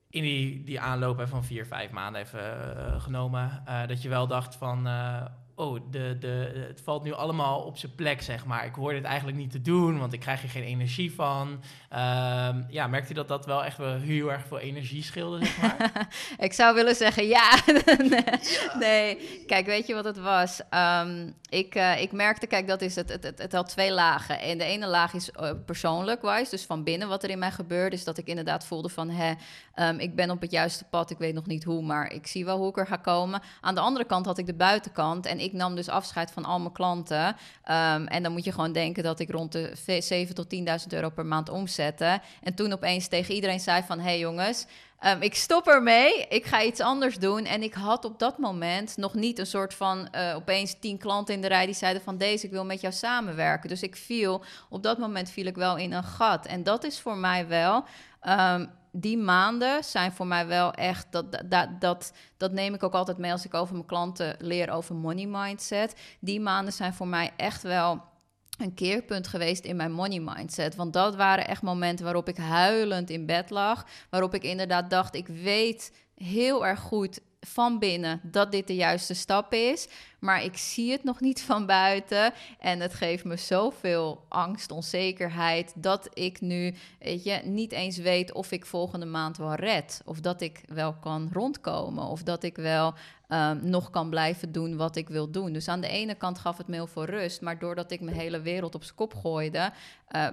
in 0.09 0.21
die, 0.21 0.63
die 0.63 0.79
aanloop 0.79 1.27
van 1.27 1.43
vier, 1.43 1.65
vijf 1.65 1.91
maanden 1.91 2.21
even 2.21 2.75
uh, 2.77 3.01
genomen, 3.01 3.63
uh, 3.67 3.87
dat 3.87 4.01
je 4.01 4.09
wel 4.09 4.27
dacht 4.27 4.55
van, 4.55 4.87
oh, 5.59 5.79
de, 5.91 6.17
de, 6.19 6.65
het 6.67 6.81
valt 6.83 7.03
nu 7.03 7.13
allemaal 7.13 7.61
op 7.61 7.77
zijn 7.77 7.95
plek, 7.95 8.21
zeg 8.21 8.45
maar. 8.45 8.65
Ik 8.65 8.75
hoor 8.75 8.93
dit 8.93 9.03
eigenlijk 9.03 9.37
niet 9.37 9.51
te 9.51 9.61
doen, 9.61 9.99
want 9.99 10.13
ik 10.13 10.19
krijg 10.19 10.43
er 10.43 10.49
geen 10.49 10.63
energie 10.63 11.13
van. 11.13 11.47
Um, 11.93 12.65
ja, 12.69 12.87
merkt 12.89 13.09
u 13.09 13.13
dat 13.13 13.27
dat 13.27 13.45
wel 13.45 13.63
echt 13.63 13.77
wel 13.77 13.95
heel 13.95 14.31
erg 14.31 14.47
veel 14.47 14.59
energie 14.59 15.03
scheelde, 15.03 15.45
zeg 15.45 15.61
maar? 15.61 16.07
ik 16.47 16.53
zou 16.53 16.75
willen 16.75 16.95
zeggen 16.95 17.27
ja. 17.27 17.51
nee. 18.79 19.43
kijk, 19.47 19.65
weet 19.65 19.87
je 19.87 19.93
wat 19.93 20.05
het 20.05 20.19
was? 20.19 20.61
Um, 20.71 21.35
ik, 21.49 21.75
uh, 21.75 22.01
ik 22.01 22.11
merkte, 22.11 22.47
kijk, 22.47 22.67
dat 22.67 22.81
is 22.81 22.95
het, 22.95 23.09
het, 23.09 23.23
het, 23.23 23.39
het 23.39 23.51
had 23.51 23.69
twee 23.69 23.91
lagen. 23.91 24.39
En 24.39 24.57
de 24.57 24.63
ene 24.63 24.87
laag 24.87 25.13
is 25.13 25.29
uh, 25.39 25.51
persoonlijk 25.65 26.21
wijs, 26.21 26.49
dus 26.49 26.65
van 26.65 26.83
binnen 26.83 27.07
wat 27.07 27.23
er 27.23 27.29
in 27.29 27.39
mij 27.39 27.51
gebeurde, 27.51 27.95
is 27.95 28.03
dat 28.03 28.17
ik 28.17 28.27
inderdaad 28.27 28.65
voelde 28.65 28.89
van, 28.89 29.09
hè, 29.09 29.33
um, 29.75 29.99
ik 29.99 30.15
ben 30.15 30.29
op 30.29 30.41
het 30.41 30.51
juiste 30.51 30.83
pad, 30.83 31.09
ik 31.09 31.17
weet 31.17 31.33
nog 31.33 31.45
niet 31.45 31.63
hoe, 31.63 31.81
maar 31.81 32.11
ik 32.11 32.27
zie 32.27 32.45
wel 32.45 32.57
hoe 32.57 32.69
ik 32.69 32.77
er 32.77 32.87
ga 32.87 32.95
komen. 32.95 33.41
Aan 33.61 33.75
de 33.75 33.81
andere 33.81 34.05
kant 34.05 34.25
had 34.25 34.37
ik 34.37 34.45
de 34.45 34.53
buitenkant 34.53 35.25
en 35.25 35.39
ik 35.39 35.48
nam 35.53 35.75
dus 35.75 35.89
afscheid 35.89 36.31
van 36.31 36.45
al 36.45 36.59
mijn 36.59 36.73
klanten. 36.73 37.27
Um, 37.27 38.07
en 38.07 38.23
dan 38.23 38.31
moet 38.31 38.43
je 38.43 38.51
gewoon 38.51 38.71
denken 38.71 39.03
dat 39.03 39.19
ik 39.19 39.31
rond 39.31 39.51
de 39.51 39.71
7 39.99 40.35
tot 40.35 40.55
10.000 40.55 40.63
euro 40.89 41.09
per 41.09 41.25
maand 41.25 41.49
omzette. 41.49 42.21
En 42.43 42.53
toen 42.53 42.73
opeens 42.73 43.07
tegen 43.07 43.33
iedereen 43.33 43.59
zei 43.59 43.83
van, 43.87 43.99
hey 43.99 44.19
jongens, 44.19 44.65
Um, 45.05 45.21
ik 45.21 45.35
stop 45.35 45.67
ermee, 45.67 46.27
ik 46.29 46.45
ga 46.45 46.63
iets 46.63 46.79
anders 46.79 47.17
doen. 47.17 47.45
En 47.45 47.63
ik 47.63 47.73
had 47.73 48.05
op 48.05 48.19
dat 48.19 48.37
moment 48.37 48.97
nog 48.97 49.13
niet 49.13 49.39
een 49.39 49.45
soort 49.45 49.73
van 49.73 50.07
uh, 50.15 50.35
opeens 50.35 50.75
tien 50.79 50.97
klanten 50.97 51.33
in 51.33 51.41
de 51.41 51.47
rij 51.47 51.65
die 51.65 51.75
zeiden 51.75 52.01
van 52.01 52.17
deze, 52.17 52.45
ik 52.45 52.51
wil 52.51 52.65
met 52.65 52.81
jou 52.81 52.93
samenwerken. 52.93 53.69
Dus 53.69 53.81
ik 53.81 53.95
viel, 53.95 54.43
op 54.69 54.83
dat 54.83 54.97
moment 54.97 55.29
viel 55.29 55.45
ik 55.45 55.55
wel 55.55 55.77
in 55.77 55.93
een 55.93 56.03
gat. 56.03 56.45
En 56.45 56.63
dat 56.63 56.83
is 56.83 56.99
voor 56.99 57.17
mij 57.17 57.47
wel. 57.47 57.85
Um, 58.23 58.69
die 58.91 59.17
maanden 59.17 59.83
zijn 59.83 60.11
voor 60.11 60.27
mij 60.27 60.47
wel 60.47 60.73
echt, 60.73 61.07
dat, 61.11 61.43
dat, 61.45 61.81
dat, 61.81 62.13
dat 62.37 62.51
neem 62.51 62.73
ik 62.73 62.83
ook 62.83 62.93
altijd 62.93 63.17
mee 63.17 63.31
als 63.31 63.45
ik 63.45 63.53
over 63.53 63.73
mijn 63.73 63.85
klanten 63.85 64.35
leer 64.39 64.69
over 64.69 64.95
money 64.95 65.25
mindset. 65.25 65.95
Die 66.19 66.39
maanden 66.39 66.73
zijn 66.73 66.93
voor 66.93 67.07
mij 67.07 67.31
echt 67.37 67.61
wel 67.61 68.01
een 68.57 68.73
keerpunt 68.73 69.27
geweest 69.27 69.65
in 69.65 69.75
mijn 69.75 69.91
money 69.91 70.19
mindset. 70.19 70.75
Want 70.75 70.93
dat 70.93 71.15
waren 71.15 71.47
echt 71.47 71.61
momenten 71.61 72.05
waarop 72.05 72.27
ik 72.27 72.37
huilend 72.37 73.09
in 73.09 73.25
bed 73.25 73.49
lag. 73.49 73.85
Waarop 74.09 74.33
ik 74.33 74.43
inderdaad 74.43 74.89
dacht, 74.89 75.15
ik 75.15 75.27
weet 75.27 75.93
heel 76.15 76.65
erg 76.65 76.79
goed 76.79 77.19
van 77.41 77.79
binnen 77.79 78.19
dat 78.23 78.51
dit 78.51 78.67
de 78.67 78.75
juiste 78.75 79.13
stap 79.13 79.53
is. 79.53 79.87
Maar 80.19 80.43
ik 80.43 80.57
zie 80.57 80.91
het 80.91 81.03
nog 81.03 81.19
niet 81.19 81.41
van 81.41 81.65
buiten. 81.65 82.33
En 82.59 82.79
het 82.79 82.93
geeft 82.93 83.23
me 83.23 83.35
zoveel 83.35 84.25
angst, 84.27 84.71
onzekerheid. 84.71 85.73
Dat 85.75 86.09
ik 86.13 86.41
nu, 86.41 86.75
weet 86.99 87.23
je, 87.23 87.41
niet 87.43 87.71
eens 87.71 87.97
weet 87.97 88.33
of 88.33 88.51
ik 88.51 88.65
volgende 88.65 89.05
maand 89.05 89.37
wel 89.37 89.53
red. 89.53 90.01
Of 90.05 90.19
dat 90.19 90.41
ik 90.41 90.61
wel 90.67 90.93
kan 90.93 91.29
rondkomen. 91.33 92.03
Of 92.03 92.23
dat 92.23 92.43
ik 92.43 92.55
wel 92.55 92.93
um, 93.29 93.59
nog 93.69 93.89
kan 93.89 94.09
blijven 94.09 94.51
doen 94.51 94.77
wat 94.77 94.95
ik 94.95 95.09
wil 95.09 95.31
doen. 95.31 95.53
Dus 95.53 95.67
aan 95.67 95.81
de 95.81 95.87
ene 95.87 96.15
kant 96.15 96.39
gaf 96.39 96.57
het 96.57 96.67
me 96.67 96.75
heel 96.75 96.87
veel 96.87 97.05
rust. 97.05 97.41
Maar 97.41 97.59
doordat 97.59 97.91
ik 97.91 98.01
mijn 98.01 98.17
hele 98.17 98.41
wereld 98.41 98.75
op 98.75 98.83
zijn 98.83 98.95
kop 98.95 99.13
gooide. 99.13 99.71
Uh, 100.11 100.27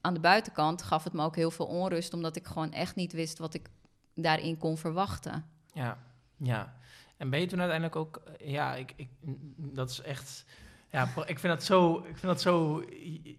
aan 0.00 0.14
de 0.14 0.20
buitenkant 0.20 0.82
gaf 0.82 1.04
het 1.04 1.12
me 1.12 1.24
ook 1.24 1.36
heel 1.36 1.50
veel 1.50 1.66
onrust. 1.66 2.14
Omdat 2.14 2.36
ik 2.36 2.46
gewoon 2.46 2.72
echt 2.72 2.94
niet 2.94 3.12
wist 3.12 3.38
wat 3.38 3.54
ik 3.54 3.68
daarin 4.14 4.58
kon 4.58 4.78
verwachten. 4.78 5.44
Ja, 5.72 5.98
ja. 6.38 6.76
En 7.18 7.30
ben 7.30 7.40
je 7.40 7.46
toen 7.46 7.60
uiteindelijk 7.60 7.96
ook, 7.96 8.16
eh, 8.16 8.50
ja, 8.50 8.74
ik, 8.74 8.92
ik, 8.96 9.08
dat 9.56 9.90
is 9.90 10.00
echt, 10.00 10.44
ja, 10.90 11.08
ik 11.26 11.38
vind 11.38 11.52
dat 11.52 11.64
zo, 11.64 11.96
ik 11.96 12.04
vind 12.04 12.22
dat 12.22 12.40
zo 12.40 12.84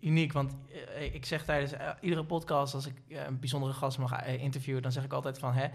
uniek. 0.01 0.33
Want 0.33 0.55
eh, 0.95 1.13
ik 1.13 1.25
zeg 1.25 1.45
tijdens 1.45 1.71
eh, 1.71 1.89
iedere 2.01 2.23
podcast, 2.23 2.73
als 2.73 2.85
ik 2.85 2.95
een 3.07 3.39
bijzondere 3.39 3.73
gast 3.73 3.97
mag 3.97 4.25
interviewen, 4.25 4.81
dan 4.81 4.91
zeg 4.91 5.03
ik 5.03 5.13
altijd 5.13 5.39
van, 5.39 5.53
hè, 5.53 5.67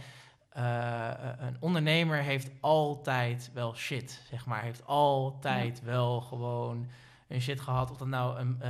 een 1.47 1.57
ondernemer 1.61 2.19
heeft 2.19 2.51
altijd 2.61 3.51
wel 3.55 3.75
shit, 3.75 4.23
zeg 4.31 4.47
maar. 4.47 4.63
Heeft 4.63 4.87
altijd 4.87 5.83
wel 5.83 6.21
gewoon 6.21 6.87
een 7.29 7.41
shit 7.41 7.61
gehad. 7.61 7.91
Of 7.91 7.97
dat 7.97 8.09
nou 8.09 8.39
een, 8.39 8.61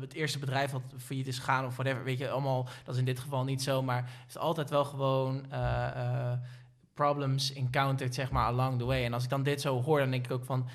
het 0.00 0.12
eerste 0.12 0.38
bedrijf 0.38 0.70
wat 0.70 0.82
failliet 0.98 1.26
is 1.26 1.38
gegaan 1.38 1.66
of 1.66 1.76
whatever. 1.76 2.04
Weet 2.04 2.18
je, 2.18 2.30
allemaal, 2.30 2.68
dat 2.84 2.94
is 2.94 3.00
in 3.00 3.06
dit 3.06 3.20
geval 3.20 3.44
niet 3.44 3.62
zo. 3.62 3.82
Maar 3.82 4.10
heeft 4.22 4.38
altijd 4.38 4.70
wel 4.70 4.84
gewoon 4.84 5.46
problems 6.94 7.52
encountered, 7.52 8.14
zeg 8.14 8.30
maar, 8.30 8.44
along 8.44 8.78
the 8.78 8.84
way. 8.84 9.04
En 9.04 9.12
als 9.12 9.24
ik 9.24 9.30
dan 9.30 9.42
dit 9.42 9.60
zo 9.60 9.82
hoor, 9.82 9.98
dan 9.98 10.10
denk 10.10 10.24
ik 10.24 10.32
ook 10.32 10.44
van... 10.44 10.66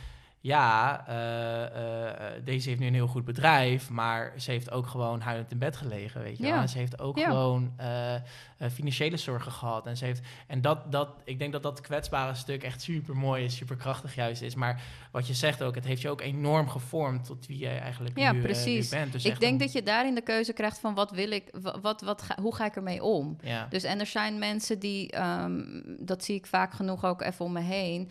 Ja, 0.47 1.05
uh, 1.09 1.15
uh, 1.15 2.43
deze 2.43 2.69
heeft 2.69 2.81
nu 2.81 2.87
een 2.87 2.93
heel 2.93 3.07
goed 3.07 3.25
bedrijf, 3.25 3.89
maar 3.89 4.33
ze 4.37 4.51
heeft 4.51 4.71
ook 4.71 4.87
gewoon 4.87 5.21
huilend 5.21 5.51
in 5.51 5.57
bed 5.57 5.77
gelegen, 5.77 6.21
weet 6.21 6.37
je 6.37 6.45
ja. 6.45 6.57
wel. 6.57 6.67
Ze 6.67 6.77
heeft 6.77 6.99
ook 6.99 7.17
ja. 7.17 7.29
gewoon 7.29 7.73
uh, 7.81 8.69
financiële 8.71 9.17
zorgen 9.17 9.51
gehad. 9.51 9.85
En, 9.85 9.97
ze 9.97 10.05
heeft, 10.05 10.21
en 10.47 10.61
dat, 10.61 10.91
dat, 10.91 11.09
ik 11.23 11.39
denk 11.39 11.51
dat 11.51 11.63
dat 11.63 11.81
kwetsbare 11.81 12.35
stuk 12.35 12.63
echt 12.63 12.81
super 12.81 13.15
mooi 13.15 13.43
is, 13.43 13.55
super 13.55 13.75
krachtig 13.75 14.15
juist 14.15 14.41
is. 14.41 14.55
Maar 14.55 14.81
wat 15.11 15.27
je 15.27 15.33
zegt 15.33 15.63
ook, 15.63 15.75
het 15.75 15.85
heeft 15.85 16.01
je 16.01 16.09
ook 16.09 16.21
enorm 16.21 16.69
gevormd 16.69 17.25
tot 17.25 17.47
wie 17.47 17.57
jij 17.57 17.79
eigenlijk 17.79 18.17
ja, 18.17 18.31
nu, 18.31 18.41
precies. 18.41 18.91
nu 18.91 18.97
bent. 18.97 19.11
Dus 19.11 19.25
ik 19.25 19.39
denk 19.39 19.59
dat 19.59 19.71
je 19.71 19.83
daarin 19.83 20.15
de 20.15 20.21
keuze 20.21 20.53
krijgt 20.53 20.79
van 20.79 20.93
wat 20.93 21.11
wil 21.11 21.31
ik, 21.31 21.43
wat, 21.61 21.79
wat, 21.81 22.01
wat 22.01 22.21
ga, 22.21 22.37
hoe 22.41 22.55
ga 22.55 22.65
ik 22.65 22.75
ermee 22.75 23.03
om? 23.03 23.37
Ja. 23.41 23.67
Dus 23.69 23.83
en 23.83 23.99
er 23.99 24.05
zijn 24.05 24.39
mensen 24.39 24.79
die, 24.79 25.21
um, 25.21 25.83
dat 25.99 26.23
zie 26.23 26.35
ik 26.35 26.45
vaak 26.45 26.73
genoeg 26.73 27.05
ook 27.05 27.21
even 27.21 27.45
om 27.45 27.51
me 27.51 27.61
heen, 27.61 28.09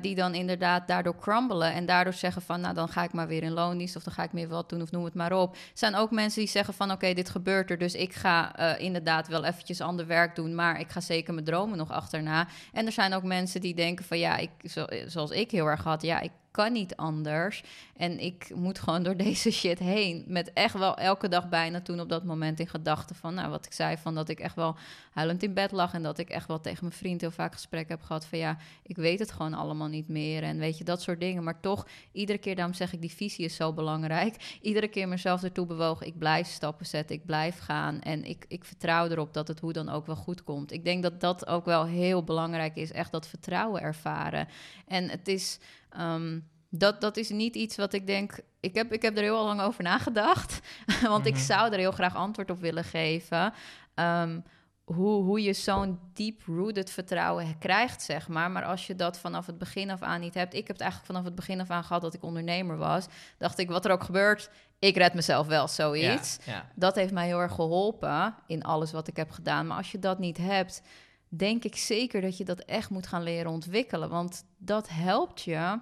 die 0.00 0.14
dan 0.14 0.34
inderdaad 0.34 0.88
daardoor 0.88 1.18
crumbelen 1.18 1.75
en 1.76 1.86
daardoor 1.86 2.12
zeggen 2.12 2.42
van, 2.42 2.60
nou 2.60 2.74
dan 2.74 2.88
ga 2.88 3.02
ik 3.02 3.12
maar 3.12 3.26
weer 3.26 3.42
in 3.42 3.52
loondienst 3.52 3.96
of 3.96 4.02
dan 4.02 4.12
ga 4.12 4.22
ik 4.22 4.32
meer 4.32 4.48
wat 4.48 4.68
doen 4.68 4.82
of 4.82 4.90
noem 4.90 5.04
het 5.04 5.14
maar 5.14 5.32
op. 5.32 5.54
Er 5.54 5.60
zijn 5.74 5.94
ook 5.94 6.10
mensen 6.10 6.40
die 6.40 6.50
zeggen 6.50 6.74
van, 6.74 6.90
oké, 6.90 7.14
dit 7.14 7.28
gebeurt 7.28 7.70
er, 7.70 7.78
dus 7.78 7.94
ik 7.94 8.14
ga 8.14 8.60
uh, 8.60 8.80
inderdaad 8.84 9.28
wel 9.28 9.44
eventjes 9.44 9.80
ander 9.80 10.06
werk 10.06 10.34
doen, 10.34 10.54
maar 10.54 10.80
ik 10.80 10.90
ga 10.90 11.00
zeker 11.00 11.34
mijn 11.34 11.46
dromen 11.46 11.78
nog 11.78 11.90
achterna. 11.90 12.46
En 12.72 12.86
er 12.86 12.92
zijn 12.92 13.14
ook 13.14 13.22
mensen 13.22 13.60
die 13.60 13.74
denken 13.74 14.04
van, 14.04 14.18
ja, 14.18 14.36
ik, 14.36 14.50
zo, 14.62 14.84
zoals 15.06 15.30
ik 15.30 15.50
heel 15.50 15.66
erg 15.66 15.82
had, 15.82 16.02
ja, 16.02 16.20
ik 16.20 16.30
kan 16.56 16.72
niet 16.72 16.96
anders. 16.96 17.62
En 17.96 18.18
ik 18.18 18.54
moet 18.54 18.78
gewoon 18.78 19.02
door 19.02 19.16
deze 19.26 19.50
shit 19.50 19.78
heen. 19.78 20.24
Met 20.26 20.52
echt 20.52 20.78
wel 20.78 20.96
elke 20.96 21.28
dag 21.28 21.48
bijna 21.48 21.80
toen 21.80 22.00
op 22.00 22.08
dat 22.08 22.24
moment 22.24 22.60
in 22.60 22.68
gedachten 22.68 23.16
van, 23.16 23.34
nou, 23.34 23.50
wat 23.50 23.66
ik 23.66 23.72
zei, 23.72 23.96
van 23.96 24.14
dat 24.14 24.28
ik 24.28 24.40
echt 24.40 24.54
wel 24.54 24.76
huilend 25.12 25.42
in 25.42 25.54
bed 25.54 25.72
lag. 25.72 25.94
En 25.94 26.02
dat 26.02 26.18
ik 26.18 26.30
echt 26.30 26.48
wel 26.48 26.60
tegen 26.60 26.84
mijn 26.84 26.96
vriend 26.96 27.20
heel 27.20 27.30
vaak 27.30 27.52
gesprek 27.52 27.88
heb 27.88 28.02
gehad 28.02 28.26
van, 28.26 28.38
ja, 28.38 28.56
ik 28.82 28.96
weet 28.96 29.18
het 29.18 29.32
gewoon 29.32 29.54
allemaal 29.54 29.88
niet 29.88 30.08
meer. 30.08 30.42
En 30.42 30.58
weet 30.58 30.78
je, 30.78 30.84
dat 30.84 31.02
soort 31.02 31.20
dingen. 31.20 31.44
Maar 31.44 31.60
toch, 31.60 31.86
iedere 32.12 32.38
keer, 32.38 32.54
daarom 32.54 32.74
zeg 32.74 32.92
ik, 32.92 33.00
die 33.00 33.12
visie 33.12 33.44
is 33.44 33.56
zo 33.56 33.72
belangrijk. 33.72 34.34
Iedere 34.60 34.88
keer 34.88 35.08
mezelf 35.08 35.42
ertoe 35.42 35.66
bewogen, 35.66 36.06
ik 36.06 36.18
blijf 36.18 36.46
stappen 36.46 36.86
zetten, 36.86 37.16
ik 37.16 37.26
blijf 37.26 37.58
gaan. 37.58 38.00
En 38.00 38.24
ik, 38.24 38.44
ik 38.48 38.64
vertrouw 38.64 39.08
erop 39.08 39.34
dat 39.34 39.48
het 39.48 39.60
hoe 39.60 39.72
dan 39.72 39.88
ook 39.88 40.06
wel 40.06 40.16
goed 40.16 40.44
komt. 40.44 40.72
Ik 40.72 40.84
denk 40.84 41.02
dat 41.02 41.20
dat 41.20 41.46
ook 41.46 41.64
wel 41.64 41.86
heel 41.86 42.24
belangrijk 42.24 42.76
is, 42.76 42.92
echt 42.92 43.12
dat 43.12 43.28
vertrouwen 43.28 43.82
ervaren. 43.82 44.48
En 44.86 45.10
het 45.10 45.28
is. 45.28 45.58
Ehm, 45.96 46.40
dat, 46.70 47.00
dat 47.00 47.16
is 47.16 47.28
niet 47.30 47.54
iets 47.54 47.76
wat 47.76 47.92
ik 47.92 48.06
denk. 48.06 48.38
Ik 48.60 48.74
heb, 48.74 48.92
ik 48.92 49.02
heb 49.02 49.16
er 49.16 49.22
heel 49.22 49.44
lang 49.44 49.60
over 49.60 49.82
nagedacht. 49.82 50.60
Want 51.02 51.26
ik 51.26 51.34
Mhm. 51.34 51.42
zou 51.42 51.72
er 51.72 51.78
heel 51.78 51.92
graag 51.92 52.16
antwoord 52.16 52.50
op 52.50 52.60
willen 52.60 52.84
geven. 52.84 53.52
Ehm, 53.94 54.40
hoe, 54.84 55.22
hoe 55.22 55.42
je 55.42 55.52
zo'n 55.52 55.98
deep-rooted 56.12 56.90
vertrouwen 56.90 57.58
krijgt, 57.58 58.02
zeg 58.02 58.28
maar. 58.28 58.50
Maar 58.50 58.64
als 58.64 58.86
je 58.86 58.94
dat 58.96 59.18
vanaf 59.18 59.46
het 59.46 59.58
begin 59.58 59.90
af 59.90 60.02
aan 60.02 60.20
niet 60.20 60.34
hebt. 60.34 60.54
Ik 60.54 60.66
heb 60.66 60.76
het 60.76 60.80
eigenlijk 60.80 61.12
vanaf 61.12 61.24
het 61.24 61.34
begin 61.34 61.60
af 61.60 61.70
aan 61.70 61.84
gehad 61.84 62.02
dat 62.02 62.14
ik 62.14 62.22
ondernemer 62.22 62.76
was. 62.76 63.06
Dacht 63.38 63.58
ik, 63.58 63.68
wat 63.70 63.84
er 63.84 63.90
ook 63.90 64.04
gebeurt, 64.04 64.50
ik 64.78 64.96
red 64.96 65.14
mezelf 65.14 65.46
wel, 65.46 65.68
zoiets. 65.68 66.38
Ja, 66.44 66.52
ja. 66.52 66.70
Dat 66.74 66.94
heeft 66.94 67.12
mij 67.12 67.26
heel 67.26 67.40
erg 67.40 67.52
geholpen 67.54 68.34
in 68.46 68.62
alles 68.62 68.92
wat 68.92 69.08
ik 69.08 69.16
heb 69.16 69.30
gedaan. 69.30 69.66
Maar 69.66 69.76
als 69.76 69.92
je 69.92 69.98
dat 69.98 70.18
niet 70.18 70.36
hebt, 70.36 70.82
denk 71.28 71.64
ik 71.64 71.76
zeker 71.76 72.20
dat 72.20 72.36
je 72.36 72.44
dat 72.44 72.60
echt 72.60 72.90
moet 72.90 73.06
gaan 73.06 73.22
leren 73.22 73.50
ontwikkelen. 73.50 74.08
Want 74.08 74.44
dat 74.58 74.88
helpt 74.88 75.42
je 75.42 75.78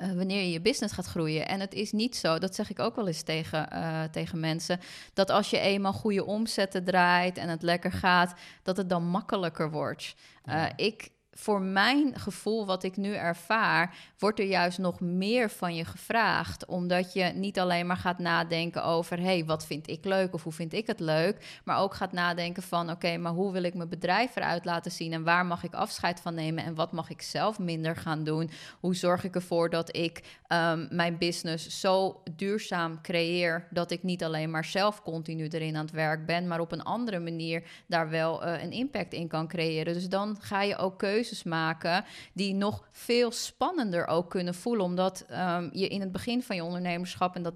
eh, 0.00 0.12
wanneer 0.12 0.42
je 0.42 0.50
je 0.50 0.60
business 0.60 0.94
gaat 0.94 1.06
groeien. 1.06 1.48
En 1.48 1.60
het 1.60 1.74
is 1.74 1.92
niet 1.92 2.16
zo, 2.16 2.38
dat 2.38 2.54
zeg 2.54 2.70
ik 2.70 2.78
ook 2.78 2.96
wel 2.96 3.06
eens 3.06 3.22
tegen, 3.22 3.70
eh, 3.70 4.02
tegen 4.02 4.40
mensen, 4.40 4.80
dat 5.12 5.30
als 5.30 5.50
je 5.50 5.58
eenmaal 5.58 5.92
goede 5.92 6.24
omzetten 6.24 6.84
draait 6.84 7.38
en 7.38 7.48
het 7.48 7.62
lekker 7.62 7.92
gaat, 7.92 8.34
dat 8.62 8.76
het 8.76 8.88
dan 8.88 9.04
makkelijker 9.04 9.70
wordt. 9.70 10.14
Eh, 10.44 10.54
Ja. 10.54 10.76
ik, 10.76 11.10
voor 11.32 11.62
mijn 11.62 12.18
gevoel, 12.18 12.66
wat 12.66 12.82
ik 12.82 12.96
nu 12.96 13.14
ervaar, 13.14 13.94
wordt 14.18 14.38
er 14.38 14.46
juist 14.46 14.78
nog 14.78 15.00
meer 15.00 15.50
van 15.50 15.74
je 15.74 15.84
gevraagd. 15.84 16.66
Omdat 16.66 17.12
je 17.12 17.24
niet 17.24 17.58
alleen 17.58 17.86
maar 17.86 17.96
gaat 17.96 18.18
nadenken 18.18 18.84
over: 18.84 19.18
hé, 19.18 19.24
hey, 19.24 19.44
wat 19.44 19.66
vind 19.66 19.88
ik 19.88 20.04
leuk 20.04 20.34
of 20.34 20.42
hoe 20.42 20.52
vind 20.52 20.72
ik 20.72 20.86
het 20.86 21.00
leuk? 21.00 21.60
Maar 21.64 21.78
ook 21.78 21.94
gaat 21.94 22.12
nadenken 22.12 22.62
van: 22.62 22.90
oké, 22.90 23.16
maar 23.16 23.32
hoe 23.32 23.52
wil 23.52 23.62
ik 23.62 23.74
mijn 23.74 23.88
bedrijf 23.88 24.36
eruit 24.36 24.64
laten 24.64 24.90
zien 24.90 25.12
en 25.12 25.24
waar 25.24 25.46
mag 25.46 25.64
ik 25.64 25.74
afscheid 25.74 26.20
van 26.20 26.34
nemen 26.34 26.64
en 26.64 26.74
wat 26.74 26.92
mag 26.92 27.10
ik 27.10 27.22
zelf 27.22 27.58
minder 27.58 27.96
gaan 27.96 28.24
doen? 28.24 28.50
Hoe 28.80 28.94
zorg 28.94 29.24
ik 29.24 29.34
ervoor 29.34 29.70
dat 29.70 29.96
ik 29.96 30.38
ehm, 30.46 30.86
mijn 30.90 31.18
business 31.18 31.80
zo 31.80 32.22
duurzaam 32.36 33.00
creëer 33.00 33.66
dat 33.70 33.90
ik 33.90 34.02
niet 34.02 34.24
alleen 34.24 34.50
maar 34.50 34.64
zelf 34.64 35.02
continu 35.02 35.48
erin 35.48 35.76
aan 35.76 35.84
het 35.84 35.94
werk 35.94 36.26
ben, 36.26 36.48
maar 36.48 36.60
op 36.60 36.72
een 36.72 36.82
andere 36.82 37.18
manier 37.18 37.62
daar 37.86 38.10
wel 38.10 38.44
eh, 38.44 38.62
een 38.62 38.72
impact 38.72 39.12
in 39.12 39.28
kan 39.28 39.48
creëren. 39.48 39.94
Dus 39.94 40.08
dan 40.08 40.36
ga 40.40 40.62
je 40.62 40.76
ook 40.76 40.98
keuzes 40.98 41.29
maken 41.42 42.04
die 42.32 42.54
nog 42.54 42.88
veel 42.92 43.32
spannender 43.32 44.06
ook 44.06 44.30
kunnen 44.30 44.54
voelen, 44.54 44.84
omdat 44.84 45.24
ehm, 45.28 45.68
je 45.72 45.88
in 45.88 46.00
het 46.00 46.12
begin 46.12 46.42
van 46.42 46.56
je 46.56 46.64
ondernemerschap 46.64 47.36
en 47.36 47.42
dat 47.42 47.54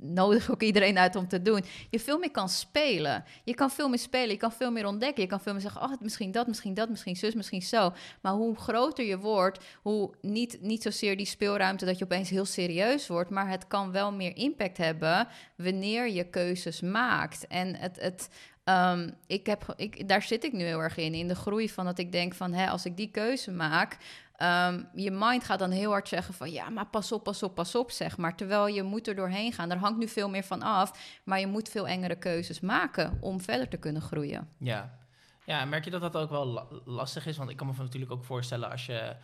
nodig 0.00 0.50
ook 0.50 0.62
iedereen 0.62 0.98
uit 0.98 1.16
om 1.16 1.28
te 1.28 1.42
doen. 1.42 1.64
Je 1.90 2.00
veel 2.00 2.18
meer 2.18 2.30
kan 2.30 2.48
spelen. 2.48 3.24
Je 3.44 3.54
kan 3.54 3.70
veel 3.70 3.88
meer 3.88 3.98
spelen. 3.98 4.30
Je 4.30 4.36
kan 4.36 4.52
veel 4.52 4.70
meer 4.70 4.86
ontdekken. 4.86 5.22
Je 5.22 5.28
kan 5.28 5.40
veel 5.40 5.52
meer 5.52 5.62
zeggen: 5.62 5.82
oh, 5.82 5.92
misschien 6.00 6.32
dat, 6.32 6.46
misschien 6.46 6.74
dat, 6.74 6.88
misschien 6.88 7.16
zus, 7.16 7.34
misschien 7.34 7.62
zo. 7.62 7.92
Maar 8.22 8.32
hoe 8.32 8.56
groter 8.56 9.04
je 9.04 9.18
wordt, 9.18 9.64
hoe 9.82 10.14
niet, 10.20 10.58
niet 10.60 10.82
zozeer 10.82 11.16
die 11.16 11.26
speelruimte 11.26 11.84
dat 11.84 11.98
je 11.98 12.04
opeens 12.04 12.30
heel 12.30 12.44
serieus 12.44 13.06
wordt, 13.06 13.30
maar 13.30 13.48
het 13.48 13.66
kan 13.66 13.92
wel 13.92 14.12
meer 14.12 14.36
impact 14.36 14.76
hebben 14.76 15.28
wanneer 15.56 16.10
je 16.10 16.24
keuzes 16.24 16.80
maakt. 16.80 17.46
En 17.46 17.76
het. 17.76 18.00
het 18.00 18.28
ehm, 18.70 19.10
ik 19.26 19.46
heb, 19.46 19.74
ik, 19.76 20.08
daar 20.08 20.22
zit 20.22 20.44
ik 20.44 20.52
nu 20.52 20.64
heel 20.64 20.80
erg 20.82 20.96
in, 20.96 21.14
in 21.14 21.28
de 21.28 21.34
groei 21.34 21.70
van 21.70 21.84
dat 21.84 21.98
ik 21.98 22.12
denk 22.12 22.34
van, 22.34 22.52
hè, 22.52 22.68
als 22.68 22.84
ik 22.84 22.96
die 22.96 23.10
keuze 23.10 23.50
maak, 23.50 23.98
Ehm, 24.40 24.82
je 24.94 25.10
mind 25.10 25.44
gaat 25.44 25.58
dan 25.58 25.70
heel 25.70 25.90
hard 25.90 26.08
zeggen 26.08 26.34
van 26.34 26.50
ja, 26.50 26.68
maar 26.68 26.86
pas 26.86 27.12
op, 27.12 27.24
pas 27.24 27.42
op, 27.42 27.54
pas 27.54 27.74
op, 27.74 27.90
zeg 27.90 28.16
maar. 28.16 28.36
Terwijl 28.36 28.66
je 28.66 28.82
moet 28.82 29.08
er 29.08 29.14
doorheen 29.14 29.52
gaan. 29.52 29.70
Er 29.70 29.78
hangt 29.78 29.98
nu 29.98 30.08
veel 30.08 30.28
meer 30.28 30.42
van 30.44 30.62
af, 30.62 31.20
maar 31.24 31.40
je 31.40 31.46
moet 31.46 31.68
veel 31.68 31.86
engere 31.86 32.16
keuzes 32.16 32.60
maken 32.60 33.18
om 33.20 33.40
verder 33.40 33.68
te 33.68 33.76
kunnen 33.76 34.02
groeien. 34.02 34.48
Ja. 34.58 34.98
Ja, 35.44 35.64
merk 35.64 35.84
je 35.84 35.90
dat 35.90 36.00
dat 36.00 36.16
ook 36.16 36.30
wel 36.30 36.46
la- 36.46 36.66
lastig 36.84 37.26
is? 37.26 37.36
Want 37.36 37.50
ik 37.50 37.56
kan 37.56 37.66
me 37.66 37.72
natuurlijk 37.76 38.12
ook 38.12 38.24
voorstellen 38.24 38.70
als 38.70 38.86
je, 38.86 39.16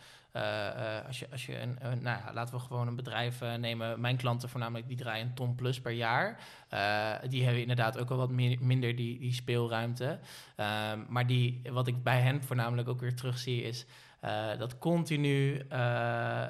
als 1.07 1.19
je, 1.19 1.27
als 1.31 1.45
je 1.45 1.59
een, 1.59 1.77
nou 1.81 2.01
ja, 2.01 2.31
laten 2.33 2.55
we 2.55 2.59
gewoon 2.59 2.87
een 2.87 2.95
bedrijf 2.95 3.41
eh, 3.41 3.53
nemen. 3.53 3.99
Mijn 3.99 4.17
klanten 4.17 4.49
voornamelijk, 4.49 4.87
die 4.87 4.97
draaien 4.97 5.25
een 5.25 5.33
ton 5.33 5.55
plus 5.55 5.81
per 5.81 5.91
jaar. 5.91 6.39
Eh, 6.69 7.29
die 7.29 7.43
hebben 7.43 7.61
inderdaad 7.61 7.97
ook 7.97 8.09
wel 8.09 8.17
wat 8.17 8.31
meer, 8.31 8.57
minder 8.61 8.95
die, 8.95 9.19
die 9.19 9.33
speelruimte. 9.33 10.19
Ehm, 10.55 10.99
maar 11.09 11.27
die, 11.27 11.61
wat 11.71 11.87
ik 11.87 12.03
bij 12.03 12.21
hen 12.21 12.43
voornamelijk 12.43 12.87
ook 12.87 12.99
weer 12.99 13.15
terugzie 13.15 13.63
is... 13.63 13.85
eh, 14.19 14.47
dat 14.57 14.77
continu, 14.77 15.65
eh, 15.69 16.43
eh, 16.43 16.49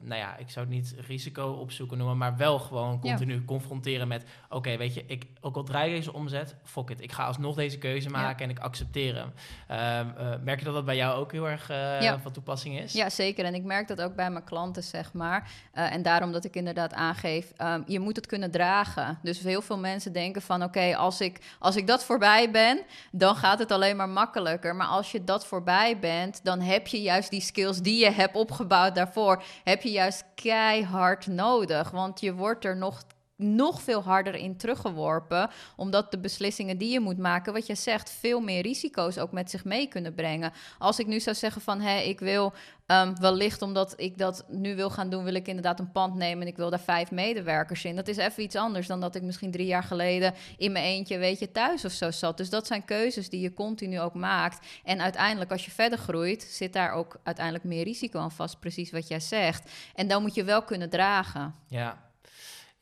nou 0.00 0.20
ja, 0.20 0.36
ik 0.36 0.50
zou 0.50 0.66
het 0.66 0.74
niet 0.74 0.94
risico 1.06 1.46
opzoeken 1.52 1.98
noemen, 1.98 2.16
maar 2.16 2.36
wel 2.36 2.58
gewoon 2.58 2.92
Ja. 2.92 2.98
continu 2.98 3.44
confronteren 3.44 4.08
met, 4.08 4.24
oké, 4.48 4.76
weet 4.76 4.94
je, 4.94 5.04
ik, 5.06 5.26
ook 5.40 5.56
al 5.56 5.62
draai 5.62 5.90
deze 5.90 6.12
omzet, 6.12 6.54
fuck 6.64 6.90
it, 6.90 7.00
ik 7.00 7.12
ga 7.12 7.24
alsnog 7.26 7.54
deze 7.56 7.78
keuze 7.78 8.08
Ja. 8.10 8.16
maken 8.20 8.44
en 8.44 8.50
ik 8.50 8.58
accepteer 8.58 9.14
hem. 9.14 9.32
Ehm, 9.66 10.08
eh, 10.18 10.38
merk 10.42 10.58
je 10.58 10.64
dat 10.64 10.74
dat 10.74 10.84
bij 10.84 10.96
jou 10.96 11.18
ook 11.20 11.32
heel 11.32 11.48
erg 11.48 11.68
Ja. 11.68 12.18
van 12.20 12.32
toepassing 12.32 12.78
is? 12.78 12.92
Ja, 12.92 13.10
zeker. 13.10 13.44
En 13.44 13.54
ik 13.54 13.64
merk 13.64 13.88
dat 13.88 14.00
ook 14.00 14.14
bij 14.14 14.30
mijn 14.30 14.44
klanten, 14.44 14.82
zeg 14.82 15.12
maar. 15.12 15.50
En 15.72 16.02
daarom 16.02 16.32
dat 16.32 16.44
ik 16.44 16.56
inderdaad 16.56 16.94
aangeef, 16.94 17.52
ehm, 17.56 17.82
je 17.86 18.00
moet 18.00 18.16
het 18.16 18.26
kunnen 18.26 18.50
dragen. 18.50 19.18
Dus 19.22 19.38
heel 19.40 19.62
veel 19.62 19.78
mensen 19.78 20.12
denken 20.12 20.42
van, 20.42 20.62
oké, 20.62 20.96
als, 20.96 21.20
ik, 21.20 21.40
als 21.58 21.76
ik 21.76 21.86
dat 21.86 22.04
voorbij 22.04 22.50
ben, 22.50 22.80
dan 23.12 23.36
gaat 23.36 23.58
het 23.58 23.72
alleen 23.72 23.96
maar 23.96 24.08
makkelijker. 24.08 24.76
Maar 24.76 24.86
als 24.86 25.12
je 25.12 25.24
dat 25.24 25.46
voorbij 25.46 25.98
bent, 25.98 26.44
dan 26.44 26.60
heb 26.70 26.86
je 26.86 27.02
juist 27.02 27.30
die 27.30 27.40
skills 27.40 27.78
die 27.78 28.04
je 28.04 28.10
hebt 28.10 28.36
opgebouwd 28.36 28.94
daarvoor, 28.94 29.42
heb 29.64 29.82
je 29.82 29.90
juist 29.90 30.24
keihard 30.34 31.26
nodig. 31.26 31.90
Want 31.90 32.20
je 32.20 32.34
wordt 32.34 32.64
er 32.64 32.76
nog 32.76 33.02
nog 33.42 33.82
veel 33.82 34.02
harder 34.02 34.34
in 34.34 34.56
teruggeworpen. 34.56 35.50
Omdat 35.76 36.10
de 36.10 36.18
beslissingen 36.18 36.78
die 36.78 36.92
je 36.92 37.00
moet 37.00 37.18
maken, 37.18 37.52
wat 37.52 37.66
je 37.66 37.74
zegt, 37.74 38.10
veel 38.10 38.40
meer 38.40 38.62
risico's 38.62 39.18
ook 39.18 39.32
met 39.32 39.50
zich 39.50 39.64
mee 39.64 39.86
kunnen 39.86 40.14
brengen. 40.14 40.52
Als 40.78 40.98
ik 40.98 41.06
nu 41.06 41.20
zou 41.20 41.36
zeggen 41.36 41.62
van 41.62 41.80
hé, 41.80 41.98
ik 41.98 42.20
wil 42.20 42.52
ehm, 42.86 43.14
wellicht 43.20 43.62
omdat 43.62 43.94
ik 43.96 44.18
dat 44.18 44.44
nu 44.48 44.76
wil 44.76 44.90
gaan 44.90 45.10
doen, 45.10 45.24
wil 45.24 45.34
ik 45.34 45.48
inderdaad 45.48 45.78
een 45.78 45.92
pand 45.92 46.14
nemen 46.14 46.42
en 46.42 46.48
ik 46.48 46.56
wil 46.56 46.70
daar 46.70 46.80
vijf 46.80 47.10
medewerkers 47.10 47.84
in. 47.84 47.96
Dat 47.96 48.08
is 48.08 48.16
even 48.16 48.42
iets 48.42 48.56
anders 48.56 48.86
dan 48.86 49.00
dat 49.00 49.14
ik 49.14 49.22
misschien 49.22 49.50
drie 49.50 49.66
jaar 49.66 49.82
geleden 49.82 50.34
in 50.56 50.72
mijn 50.72 50.84
eentje, 50.84 51.18
weet 51.18 51.38
je, 51.38 51.52
thuis 51.52 51.84
of 51.84 51.92
zo 51.92 52.10
zat. 52.10 52.36
Dus 52.36 52.50
dat 52.50 52.66
zijn 52.66 52.84
keuzes 52.84 53.28
die 53.28 53.40
je 53.40 53.54
continu 53.54 54.00
ook 54.00 54.14
maakt. 54.14 54.66
En 54.84 55.00
uiteindelijk, 55.00 55.50
als 55.50 55.64
je 55.64 55.70
verder 55.70 55.98
groeit, 55.98 56.42
zit 56.42 56.72
daar 56.72 56.92
ook 56.92 57.20
uiteindelijk 57.22 57.64
meer 57.64 57.84
risico 57.84 58.18
aan 58.18 58.32
vast, 58.32 58.60
precies 58.60 58.90
wat 58.90 59.08
jij 59.08 59.20
zegt. 59.20 59.70
En 59.94 60.08
dan 60.08 60.22
moet 60.22 60.34
je 60.34 60.44
wel 60.44 60.62
kunnen 60.62 60.90
dragen. 60.90 61.54
Ja, 61.66 62.09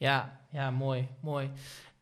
ja, 0.00 0.28
ja 0.52 0.70
mooi, 0.70 1.08
mooi. 1.22 1.50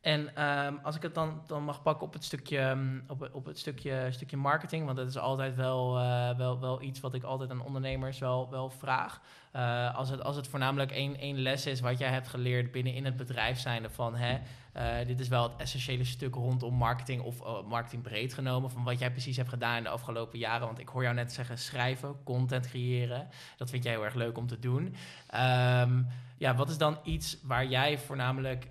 En 0.07 0.37
ehm, 0.37 0.75
als 0.83 0.97
ik 0.97 1.03
het 1.03 1.15
dan, 1.15 1.43
dan 1.47 1.65
mag 1.65 1.83
pakken 1.83 2.07
op 2.07 2.13
het 2.13 2.25
stukje, 2.25 2.59
ehm, 2.59 3.01
op, 3.09 3.29
op 3.33 3.47
het 3.47 3.59
stukje, 3.59 4.09
stukje 4.11 4.37
marketing, 4.37 4.85
want 4.85 4.97
dat 4.97 5.07
is 5.07 5.19
altijd 5.19 5.55
wel, 5.55 5.99
eh, 5.99 6.37
wel, 6.37 6.61
wel 6.61 6.83
iets 6.83 7.01
wat 7.01 7.15
ik 7.15 7.23
altijd 7.23 7.51
aan 7.51 7.63
ondernemers 7.63 8.19
wel, 8.19 8.51
wel 8.51 8.71
vraag. 8.71 9.21
Eh, 9.57 9.95
als, 9.95 10.09
het, 10.09 10.23
als 10.23 10.37
het 10.37 10.49
voornamelijk 10.49 10.91
één, 10.91 11.19
één 11.19 11.39
les 11.39 11.67
is 11.67 11.81
wat 11.81 11.99
jij 11.99 12.11
hebt 12.11 12.29
geleerd 12.29 12.73
binnen 12.73 12.95
in 12.95 13.05
het 13.05 13.17
bedrijf 13.17 13.59
zijnde 13.59 13.91
van 13.91 14.17
hè, 14.17 14.39
eh, 14.73 15.07
dit 15.07 15.21
is 15.21 15.29
wel 15.29 15.43
het 15.43 15.61
essentiële 15.61 16.05
stuk 16.05 16.35
rondom 16.35 16.75
marketing 16.75 17.23
of 17.23 17.41
eh, 17.41 17.63
marketing 17.69 18.03
breed 18.03 18.35
genomen 18.35 18.71
van 18.71 18.85
wat 18.85 18.99
jij 18.99 19.11
precies 19.11 19.37
hebt 19.37 19.49
gedaan 19.49 19.77
in 19.77 19.83
de 19.83 19.89
afgelopen 19.89 20.39
jaren. 20.39 20.67
Want 20.67 20.79
ik 20.79 20.89
hoor 20.89 21.03
jou 21.03 21.15
net 21.15 21.33
zeggen 21.33 21.59
schrijven, 21.59 22.17
content 22.25 22.69
creëren. 22.69 23.29
Dat 23.57 23.71
vind 23.71 23.85
jij 23.85 23.93
heel 23.93 24.05
erg 24.05 24.15
leuk 24.15 24.39
om 24.39 24.47
te 24.47 24.59
doen. 24.59 24.95
Ehm, 25.27 26.03
ja, 26.39 26.55
wat 26.55 26.69
is 26.69 26.79
dan 26.79 26.99
iets 27.03 27.39
waar 27.43 27.67
jij 27.67 27.99
voornamelijk 27.99 28.69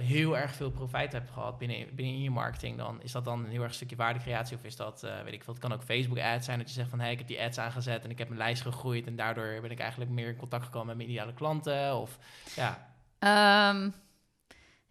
heel 0.00 0.36
erg 0.38 0.54
veel 0.54 0.70
profijt 0.70 1.12
hebt 1.12 1.30
gehad 1.30 1.58
binnen, 1.58 1.94
binnen 1.94 2.22
je 2.22 2.30
marketing 2.30 2.76
dan? 2.76 3.02
Is 3.02 3.12
dat 3.12 3.24
dan 3.24 3.44
een 3.44 3.50
heel 3.50 3.60
erg 3.60 3.68
een 3.68 3.74
stukje 3.74 3.96
waardecreatie 3.96 4.56
of 4.56 4.64
is 4.64 4.76
dat, 4.76 5.02
eh, 5.02 5.10
weet 5.24 5.32
ik 5.32 5.44
veel, 5.44 5.52
het 5.52 5.62
kan 5.62 5.72
ook 5.72 5.82
Facebook 5.82 6.18
ads 6.18 6.44
zijn 6.44 6.58
dat 6.58 6.68
je 6.68 6.74
zegt 6.74 6.88
van, 6.90 6.98
hé, 6.98 7.04
hey, 7.04 7.12
ik 7.12 7.18
heb 7.18 7.28
die 7.28 7.40
ads 7.42 7.58
aangezet 7.58 8.04
en 8.04 8.10
ik 8.10 8.18
heb 8.18 8.28
mijn 8.28 8.40
lijst 8.40 8.62
gegroeid 8.62 9.06
en 9.06 9.16
daardoor 9.16 9.58
ben 9.62 9.70
ik 9.70 9.80
eigenlijk 9.80 10.10
meer 10.10 10.28
in 10.28 10.36
contact 10.36 10.64
gekomen 10.64 10.86
met 10.86 10.96
mijn 10.96 11.08
ideale 11.08 11.34
klanten 11.34 11.96
of 11.96 12.18
ja. 12.56 12.90
Ehm, 13.18 13.90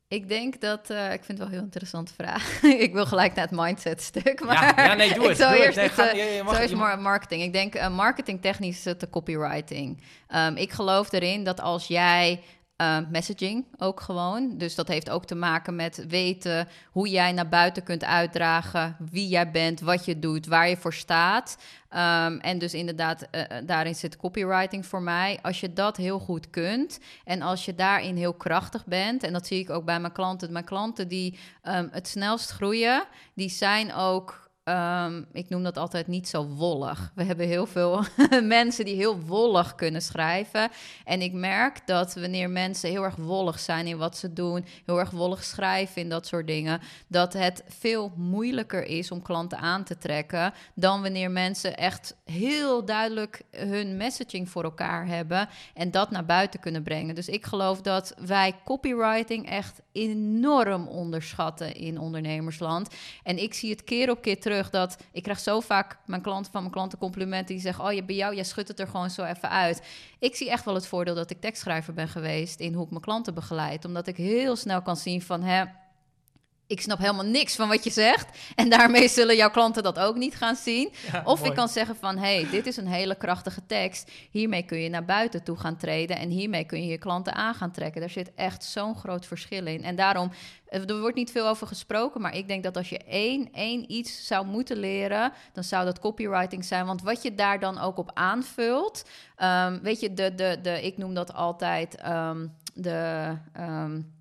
ik 0.08 0.28
denk 0.28 0.62
dat... 0.62 0.90
eh, 0.90 1.14
ik 1.14 1.24
vind 1.24 1.28
het 1.28 1.38
wel 1.38 1.48
een 1.48 1.54
heel 1.54 1.64
interessante 1.64 2.14
vraag. 2.14 2.62
ik 2.88 2.94
wil 2.94 3.06
gelijk 3.06 3.36
naar 3.36 3.48
het 3.48 3.56
mindset 3.60 4.02
stuk. 4.02 4.44
Maar 4.46 4.76
ja, 4.78 4.84
ja, 4.86 4.94
nee, 4.94 5.14
doe 5.14 5.28
het. 5.30 5.38
doe 5.38 5.64
eerst. 5.66 5.78
Nee, 5.78 5.90
ga- 5.90 6.10
eh, 6.12 6.36
je- 6.38 6.44
mag- 6.44 6.56
Zo 6.56 6.62
je 6.90 6.96
marketing. 6.98 7.44
Ik 7.44 7.54
denk 7.54 7.76
uh, 7.76 7.90
marketingtechnisch 7.96 8.78
is 8.78 8.86
het 8.86 9.00
de 9.00 9.10
copywriting. 9.10 10.04
Ehm, 10.28 10.56
ik 10.56 10.72
geloof 10.72 11.12
erin 11.12 11.44
dat 11.44 11.60
als 11.62 11.88
jij 11.88 12.42
Uh, 12.82 12.98
messaging 13.10 13.66
ook 13.78 14.00
gewoon. 14.00 14.58
Dus 14.58 14.76
dat 14.76 14.88
heeft 14.88 15.10
ook 15.10 15.26
te 15.26 15.36
maken 15.36 15.76
met 15.76 16.06
weten 16.08 16.68
hoe 16.92 17.10
jij 17.10 17.32
naar 17.32 17.50
buiten 17.50 17.84
kunt 17.84 18.04
uitdragen, 18.04 18.96
wie 19.12 19.28
jij 19.28 19.52
bent, 19.52 19.80
wat 19.80 20.06
je 20.06 20.20
doet, 20.20 20.46
waar 20.46 20.70
je 20.70 20.78
voor 20.78 20.94
staat. 20.94 21.58
Um, 21.94 22.40
en 22.40 22.58
dus 22.58 22.74
inderdaad, 22.74 23.28
uh, 23.32 23.42
daarin 23.64 23.96
zit 23.96 24.18
copywriting 24.18 24.86
voor 24.86 25.02
mij. 25.02 25.40
Als 25.42 25.60
je 25.60 25.74
dat 25.74 25.98
heel 25.98 26.20
goed 26.20 26.50
kunt 26.50 27.00
en 27.24 27.42
als 27.42 27.66
je 27.66 27.76
daarin 27.76 28.16
heel 28.16 28.34
krachtig 28.34 28.86
bent, 28.86 29.24
en 29.24 29.34
dat 29.34 29.48
zie 29.48 29.60
ik 29.60 29.70
ook 29.70 29.86
bij 29.86 30.00
mijn 30.00 30.14
klanten. 30.14 30.52
Mijn 30.52 30.66
klanten 30.66 31.08
die 31.08 31.40
um, 31.64 31.90
het 31.92 32.08
snelst 32.08 32.52
groeien, 32.52 33.04
die 33.34 33.50
zijn 33.50 33.94
ook 33.94 34.41
Um, 34.64 35.26
ik 35.32 35.50
noem 35.50 35.64
dat 35.64 35.78
altijd 35.78 36.08
niet 36.08 36.28
zo 36.28 36.48
wollig. 36.48 37.12
We 37.16 37.24
hebben 37.24 37.48
heel 37.48 37.66
veel 37.66 38.04
mensen 38.44 38.86
die 38.86 38.96
heel 38.96 39.20
wollig 39.20 39.76
kunnen 39.76 40.02
schrijven. 40.02 40.70
En 41.06 41.22
ik 41.22 41.34
merk 41.34 41.88
dat 41.88 42.14
wanneer 42.14 42.50
mensen 42.50 42.90
heel 42.90 43.04
erg 43.04 43.16
wollig 43.16 43.60
zijn 43.60 43.88
in 43.88 43.98
wat 43.98 44.18
ze 44.18 44.34
doen, 44.34 44.66
heel 44.86 45.00
erg 45.00 45.10
wollig 45.10 45.44
schrijven 45.44 46.02
in 46.02 46.10
dat 46.10 46.28
soort 46.28 46.48
dingen, 46.48 46.82
dat 47.08 47.34
het 47.34 47.64
veel 47.68 48.12
moeilijker 48.16 48.84
is 48.84 49.12
om 49.12 49.22
klanten 49.22 49.58
aan 49.58 49.84
te 49.84 49.98
trekken 49.98 50.54
dan 50.76 51.02
wanneer 51.02 51.32
mensen 51.32 51.78
echt 51.78 52.16
heel 52.26 52.86
duidelijk 52.86 53.42
hun 53.52 53.98
messaging 53.98 54.50
voor 54.50 54.64
elkaar 54.64 55.08
hebben 55.08 55.50
en 55.74 55.92
dat 55.92 56.12
naar 56.12 56.26
buiten 56.26 56.60
kunnen 56.60 56.84
brengen. 56.84 57.16
Dus 57.16 57.28
ik 57.28 57.46
geloof 57.46 57.82
dat 57.82 58.14
wij 58.26 58.56
copywriting 58.66 59.50
echt 59.50 59.82
enorm 59.92 60.88
onderschatten 60.88 61.76
in 61.76 62.00
ondernemersland. 62.00 62.96
En 63.24 63.38
ik 63.38 63.54
zie 63.54 63.70
het 63.70 63.84
keer 63.84 64.10
op 64.10 64.22
keer 64.22 64.40
terug 64.40 64.50
dat 64.72 64.98
ik 65.12 65.24
krijg 65.24 65.40
zo 65.40 65.60
vaak 65.60 65.98
mijn 66.06 66.22
klanten 66.22 66.52
van 66.52 66.62
mijn 66.62 66.74
klanten 66.74 66.98
complimenten 66.98 67.56
die 67.56 67.64
zeggen: 67.64 67.86
"Oh, 67.86 67.92
je 67.92 68.04
bij 68.04 68.16
jou, 68.16 68.36
jij 68.36 68.44
schudt 68.44 68.68
het 68.68 68.80
er 68.80 68.88
gewoon 68.88 69.10
zo 69.10 69.24
even 69.24 69.50
uit." 69.50 69.82
Ik 70.20 70.36
zie 70.36 70.50
echt 70.50 70.66
wel 70.66 70.74
het 70.74 70.88
voordeel 70.88 71.16
dat 71.16 71.30
ik 71.30 71.42
tekstschrijver 71.42 71.94
ben 71.94 72.08
geweest 72.08 72.60
in 72.60 72.74
hoe 72.74 72.84
ik 72.84 72.90
mijn 72.90 73.02
klanten 73.02 73.34
begeleid, 73.34 73.86
omdat 73.86 74.08
ik 74.08 74.18
heel 74.18 74.56
snel 74.56 74.82
kan 74.82 74.98
zien 74.98 75.22
van 75.22 75.44
hè 75.44 75.64
ik 76.72 76.82
snap 76.82 76.98
helemaal 76.98 77.26
niks 77.26 77.56
van 77.56 77.68
wat 77.68 77.84
je 77.84 77.90
zegt. 77.90 78.38
En 78.56 78.70
daarmee 78.70 79.08
zullen 79.20 79.36
jouw 79.36 79.50
klanten 79.50 79.84
dat 79.84 80.00
ook 80.00 80.16
niet 80.16 80.36
gaan 80.36 80.56
zien. 80.56 80.94
of 81.24 81.46
ik 81.46 81.54
kan 81.54 81.68
zeggen 81.68 81.96
van, 81.96 82.18
hey, 82.18 82.48
dit 82.52 82.68
is 82.68 82.78
een 82.78 82.88
hele 82.88 83.16
krachtige 83.16 83.66
tekst. 83.66 84.12
Hiermee 84.32 84.64
kun 84.64 84.78
je 84.78 84.90
naar 84.90 85.06
buiten 85.06 85.44
toe 85.44 85.58
gaan 85.58 85.78
treden. 85.78 86.18
En 86.18 86.30
hiermee 86.30 86.66
kun 86.66 86.82
je 86.82 86.88
je 86.88 86.98
klanten 86.98 87.34
aan 87.34 87.54
gaan 87.54 87.72
trekken. 87.72 88.02
Daar 88.02 88.10
zit 88.10 88.32
echt 88.36 88.64
zo'n 88.64 88.96
groot 88.96 89.26
verschil 89.26 89.66
in. 89.66 89.84
En 89.84 89.96
daarom, 89.96 90.32
eh, 90.66 90.90
er 90.90 91.00
wordt 91.00 91.16
niet 91.16 91.32
veel 91.32 91.48
over 91.48 91.68
gesproken. 91.68 92.22
Maar 92.22 92.36
ik 92.36 92.48
denk 92.48 92.64
dat 92.64 92.78
als 92.78 92.90
je 92.90 93.00
één, 93.00 93.50
één 93.54 93.92
iets 93.92 94.28
zou 94.28 94.46
moeten 94.46 94.78
leren... 94.78 95.32
dan 95.54 95.64
zou 95.64 95.86
dat 95.86 96.00
copywriting 96.00 96.66
zijn. 96.66 96.86
Want 96.86 97.02
wat 97.02 97.22
je 97.22 97.36
daar 97.36 97.60
dan 97.60 97.80
ook 97.80 97.98
op 97.98 98.12
aanvult... 98.14 99.06
Um, 99.44 99.80
weet 99.82 100.00
je, 100.00 100.14
de, 100.14 100.36
de, 100.36 100.60
de, 100.62 100.86
ik 100.86 100.98
noem 100.98 101.14
dat 101.14 101.34
altijd 101.34 102.08
um, 102.08 102.54
de... 102.74 103.32
Um, 103.60 104.20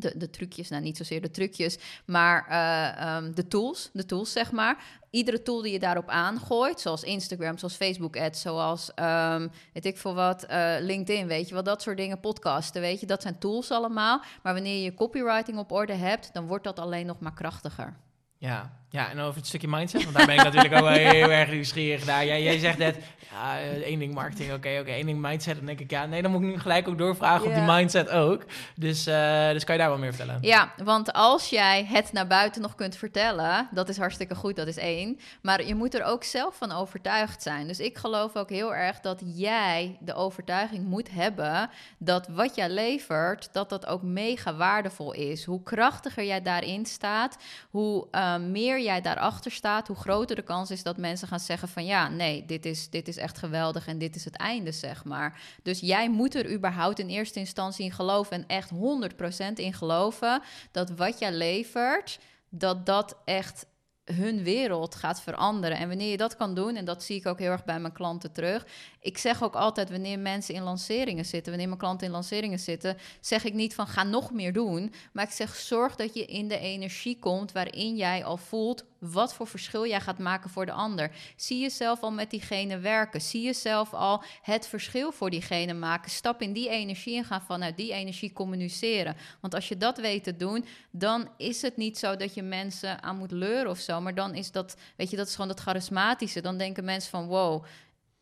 de, 0.00 0.12
de 0.16 0.30
trucjes, 0.30 0.68
nou 0.68 0.82
niet 0.82 0.96
zozeer 0.96 1.20
de 1.20 1.30
trucjes, 1.30 1.78
maar 2.06 2.46
uh, 2.50 3.16
um, 3.16 3.34
de 3.34 3.48
tools, 3.48 3.90
de 3.92 4.06
tools 4.06 4.32
zeg 4.32 4.52
maar. 4.52 4.84
Iedere 5.10 5.42
tool 5.42 5.62
die 5.62 5.72
je 5.72 5.78
daarop 5.78 6.08
aangooit, 6.08 6.80
zoals 6.80 7.02
Instagram, 7.02 7.58
zoals 7.58 7.74
Facebook 7.74 8.16
ads, 8.16 8.40
zoals 8.40 8.90
um, 9.00 9.50
weet 9.72 9.84
ik 9.84 9.96
veel 9.96 10.14
wat, 10.14 10.46
uh, 10.50 10.74
LinkedIn, 10.80 11.26
weet 11.26 11.48
je 11.48 11.54
wel, 11.54 11.62
dat 11.62 11.82
soort 11.82 11.96
dingen, 11.96 12.20
podcasten, 12.20 12.80
weet 12.80 13.00
je, 13.00 13.06
dat 13.06 13.22
zijn 13.22 13.38
tools 13.38 13.70
allemaal. 13.70 14.22
Maar 14.42 14.54
wanneer 14.54 14.82
je 14.82 14.94
copywriting 14.94 15.58
op 15.58 15.72
orde 15.72 15.92
hebt, 15.92 16.30
dan 16.32 16.46
wordt 16.46 16.64
dat 16.64 16.78
alleen 16.78 17.06
nog 17.06 17.20
maar 17.20 17.34
krachtiger. 17.34 17.96
Ja, 18.38 18.84
ja, 18.90 19.10
en 19.10 19.20
over 19.20 19.36
het 19.36 19.46
stukje 19.46 19.68
mindset, 19.68 20.04
want 20.04 20.16
daar 20.16 20.26
ben 20.26 20.34
ik 20.34 20.42
natuurlijk 20.42 20.74
ook 20.74 20.80
wel 20.80 20.92
heel 20.92 21.30
erg 21.30 21.50
nieuwsgierig 21.50 22.06
naar. 22.06 22.26
Jij, 22.26 22.42
jij 22.42 22.58
zegt 22.58 22.78
net, 22.78 22.96
ja, 23.30 23.58
één 23.82 23.98
ding 23.98 24.14
marketing, 24.14 24.48
oké, 24.48 24.56
okay, 24.56 24.72
oké, 24.72 24.80
okay, 24.80 24.94
één 24.94 25.06
ding 25.06 25.20
mindset. 25.20 25.56
Dan 25.56 25.66
denk 25.66 25.80
ik, 25.80 25.90
ja, 25.90 26.06
nee, 26.06 26.22
dan 26.22 26.30
moet 26.30 26.40
ik 26.40 26.46
nu 26.46 26.58
gelijk 26.58 26.88
ook 26.88 26.98
doorvragen 26.98 27.48
yeah. 27.48 27.58
op 27.58 27.66
die 27.66 27.74
mindset 27.74 28.08
ook. 28.08 28.44
Dus, 28.74 29.06
uh, 29.06 29.50
dus 29.50 29.64
kan 29.64 29.74
je 29.74 29.80
daar 29.80 29.90
wel 29.90 29.98
meer 29.98 30.14
vertellen? 30.14 30.42
Ja, 30.42 30.72
want 30.84 31.12
als 31.12 31.48
jij 31.48 31.84
het 31.88 32.12
naar 32.12 32.26
buiten 32.26 32.62
nog 32.62 32.74
kunt 32.74 32.96
vertellen, 32.96 33.68
dat 33.70 33.88
is 33.88 33.96
hartstikke 33.96 34.34
goed, 34.34 34.56
dat 34.56 34.66
is 34.66 34.76
één. 34.76 35.18
Maar 35.42 35.64
je 35.66 35.74
moet 35.74 35.94
er 35.94 36.04
ook 36.04 36.24
zelf 36.24 36.56
van 36.56 36.72
overtuigd 36.72 37.42
zijn. 37.42 37.66
Dus 37.66 37.80
ik 37.80 37.98
geloof 37.98 38.36
ook 38.36 38.50
heel 38.50 38.74
erg 38.74 39.00
dat 39.00 39.22
jij 39.24 39.96
de 40.00 40.14
overtuiging 40.14 40.84
moet 40.84 41.10
hebben 41.10 41.70
dat 41.98 42.28
wat 42.28 42.54
jij 42.54 42.70
levert, 42.70 43.48
dat 43.52 43.68
dat 43.68 43.86
ook 43.86 44.02
mega 44.02 44.54
waardevol 44.54 45.12
is. 45.12 45.44
Hoe 45.44 45.62
krachtiger 45.62 46.24
jij 46.24 46.42
daarin 46.42 46.86
staat, 46.86 47.36
hoe 47.70 48.06
uh, 48.12 48.36
meer 48.36 48.75
jij 48.80 49.00
daarachter 49.00 49.50
staat, 49.50 49.86
hoe 49.86 49.96
groter 49.96 50.36
de 50.36 50.42
kans 50.42 50.70
is 50.70 50.82
dat 50.82 50.96
mensen 50.96 51.28
gaan 51.28 51.40
zeggen 51.40 51.68
van 51.68 51.84
ja, 51.84 52.08
nee, 52.08 52.46
dit 52.46 52.66
is, 52.66 52.90
dit 52.90 53.08
is 53.08 53.16
echt 53.16 53.38
geweldig 53.38 53.86
en 53.86 53.98
dit 53.98 54.16
is 54.16 54.24
het 54.24 54.36
einde, 54.36 54.72
zeg 54.72 55.04
maar. 55.04 55.40
Dus 55.62 55.80
jij 55.80 56.10
moet 56.10 56.34
er 56.34 56.52
überhaupt 56.52 56.98
in 56.98 57.08
eerste 57.08 57.38
instantie 57.38 57.84
in 57.84 57.92
geloven 57.92 58.32
en 58.36 58.46
echt 58.46 58.70
100% 58.70 59.52
in 59.54 59.72
geloven 59.72 60.42
dat 60.70 60.90
wat 60.90 61.18
jij 61.18 61.32
levert, 61.32 62.18
dat 62.48 62.86
dat 62.86 63.16
echt 63.24 63.66
hun 64.14 64.42
wereld 64.42 64.94
gaat 64.94 65.20
veranderen. 65.20 65.78
En 65.78 65.88
wanneer 65.88 66.10
je 66.10 66.16
dat 66.16 66.36
kan 66.36 66.54
doen, 66.54 66.76
en 66.76 66.84
dat 66.84 67.02
zie 67.02 67.16
ik 67.16 67.26
ook 67.26 67.38
heel 67.38 67.50
erg 67.50 67.64
bij 67.64 67.80
mijn 67.80 67.92
klanten 67.92 68.32
terug. 68.32 68.66
Ik 69.00 69.18
zeg 69.18 69.42
ook 69.42 69.54
altijd, 69.54 69.90
wanneer 69.90 70.18
mensen 70.18 70.54
in 70.54 70.62
lanceringen 70.62 71.24
zitten, 71.24 71.50
wanneer 71.50 71.68
mijn 71.68 71.80
klanten 71.80 72.06
in 72.06 72.12
lanceringen 72.12 72.58
zitten, 72.58 72.96
zeg 73.20 73.44
ik 73.44 73.54
niet 73.54 73.74
van 73.74 73.86
ga 73.86 74.02
nog 74.02 74.32
meer 74.32 74.52
doen. 74.52 74.92
Maar 75.12 75.24
ik 75.24 75.30
zeg 75.30 75.54
zorg 75.54 75.96
dat 75.96 76.14
je 76.14 76.24
in 76.24 76.48
de 76.48 76.58
energie 76.58 77.18
komt 77.18 77.52
waarin 77.52 77.96
jij 77.96 78.24
al 78.24 78.36
voelt 78.36 78.84
wat 78.98 79.34
voor 79.34 79.46
verschil 79.46 79.86
jij 79.86 80.00
gaat 80.00 80.18
maken 80.18 80.50
voor 80.50 80.66
de 80.66 80.72
ander. 80.72 81.10
Zie 81.36 81.60
jezelf 81.60 82.02
al 82.02 82.10
met 82.10 82.30
diegene 82.30 82.78
werken. 82.78 83.20
Zie 83.20 83.42
jezelf 83.42 83.94
al 83.94 84.22
het 84.42 84.66
verschil 84.66 85.12
voor 85.12 85.30
diegene 85.30 85.74
maken. 85.74 86.10
Stap 86.10 86.42
in 86.42 86.52
die 86.52 86.68
energie 86.68 87.16
en 87.16 87.24
ga 87.24 87.40
vanuit 87.40 87.76
die 87.76 87.92
energie 87.92 88.32
communiceren. 88.32 89.16
Want 89.40 89.54
als 89.54 89.68
je 89.68 89.76
dat 89.76 89.98
weet 89.98 90.24
te 90.24 90.36
doen, 90.36 90.64
dan 90.90 91.28
is 91.36 91.62
het 91.62 91.76
niet 91.76 91.98
zo 91.98 92.16
dat 92.16 92.34
je 92.34 92.42
mensen 92.42 93.02
aan 93.02 93.16
moet 93.16 93.30
leuren 93.30 93.70
of 93.70 93.78
zo. 93.78 94.00
Maar 94.00 94.14
dan 94.14 94.34
is 94.34 94.52
dat, 94.52 94.76
weet 94.96 95.10
je, 95.10 95.16
dat 95.16 95.26
is 95.26 95.34
gewoon 95.34 95.50
het 95.50 95.60
charismatische. 95.60 96.40
Dan 96.40 96.58
denken 96.58 96.84
mensen 96.84 97.10
van 97.10 97.26
wow, 97.26 97.64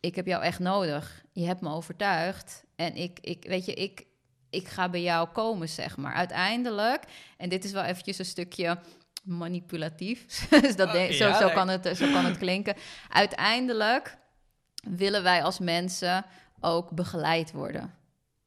ik 0.00 0.14
heb 0.14 0.26
jou 0.26 0.42
echt 0.42 0.58
nodig. 0.58 1.24
Je 1.32 1.46
hebt 1.46 1.60
me 1.60 1.70
overtuigd. 1.70 2.64
En 2.76 2.96
ik, 2.96 3.18
ik 3.20 3.44
weet 3.48 3.64
je, 3.64 3.74
ik, 3.74 4.06
ik 4.50 4.68
ga 4.68 4.88
bij 4.88 5.02
jou 5.02 5.28
komen, 5.28 5.68
zeg 5.68 5.96
maar. 5.96 6.14
Uiteindelijk, 6.14 7.04
en 7.36 7.48
dit 7.48 7.64
is 7.64 7.72
wel 7.72 7.82
eventjes 7.82 8.18
een 8.18 8.24
stukje 8.24 8.78
manipulatief. 9.24 10.26
dus 10.62 10.76
dat 10.76 10.94
uh, 10.94 11.10
zo, 11.10 11.26
ja, 11.26 11.38
zo, 11.38 11.48
kan 11.48 11.68
het, 11.68 11.96
zo 11.96 12.12
kan 12.12 12.24
het 12.24 12.38
klinken. 12.38 12.76
Uiteindelijk 13.08 14.16
willen 14.82 15.22
wij 15.22 15.42
als 15.42 15.58
mensen 15.58 16.24
ook 16.60 16.90
begeleid 16.90 17.52
worden. 17.52 17.94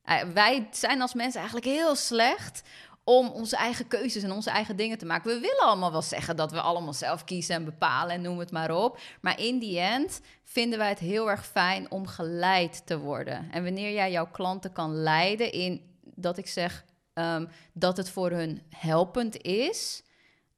Uh, 0.06 0.22
wij 0.34 0.68
zijn 0.72 1.02
als 1.02 1.14
mensen 1.14 1.40
eigenlijk 1.40 1.70
heel 1.70 1.96
slecht 1.96 2.64
om 3.04 3.28
onze 3.28 3.56
eigen 3.56 3.88
keuzes 3.88 4.24
en 4.24 4.32
onze 4.32 4.50
eigen 4.50 4.76
dingen 4.76 4.98
te 4.98 5.06
maken. 5.06 5.34
We 5.34 5.40
willen 5.40 5.64
allemaal 5.64 5.92
wel 5.92 6.02
zeggen 6.02 6.36
dat 6.36 6.52
we 6.52 6.62
allemaal 6.62 6.94
zelf 6.94 7.24
kiezen 7.24 7.56
en 7.56 7.66
bepalen 7.66 8.16
en 8.16 8.22
noem 8.22 8.40
het 8.40 8.52
maar 8.52 8.72
op. 8.72 9.00
Maar 9.22 9.40
in 9.40 9.60
die 9.60 9.80
end 9.80 10.22
vinden 10.44 10.80
wij 10.80 10.90
het 10.90 11.00
heel 11.00 11.30
erg 11.30 11.46
fijn 11.46 11.92
om 11.92 12.08
geleid 12.08 12.86
te 12.86 13.00
worden. 13.00 13.52
En 13.52 13.64
wanneer 13.64 13.94
jij 13.94 14.12
jouw 14.12 14.28
klanten 14.32 14.72
kan 14.72 14.96
leiden 14.96 15.52
in 15.52 15.82
dat 16.02 16.38
ik 16.38 16.48
zeg 16.48 16.86
um, 17.14 17.50
dat 17.74 17.98
het 17.98 18.10
voor 18.10 18.32
hun 18.32 18.62
helpend 18.70 19.42
is, 19.42 20.04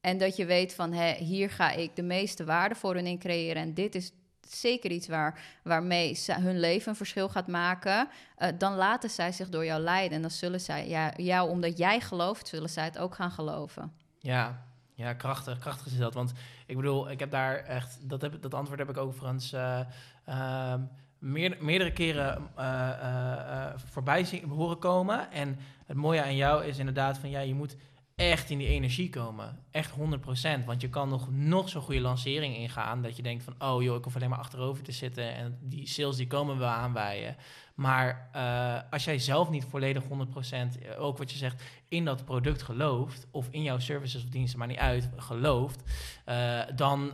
en 0.01 0.17
dat 0.17 0.35
je 0.35 0.45
weet 0.45 0.73
van 0.73 0.93
hé, 0.93 1.13
hier 1.13 1.49
ga 1.49 1.71
ik 1.71 1.95
de 1.95 2.03
meeste 2.03 2.45
waarde 2.45 2.75
voor 2.75 2.93
hun 2.93 3.07
in 3.07 3.19
creëren. 3.19 3.61
En 3.61 3.73
dit 3.73 3.95
is 3.95 4.11
zeker 4.47 4.91
iets 4.91 5.07
waar, 5.07 5.59
waarmee 5.63 6.19
hun 6.25 6.59
leven 6.59 6.89
een 6.89 6.95
verschil 6.95 7.29
gaat 7.29 7.47
maken. 7.47 8.07
Uh, 8.37 8.47
dan 8.57 8.75
laten 8.75 9.09
zij 9.09 9.31
zich 9.31 9.49
door 9.49 9.65
jou 9.65 9.81
leiden. 9.81 10.15
En 10.15 10.21
dan 10.21 10.31
zullen 10.31 10.61
zij 10.61 10.87
ja, 10.87 11.13
jou, 11.15 11.49
omdat 11.49 11.77
jij 11.77 12.01
gelooft, 12.01 12.47
zullen 12.47 12.69
zij 12.69 12.83
het 12.83 12.97
ook 12.97 13.15
gaan 13.15 13.31
geloven. 13.31 13.93
Ja, 14.19 14.63
ja, 14.93 15.13
krachtig, 15.13 15.59
krachtig 15.59 15.85
is 15.85 15.97
dat. 15.97 16.13
Want 16.13 16.31
ik 16.65 16.75
bedoel, 16.75 17.09
ik 17.09 17.19
heb 17.19 17.31
daar 17.31 17.55
echt, 17.55 18.09
dat, 18.09 18.21
heb, 18.21 18.41
dat 18.41 18.53
antwoord 18.53 18.79
heb 18.79 18.89
ik 18.89 19.13
Frans 19.13 19.53
uh, 19.53 20.73
meer, 21.19 21.57
meerdere 21.59 21.93
keren 21.93 22.49
uh, 22.57 23.69
voorbij 23.75 24.23
zien, 24.23 24.49
horen 24.49 24.79
komen. 24.79 25.31
En 25.31 25.59
het 25.85 25.97
mooie 25.97 26.23
aan 26.23 26.35
jou 26.35 26.65
is 26.65 26.77
inderdaad 26.77 27.17
van 27.17 27.29
ja, 27.29 27.39
je 27.39 27.53
moet 27.53 27.75
echt 28.19 28.49
in 28.49 28.57
die 28.57 28.67
energie 28.67 29.09
komen. 29.09 29.59
Echt 29.71 29.91
100%. 29.91 30.65
Want 30.65 30.81
je 30.81 30.89
kan 30.89 31.09
nog, 31.09 31.31
nog 31.31 31.69
zo'n 31.69 31.81
goede 31.81 32.01
lancering 32.01 32.55
ingaan. 32.55 33.01
Dat 33.01 33.15
je 33.15 33.23
denkt 33.23 33.43
van, 33.43 33.55
oh 33.59 33.83
joh, 33.83 33.97
ik 33.97 34.03
hoef 34.03 34.15
alleen 34.15 34.29
maar 34.29 34.39
achterover 34.39 34.83
te 34.83 34.91
zitten. 34.91 35.35
En 35.35 35.57
die 35.61 35.87
sales 35.87 36.15
die 36.15 36.27
komen 36.27 36.57
wel 36.57 36.67
aanwijden. 36.67 37.35
Maar 37.75 38.29
uh, 38.35 38.91
als 38.91 39.03
jij 39.03 39.19
zelf 39.19 39.49
niet 39.49 39.65
volledig 39.65 40.03
100%, 40.03 40.07
eh, 40.07 41.01
ook 41.01 41.17
wat 41.17 41.31
je 41.31 41.37
zegt, 41.37 41.63
in 41.87 42.05
dat 42.05 42.25
product 42.25 42.61
gelooft. 42.61 43.27
Of 43.31 43.47
in 43.51 43.63
jouw 43.63 43.79
services 43.79 44.23
of 44.23 44.29
diensten, 44.29 44.59
maar 44.59 44.67
niet 44.67 44.77
uit, 44.77 45.09
gelooft. 45.15 45.83
Uh, 46.25 46.61
dan, 46.75 47.13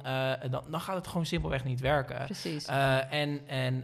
dan, 0.50 0.64
dan 0.70 0.82
gaat 0.82 0.96
het 0.96 1.08
gewoon 1.08 1.26
simpelweg 1.26 1.64
niet 1.64 1.80
werken. 1.80 2.26
Precies. 2.26 2.66
en 2.66 3.48
en 3.48 3.84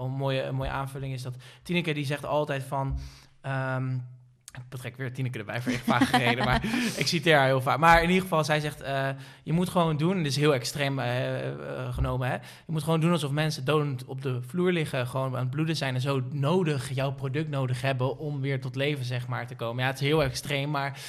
een, 0.00 0.10
mooie, 0.10 0.42
een 0.42 0.54
mooie 0.54 0.70
aanvulling 0.70 1.12
is 1.12 1.22
dat 1.22 1.36
Tineke 1.62 1.94
die 1.94 2.06
zegt 2.06 2.24
altijd 2.24 2.62
van... 2.62 2.98
Um, 3.42 3.94
ik 3.94 4.17
betrek 4.68 4.96
weer 4.96 5.12
Tineke 5.12 5.38
erbij 5.38 5.62
voor 5.62 5.72
echt 5.72 5.84
vaak 5.84 6.02
gereden, 6.02 6.44
maar 6.44 6.64
ik 6.96 7.06
citeer 7.06 7.36
haar 7.36 7.46
heel 7.46 7.60
vaak. 7.60 7.78
Maar 7.78 8.02
in 8.02 8.08
ieder 8.08 8.22
geval, 8.22 8.44
zij 8.44 8.60
zegt, 8.60 8.82
uh, 8.82 9.08
je 9.42 9.52
moet 9.52 9.68
gewoon 9.68 9.96
doen, 9.96 10.16
dit 10.16 10.26
is 10.26 10.36
heel 10.36 10.54
extreem 10.54 10.98
uh, 10.98 11.46
uh, 11.46 11.94
genomen, 11.94 12.28
hè. 12.28 12.34
Je 12.34 12.40
moet 12.72 12.82
gewoon 12.82 13.00
doen 13.00 13.12
alsof 13.12 13.30
mensen 13.30 13.64
dodend 13.64 14.04
op 14.04 14.22
de 14.22 14.42
vloer 14.42 14.72
liggen, 14.72 15.06
gewoon 15.06 15.34
aan 15.34 15.40
het 15.40 15.50
bloeden 15.50 15.76
zijn 15.76 15.94
en 15.94 16.00
zo 16.00 16.22
nodig, 16.30 16.90
jouw 16.94 17.12
product 17.12 17.48
nodig 17.48 17.82
hebben 17.82 18.18
om 18.18 18.40
weer 18.40 18.60
tot 18.60 18.76
leven, 18.76 19.04
zeg 19.04 19.26
maar, 19.26 19.46
te 19.46 19.54
komen. 19.54 19.82
Ja, 19.82 19.90
het 19.90 20.00
is 20.00 20.06
heel 20.06 20.22
extreem, 20.22 20.70
maar 20.70 21.00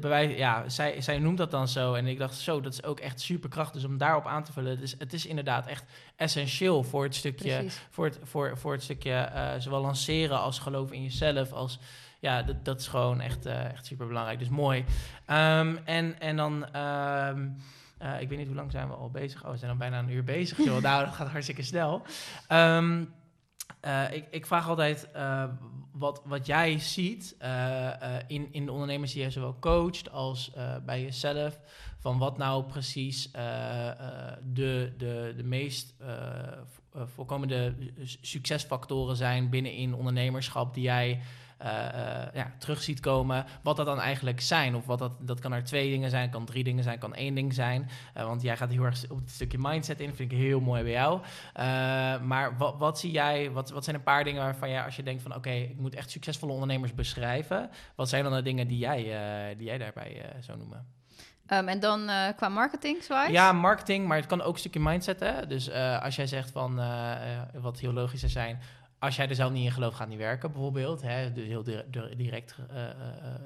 bij 0.00 0.36
ja, 0.36 0.68
zij, 0.68 1.00
zij 1.00 1.18
noemt 1.18 1.38
dat 1.38 1.50
dan 1.50 1.68
zo. 1.68 1.94
En 1.94 2.06
ik 2.06 2.18
dacht, 2.18 2.34
zo, 2.34 2.60
dat 2.60 2.72
is 2.72 2.84
ook 2.84 3.00
echt 3.00 3.20
superkrachtig. 3.20 3.80
Dus 3.80 3.90
om 3.90 3.98
daarop 3.98 4.26
aan 4.26 4.44
te 4.44 4.52
vullen, 4.52 4.70
het 4.70 4.82
is, 4.82 4.94
het 4.98 5.12
is 5.12 5.26
inderdaad 5.26 5.66
echt 5.66 5.84
essentieel 6.16 6.82
voor 6.82 7.04
het 7.04 7.14
stukje, 7.14 7.64
voor 7.90 8.04
het, 8.04 8.18
voor, 8.22 8.58
voor 8.58 8.72
het 8.72 8.82
stukje 8.82 9.30
zowel 9.58 9.80
lanceren 9.80 10.40
als 10.40 10.58
geloof 10.58 10.92
in 10.92 11.02
jezelf, 11.02 11.52
als 11.52 11.78
ja, 12.26 12.42
dat, 12.42 12.64
dat 12.64 12.80
is 12.80 12.86
gewoon 12.86 13.20
echt, 13.20 13.46
uh, 13.46 13.64
echt 13.64 13.86
super 13.86 14.06
belangrijk. 14.06 14.38
Dus 14.38 14.48
mooi. 14.48 14.78
Um, 15.26 15.78
en, 15.84 16.20
en 16.20 16.36
dan. 16.36 16.76
Um, 16.76 17.56
uh, 18.02 18.20
ik 18.20 18.28
weet 18.28 18.38
niet 18.38 18.46
hoe 18.46 18.56
lang 18.56 18.70
zijn 18.70 18.88
we 18.88 18.94
al 18.94 19.10
bezig. 19.10 19.44
Oh, 19.44 19.50
we 19.50 19.56
zijn 19.56 19.70
al 19.70 19.76
bijna 19.76 19.98
een 19.98 20.10
uur 20.10 20.24
bezig. 20.24 20.58
Joh. 20.58 20.82
nou, 20.82 21.04
dat 21.04 21.14
gaat 21.14 21.28
hartstikke 21.28 21.62
snel. 21.62 22.02
Um, 22.52 23.14
uh, 23.84 24.12
ik, 24.12 24.26
ik, 24.30 24.46
vraag 24.46 24.68
altijd 24.68 25.08
wat, 25.92 26.22
wat 26.24 26.46
jij 26.46 26.78
ziet 26.78 27.36
in, 28.26 28.52
in 28.52 28.64
de 28.64 28.72
ondernemers 28.72 29.12
die 29.12 29.22
je 29.22 29.30
zowel 29.30 29.56
coacht 29.60 30.10
als 30.10 30.52
bij 30.84 31.02
jezelf. 31.02 31.60
Van 31.98 32.18
wat 32.18 32.38
nou 32.38 32.64
precies 32.64 33.32
de, 33.32 34.92
de, 34.96 35.34
de 35.36 35.44
meest 35.44 35.94
voorkomende 36.92 37.74
succesfactoren 38.20 39.16
zijn 39.16 39.50
binnen 39.50 39.72
in 39.72 39.94
ondernemerschap 39.94 40.74
die 40.74 40.82
jij 40.82 41.20
uh, 41.62 41.68
ja, 42.34 42.52
terug 42.58 42.82
ziet 42.82 43.00
komen. 43.00 43.44
Wat 43.62 43.76
dat 43.76 43.86
dan 43.86 44.00
eigenlijk 44.00 44.40
zijn. 44.40 44.74
Of 44.74 44.86
wat 44.86 44.98
dat, 44.98 45.12
dat 45.20 45.40
kan 45.40 45.52
er 45.52 45.64
twee 45.64 45.90
dingen 45.90 46.10
zijn, 46.10 46.30
kan 46.30 46.44
drie 46.44 46.64
dingen 46.64 46.84
zijn, 46.84 46.98
kan 46.98 47.14
één 47.14 47.34
ding 47.34 47.54
zijn. 47.54 47.88
Uh, 48.16 48.24
want 48.24 48.42
jij 48.42 48.56
gaat 48.56 48.70
heel 48.70 48.84
erg 48.84 49.10
op 49.10 49.16
het 49.16 49.30
stukje 49.30 49.58
mindset 49.60 50.00
in. 50.00 50.14
Vind 50.14 50.32
ik 50.32 50.38
heel 50.38 50.60
mooi 50.60 50.82
bij 50.82 50.92
jou. 50.92 51.20
maar 52.24 52.56
wat, 52.56 52.78
wat 52.78 52.98
zie 52.98 53.10
jij, 53.10 53.50
wat, 53.50 53.70
wat 53.70 53.84
zijn 53.84 53.96
een 53.96 54.02
paar 54.02 54.24
dingen 54.24 54.42
waarvan 54.42 54.70
jij, 54.70 54.84
als 54.84 54.96
je 54.96 55.02
denkt 55.02 55.22
van 55.22 55.30
oké, 55.30 55.48
okay, 55.48 55.62
ik 55.62 55.78
moet 55.78 55.94
echt 55.94 56.10
succesvolle 56.10 56.52
ondernemers 56.52 56.94
beschrijven. 56.94 57.70
Wat 57.94 58.08
zijn 58.08 58.24
dan 58.24 58.32
de 58.32 58.42
dingen 58.42 58.68
die 58.68 58.78
jij, 58.78 59.02
die 59.56 59.66
jij 59.66 59.78
daarbij 59.78 60.34
zou 60.40 60.58
noemen? 60.58 60.96
Um, 61.52 61.68
en 61.68 61.80
dan 61.80 62.10
uh, 62.10 62.26
qua 62.36 62.48
marketing, 62.48 63.02
zwaar? 63.02 63.30
Ja, 63.30 63.52
marketing, 63.52 64.06
maar 64.06 64.16
het 64.16 64.26
kan 64.26 64.42
ook 64.42 64.52
een 64.52 64.58
stukje 64.58 64.80
mindset. 64.80 65.20
Hè? 65.20 65.46
Dus 65.46 65.68
uh, 65.68 66.02
als 66.02 66.16
jij 66.16 66.26
zegt 66.26 66.50
van, 66.50 66.78
uh, 66.78 67.42
wat 67.52 67.78
heel 67.78 67.92
logisch 67.92 68.24
zijn, 68.24 68.60
als 68.98 69.16
jij 69.16 69.28
er 69.28 69.34
zelf 69.34 69.52
niet 69.52 69.64
in 69.64 69.72
gelooft, 69.72 69.96
gaat 69.96 70.08
niet 70.08 70.18
werken, 70.18 70.52
bijvoorbeeld. 70.52 71.02
Hè? 71.02 71.32
Dus 71.32 71.44
heel 71.44 71.62
direct 72.16 72.56
uh, 72.72 72.76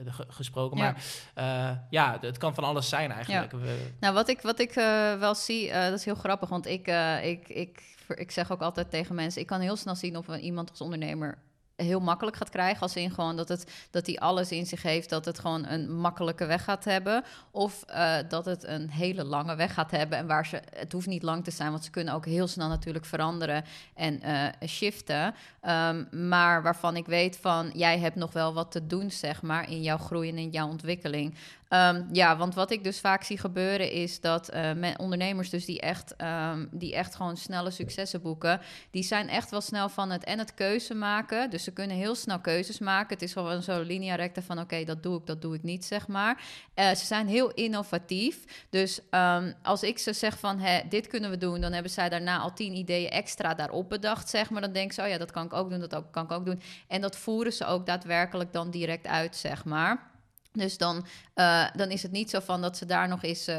uh, 0.06 0.14
gesproken. 0.28 0.78
Ja. 0.78 0.94
Maar 1.34 1.86
ja, 1.90 2.18
het 2.20 2.38
kan 2.38 2.54
van 2.54 2.64
alles 2.64 2.88
zijn 2.88 3.12
eigenlijk. 3.12 3.52
Ja. 3.52 3.58
Nou, 4.00 4.14
wat 4.14 4.28
ik, 4.28 4.40
wat 4.40 4.58
ik 4.58 4.72
wel 5.18 5.34
zie, 5.34 5.72
dat 5.72 5.92
is 5.92 6.04
heel 6.04 6.14
grappig. 6.14 6.48
Want 6.48 6.66
ik, 6.66 6.86
ik, 7.22 7.48
ik, 7.48 7.82
ik 8.08 8.30
zeg 8.30 8.52
ook 8.52 8.60
altijd 8.62 8.90
tegen 8.90 9.14
mensen... 9.14 9.40
ik 9.40 9.46
kan 9.46 9.60
heel 9.60 9.76
snel 9.76 9.94
zien 9.94 10.16
of 10.16 10.36
iemand 10.36 10.70
als 10.70 10.80
ondernemer 10.80 11.38
heel 11.80 12.00
makkelijk 12.00 12.36
gaat 12.36 12.50
krijgen. 12.50 12.82
Als 12.82 12.96
in 12.96 13.10
gewoon 13.10 13.36
dat, 13.36 13.48
het, 13.48 13.72
dat 13.90 14.06
hij 14.06 14.18
alles 14.18 14.52
in 14.52 14.66
zich 14.66 14.82
heeft, 14.82 15.08
dat 15.08 15.24
het 15.24 15.38
gewoon 15.38 15.66
een 15.66 15.96
makkelijke 15.96 16.46
weg 16.46 16.64
gaat 16.64 16.84
hebben. 16.84 17.24
Of 17.50 17.84
uh, 17.90 18.16
dat 18.28 18.44
het 18.44 18.64
een 18.64 18.90
hele 18.90 19.24
lange 19.24 19.56
weg 19.56 19.74
gaat 19.74 19.90
hebben. 19.90 20.18
En 20.18 20.26
waar 20.26 20.46
ze, 20.46 20.62
het 20.74 20.92
hoeft 20.92 21.06
niet 21.06 21.22
lang 21.22 21.44
te 21.44 21.50
zijn, 21.50 21.70
want 21.70 21.84
ze 21.84 21.90
kunnen 21.90 22.14
ook 22.14 22.26
heel 22.26 22.48
snel 22.48 22.68
natuurlijk 22.68 23.04
veranderen 23.04 23.64
en 23.94 24.20
uh, 24.24 24.68
shiften. 24.68 25.34
Um, 25.68 26.28
maar 26.28 26.62
waarvan 26.62 26.96
ik 26.96 27.06
weet 27.06 27.38
van, 27.40 27.70
jij 27.74 27.98
hebt 27.98 28.16
nog 28.16 28.32
wel 28.32 28.54
wat 28.54 28.70
te 28.70 28.86
doen, 28.86 29.10
zeg 29.10 29.42
maar, 29.42 29.70
in 29.70 29.82
jouw 29.82 29.98
groei 29.98 30.28
en 30.28 30.38
in 30.38 30.50
jouw 30.50 30.68
ontwikkeling. 30.68 31.34
Um, 31.72 32.08
ja, 32.12 32.36
want 32.36 32.54
wat 32.54 32.70
ik 32.70 32.84
dus 32.84 33.00
vaak 33.00 33.22
zie 33.22 33.38
gebeuren 33.38 33.92
is 33.92 34.20
dat 34.20 34.54
uh, 34.54 34.94
ondernemers 34.96 35.50
dus 35.50 35.64
die 35.64 35.80
echt, 35.80 36.14
um, 36.22 36.68
die 36.70 36.94
echt 36.94 37.14
gewoon 37.14 37.36
snelle 37.36 37.70
successen 37.70 38.22
boeken, 38.22 38.60
die 38.90 39.02
zijn 39.02 39.28
echt 39.28 39.50
wel 39.50 39.60
snel 39.60 39.88
van 39.88 40.10
het 40.10 40.24
en 40.24 40.38
het 40.38 40.54
keuze 40.54 40.94
maken. 40.94 41.50
Dus 41.50 41.64
ze 41.64 41.72
kunnen 41.72 41.96
heel 41.96 42.14
snel 42.14 42.40
keuzes 42.40 42.78
maken. 42.78 43.14
Het 43.14 43.22
is 43.22 43.32
gewoon 43.32 43.62
zo 43.62 43.80
linea 43.80 44.14
recta 44.14 44.42
van 44.42 44.60
oké, 44.60 44.84
dat 44.84 45.02
doe 45.02 45.18
ik, 45.18 45.26
dat 45.26 45.42
doe 45.42 45.54
ik 45.54 45.62
niet, 45.62 45.84
zeg 45.84 46.08
maar. 46.08 46.42
Uh, 46.74 46.88
ze 46.88 47.06
zijn 47.06 47.28
heel 47.28 47.50
innovatief. 47.50 48.66
Dus 48.70 49.00
um, 49.10 49.54
als 49.62 49.82
ik 49.82 49.98
ze 49.98 50.12
zeg 50.12 50.38
van 50.38 50.58
hé, 50.58 50.80
dit 50.88 51.06
kunnen 51.06 51.30
we 51.30 51.38
doen, 51.38 51.60
dan 51.60 51.72
hebben 51.72 51.90
zij 51.90 52.08
daarna 52.08 52.38
al 52.38 52.52
tien 52.52 52.76
ideeën 52.76 53.10
extra 53.10 53.54
daarop 53.54 53.88
bedacht, 53.88 54.28
zeg 54.28 54.50
maar. 54.50 54.60
Dan 54.60 54.72
denken 54.72 54.94
ze, 54.94 55.02
oh 55.02 55.08
ja, 55.08 55.18
dat 55.18 55.30
kan 55.30 55.44
ik 55.44 55.52
ook 55.52 55.70
doen, 55.70 55.80
dat 55.80 55.94
ook, 55.94 56.12
kan 56.12 56.24
ik 56.24 56.30
ook 56.30 56.44
doen. 56.44 56.62
En 56.88 57.00
dat 57.00 57.16
voeren 57.16 57.52
ze 57.52 57.64
ook 57.64 57.86
daadwerkelijk 57.86 58.52
dan 58.52 58.70
direct 58.70 59.06
uit, 59.06 59.36
zeg 59.36 59.64
maar. 59.64 60.09
Dus 60.52 60.78
dan, 60.78 61.06
uh, 61.34 61.66
dan 61.74 61.90
is 61.90 62.02
het 62.02 62.12
niet 62.12 62.30
zo 62.30 62.40
van 62.40 62.60
dat 62.60 62.76
ze 62.76 62.86
daar 62.86 63.08
nog 63.08 63.22
eens 63.22 63.48
uh, 63.48 63.56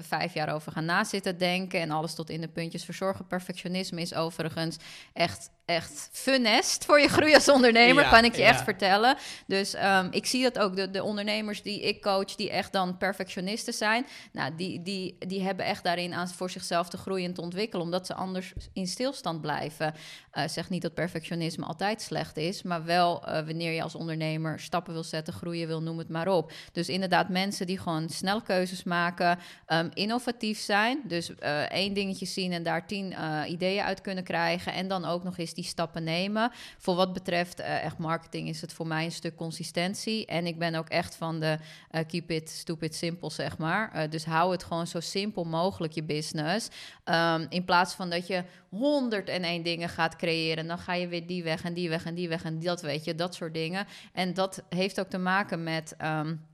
vijf 0.00 0.34
jaar 0.34 0.54
over 0.54 0.72
gaan 0.72 0.84
nazitten 0.84 1.38
denken 1.38 1.80
en 1.80 1.90
alles 1.90 2.14
tot 2.14 2.30
in 2.30 2.40
de 2.40 2.48
puntjes 2.48 2.84
verzorgen. 2.84 3.26
Perfectionisme 3.26 4.00
is 4.00 4.14
overigens 4.14 4.76
echt 5.12 5.50
echt 5.64 6.08
funest 6.12 6.84
voor 6.84 7.00
je 7.00 7.08
groei 7.08 7.34
als 7.34 7.48
ondernemer, 7.48 8.08
kan 8.08 8.24
ik 8.24 8.36
je 8.36 8.42
echt 8.42 8.62
vertellen. 8.62 9.16
Dus 9.46 9.74
um, 9.74 10.08
ik 10.10 10.26
zie 10.26 10.42
dat 10.42 10.58
ook, 10.58 10.76
de, 10.76 10.90
de 10.90 11.02
ondernemers 11.02 11.62
die 11.62 11.80
ik 11.80 12.02
coach, 12.02 12.34
die 12.34 12.50
echt 12.50 12.72
dan 12.72 12.96
perfectionisten 12.96 13.74
zijn, 13.74 14.06
nou, 14.32 14.54
die, 14.56 14.82
die, 14.82 15.16
die 15.18 15.42
hebben 15.42 15.64
echt 15.64 15.84
daarin 15.84 16.14
aan 16.14 16.28
voor 16.28 16.50
zichzelf 16.50 16.88
te 16.88 16.96
groeien 16.96 17.26
en 17.26 17.34
te 17.34 17.40
ontwikkelen, 17.40 17.84
omdat 17.84 18.06
ze 18.06 18.14
anders 18.14 18.52
in 18.72 18.86
stilstand 18.86 19.40
blijven. 19.40 19.94
Uh, 20.32 20.48
zeg 20.48 20.70
niet 20.70 20.82
dat 20.82 20.94
perfectionisme 20.94 21.64
altijd 21.64 22.02
slecht 22.02 22.36
is, 22.36 22.62
maar 22.62 22.84
wel 22.84 23.22
uh, 23.28 23.32
wanneer 23.34 23.72
je 23.72 23.82
als 23.82 23.94
ondernemer 23.94 24.60
stappen 24.60 24.92
wil 24.92 25.04
zetten, 25.04 25.32
groeien 25.32 25.66
wil, 25.66 25.82
noem 25.82 25.98
het 25.98 26.08
maar 26.08 26.28
op. 26.28 26.52
Dus 26.72 26.88
inderdaad, 26.88 27.28
mensen 27.28 27.66
die 27.66 27.78
gewoon 27.78 28.08
snel 28.08 28.42
keuzes 28.42 28.82
maken, 28.82 29.38
um, 29.66 29.90
innovatief 29.94 30.58
zijn, 30.58 31.00
dus 31.04 31.30
uh, 31.30 31.60
één 31.60 31.94
dingetje 31.94 32.26
zien 32.26 32.52
en 32.52 32.62
daar 32.62 32.86
tien 32.86 33.14
ideeën 33.48 33.82
uit 33.82 34.00
kunnen 34.00 34.24
krijgen 34.24 34.72
en 34.72 34.88
dan 34.88 35.04
ook 35.04 35.22
nog 35.22 35.38
eens 35.38 35.51
die 35.54 35.64
stappen 35.64 36.04
nemen. 36.04 36.50
Voor 36.78 36.94
wat 36.94 37.12
betreft 37.12 37.60
uh, 37.60 37.84
echt 37.84 37.98
marketing 37.98 38.48
is 38.48 38.60
het 38.60 38.72
voor 38.72 38.86
mij 38.86 39.04
een 39.04 39.12
stuk 39.12 39.36
consistentie. 39.36 40.26
En 40.26 40.46
ik 40.46 40.58
ben 40.58 40.74
ook 40.74 40.88
echt 40.88 41.14
van 41.14 41.40
de 41.40 41.58
uh, 41.90 42.00
keep 42.06 42.30
it 42.30 42.50
stupid 42.50 42.94
simple, 42.94 43.30
zeg 43.30 43.58
maar. 43.58 43.92
Uh, 43.96 44.10
dus 44.10 44.24
hou 44.24 44.52
het 44.52 44.64
gewoon 44.64 44.86
zo 44.86 45.00
simpel 45.00 45.44
mogelijk, 45.44 45.92
je 45.92 46.02
business. 46.02 46.68
Um, 47.04 47.46
in 47.48 47.64
plaats 47.64 47.94
van 47.94 48.10
dat 48.10 48.26
je 48.26 48.44
101 48.68 49.62
dingen 49.62 49.88
gaat 49.88 50.16
creëren. 50.16 50.66
Dan 50.66 50.78
ga 50.78 50.94
je 50.94 51.08
weer 51.08 51.26
die 51.26 51.42
weg 51.42 51.64
en 51.64 51.74
die 51.74 51.88
weg 51.88 52.04
en 52.04 52.14
die 52.14 52.28
weg 52.28 52.44
en 52.44 52.60
dat 52.60 52.80
weet 52.80 53.04
je, 53.04 53.14
dat 53.14 53.34
soort 53.34 53.54
dingen. 53.54 53.86
En 54.12 54.34
dat 54.34 54.62
heeft 54.68 55.00
ook 55.00 55.08
te 55.08 55.18
maken 55.18 55.62
met... 55.62 55.96
Um, 56.02 56.50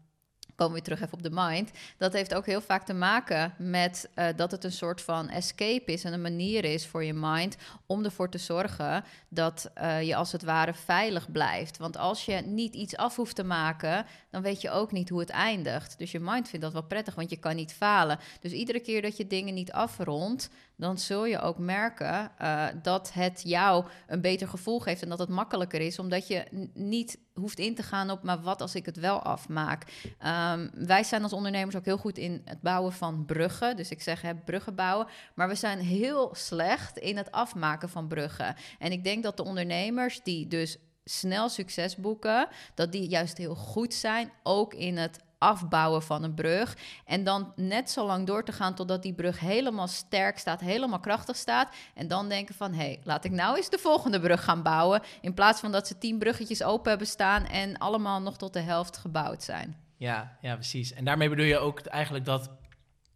komen 0.59 0.77
we 0.77 0.83
terug 0.83 1.01
even 1.01 1.13
op 1.13 1.23
de 1.23 1.31
mind. 1.33 1.71
Dat 1.99 2.13
heeft 2.13 2.35
ook 2.35 2.47
heel 2.47 2.61
vaak 2.61 2.85
te 2.85 2.95
maken 2.95 3.55
met 3.59 4.09
uh, 4.15 4.27
dat 4.37 4.51
het 4.51 4.65
een 4.65 4.73
soort 4.73 5.01
van 5.01 5.29
escape 5.29 5.93
is 5.93 6.05
en 6.05 6.13
een 6.13 6.23
manier 6.23 6.65
is 6.65 6.87
voor 6.87 7.05
je 7.05 7.13
mind 7.15 7.57
om 7.87 8.05
ervoor 8.05 8.31
te 8.31 8.39
zorgen 8.39 9.05
dat 9.29 9.71
uh, 9.81 10.03
je 10.03 10.17
als 10.17 10.33
het 10.33 10.43
ware 10.43 10.75
veilig 10.75 11.33
blijft. 11.33 11.77
Want 11.77 11.97
als 11.97 12.25
je 12.25 12.35
niet 12.35 12.75
iets 12.75 12.97
af 12.97 13.17
hoeft 13.17 13.37
te 13.37 13.45
maken, 13.45 14.07
dan 14.31 14.43
weet 14.43 14.61
je 14.61 14.71
ook 14.71 14.93
niet 14.93 15.09
hoe 15.09 15.21
het 15.21 15.31
eindigt. 15.31 15.99
Dus 15.99 16.13
je 16.13 16.21
mind 16.21 16.49
vindt 16.49 16.65
dat 16.65 16.73
wel 16.73 16.83
prettig, 16.83 17.15
want 17.15 17.31
je 17.31 17.39
kan 17.39 17.57
niet 17.57 17.73
falen. 17.73 18.19
Dus 18.41 18.53
iedere 18.53 18.81
keer 18.81 19.03
dat 19.03 19.17
je 19.17 19.27
dingen 19.27 19.55
niet 19.55 19.73
afrondt, 19.73 20.51
dan 20.79 20.99
zul 20.99 21.25
je 21.25 21.41
ook 21.41 21.59
merken 21.59 22.31
uh, 22.43 22.67
dat 22.83 23.13
het 23.13 23.43
jou 23.45 23.85
een 24.07 24.21
beter 24.21 24.49
gevoel 24.49 24.81
geeft 24.81 25.03
en 25.03 25.09
dat 25.09 25.19
het 25.19 25.29
makkelijker 25.29 25.81
is, 25.81 25.99
omdat 25.99 26.27
je 26.27 26.69
niet 26.75 27.19
hoeft 27.35 27.59
in 27.59 27.75
te 27.75 27.83
gaan 27.83 28.11
op, 28.11 28.23
maar 28.23 28.41
wat 28.41 28.61
als 28.61 28.75
ik 28.75 28.87
het 28.87 28.97
wel 28.97 29.23
afmaak? 29.23 29.83
Um, 30.05 30.71
wij 30.75 31.05
zijn 31.05 31.23
als 31.23 31.33
ondernemers 31.33 31.77
ook 31.77 31.85
heel 31.85 31.99
goed 31.99 32.19
in 32.19 32.43
het 32.45 32.61
bouwen 32.61 32.93
van 32.93 33.25
bruggen. 33.25 33.77
Dus 33.77 33.91
ik 33.91 34.03
zeg 34.03 34.23
hè, 34.23 34.35
bruggen 34.35 34.75
bouwen, 34.75 35.07
maar 35.35 35.49
we 35.49 35.55
zijn 35.55 35.79
heel 35.79 36.35
slecht 36.35 36.99
in 36.99 37.17
het 37.17 37.33
afmaken 37.33 37.89
van 37.89 38.09
bruggen. 38.09 38.55
En 38.79 38.93
ik 38.93 39.05
denk 39.05 39.23
dat 39.23 39.37
de 39.37 39.45
ondernemers 39.45 40.23
die 40.23 40.47
dus 40.47 40.79
snel 41.05 41.49
succes 41.49 41.97
boeken, 41.97 42.49
dat 42.75 42.93
die 42.93 43.09
juist 43.09 43.39
heel 43.39 43.55
goed 43.55 43.95
zijn, 43.95 44.31
ook 44.43 44.75
in 44.75 44.97
het 44.97 45.21
afbouwen 45.39 46.03
van 46.03 46.23
een 46.23 46.35
brug. 46.35 46.77
En 47.05 47.25
dan 47.25 47.53
net 47.57 47.91
zo 47.91 48.07
lang 48.07 48.27
door 48.27 48.45
te 48.45 48.53
gaan 48.53 48.75
totdat 48.75 49.03
die 49.03 49.15
brug 49.15 49.41
helemaal 49.41 49.89
sterk 49.89 50.39
staat, 50.39 50.61
helemaal 50.61 51.01
krachtig 51.01 51.37
staat. 51.37 51.75
En 51.95 52.09
dan 52.09 52.29
denken 52.29 52.55
van, 52.55 52.73
hé, 52.73 52.85
hey, 52.85 53.01
laat 53.05 53.25
ik 53.25 53.31
nou 53.31 53.57
eens 53.57 53.71
de 53.71 53.79
volgende 53.79 54.21
brug 54.21 54.45
gaan 54.45 54.63
bouwen. 54.63 55.03
In 55.21 55.35
plaats 55.35 55.61
van 55.61 55.73
dat 55.73 55.87
ze 55.87 55.99
tien 55.99 56.19
bruggetjes 56.19 56.63
open 56.63 56.89
hebben 56.89 57.09
staan 57.09 57.47
en 57.47 57.79
allemaal 57.79 58.21
nog 58.21 58.37
tot 58.37 58.53
de 58.53 58.61
helft 58.61 58.97
gebouwd 58.97 59.43
zijn. 59.43 59.77
Ja, 59.97 60.37
ja, 60.41 60.55
precies. 60.55 60.93
En 60.93 61.05
daarmee 61.05 61.29
bedoel 61.29 61.45
je 61.45 61.59
ook 61.59 61.81
eigenlijk 61.81 62.25
dat 62.25 62.51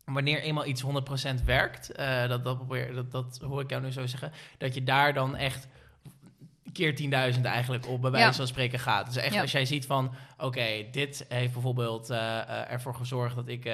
wanneer 0.04 0.40
eenmaal 0.40 0.66
iets 0.66 0.82
100% 0.82 1.44
werkt, 1.44 1.98
uh, 1.98 2.28
dat, 2.28 2.44
dat, 2.44 2.68
dat, 2.94 3.10
dat 3.10 3.38
hoor 3.40 3.60
ik 3.60 3.70
jou 3.70 3.82
nu 3.82 3.92
zo 3.92 4.06
zeggen, 4.06 4.32
dat 4.58 4.74
je 4.74 4.82
daar 4.82 5.14
dan 5.14 5.36
echt 5.36 5.68
keer 6.72 7.32
10.000 7.34 7.42
eigenlijk 7.42 7.88
op 7.88 8.00
bij 8.00 8.10
wijze 8.10 8.32
van 8.32 8.46
spreken 8.46 8.78
gaat. 8.78 9.06
Dus 9.06 9.16
echt 9.16 9.40
als 9.40 9.52
jij 9.52 9.64
ziet 9.64 9.86
van, 9.86 10.14
oké, 10.38 10.84
dit 10.90 11.24
heeft 11.28 11.52
bijvoorbeeld 11.52 12.10
uh, 12.10 12.16
uh, 12.16 12.70
ervoor 12.70 12.94
gezorgd 12.94 13.34
dat 13.34 13.48
ik 13.48 13.70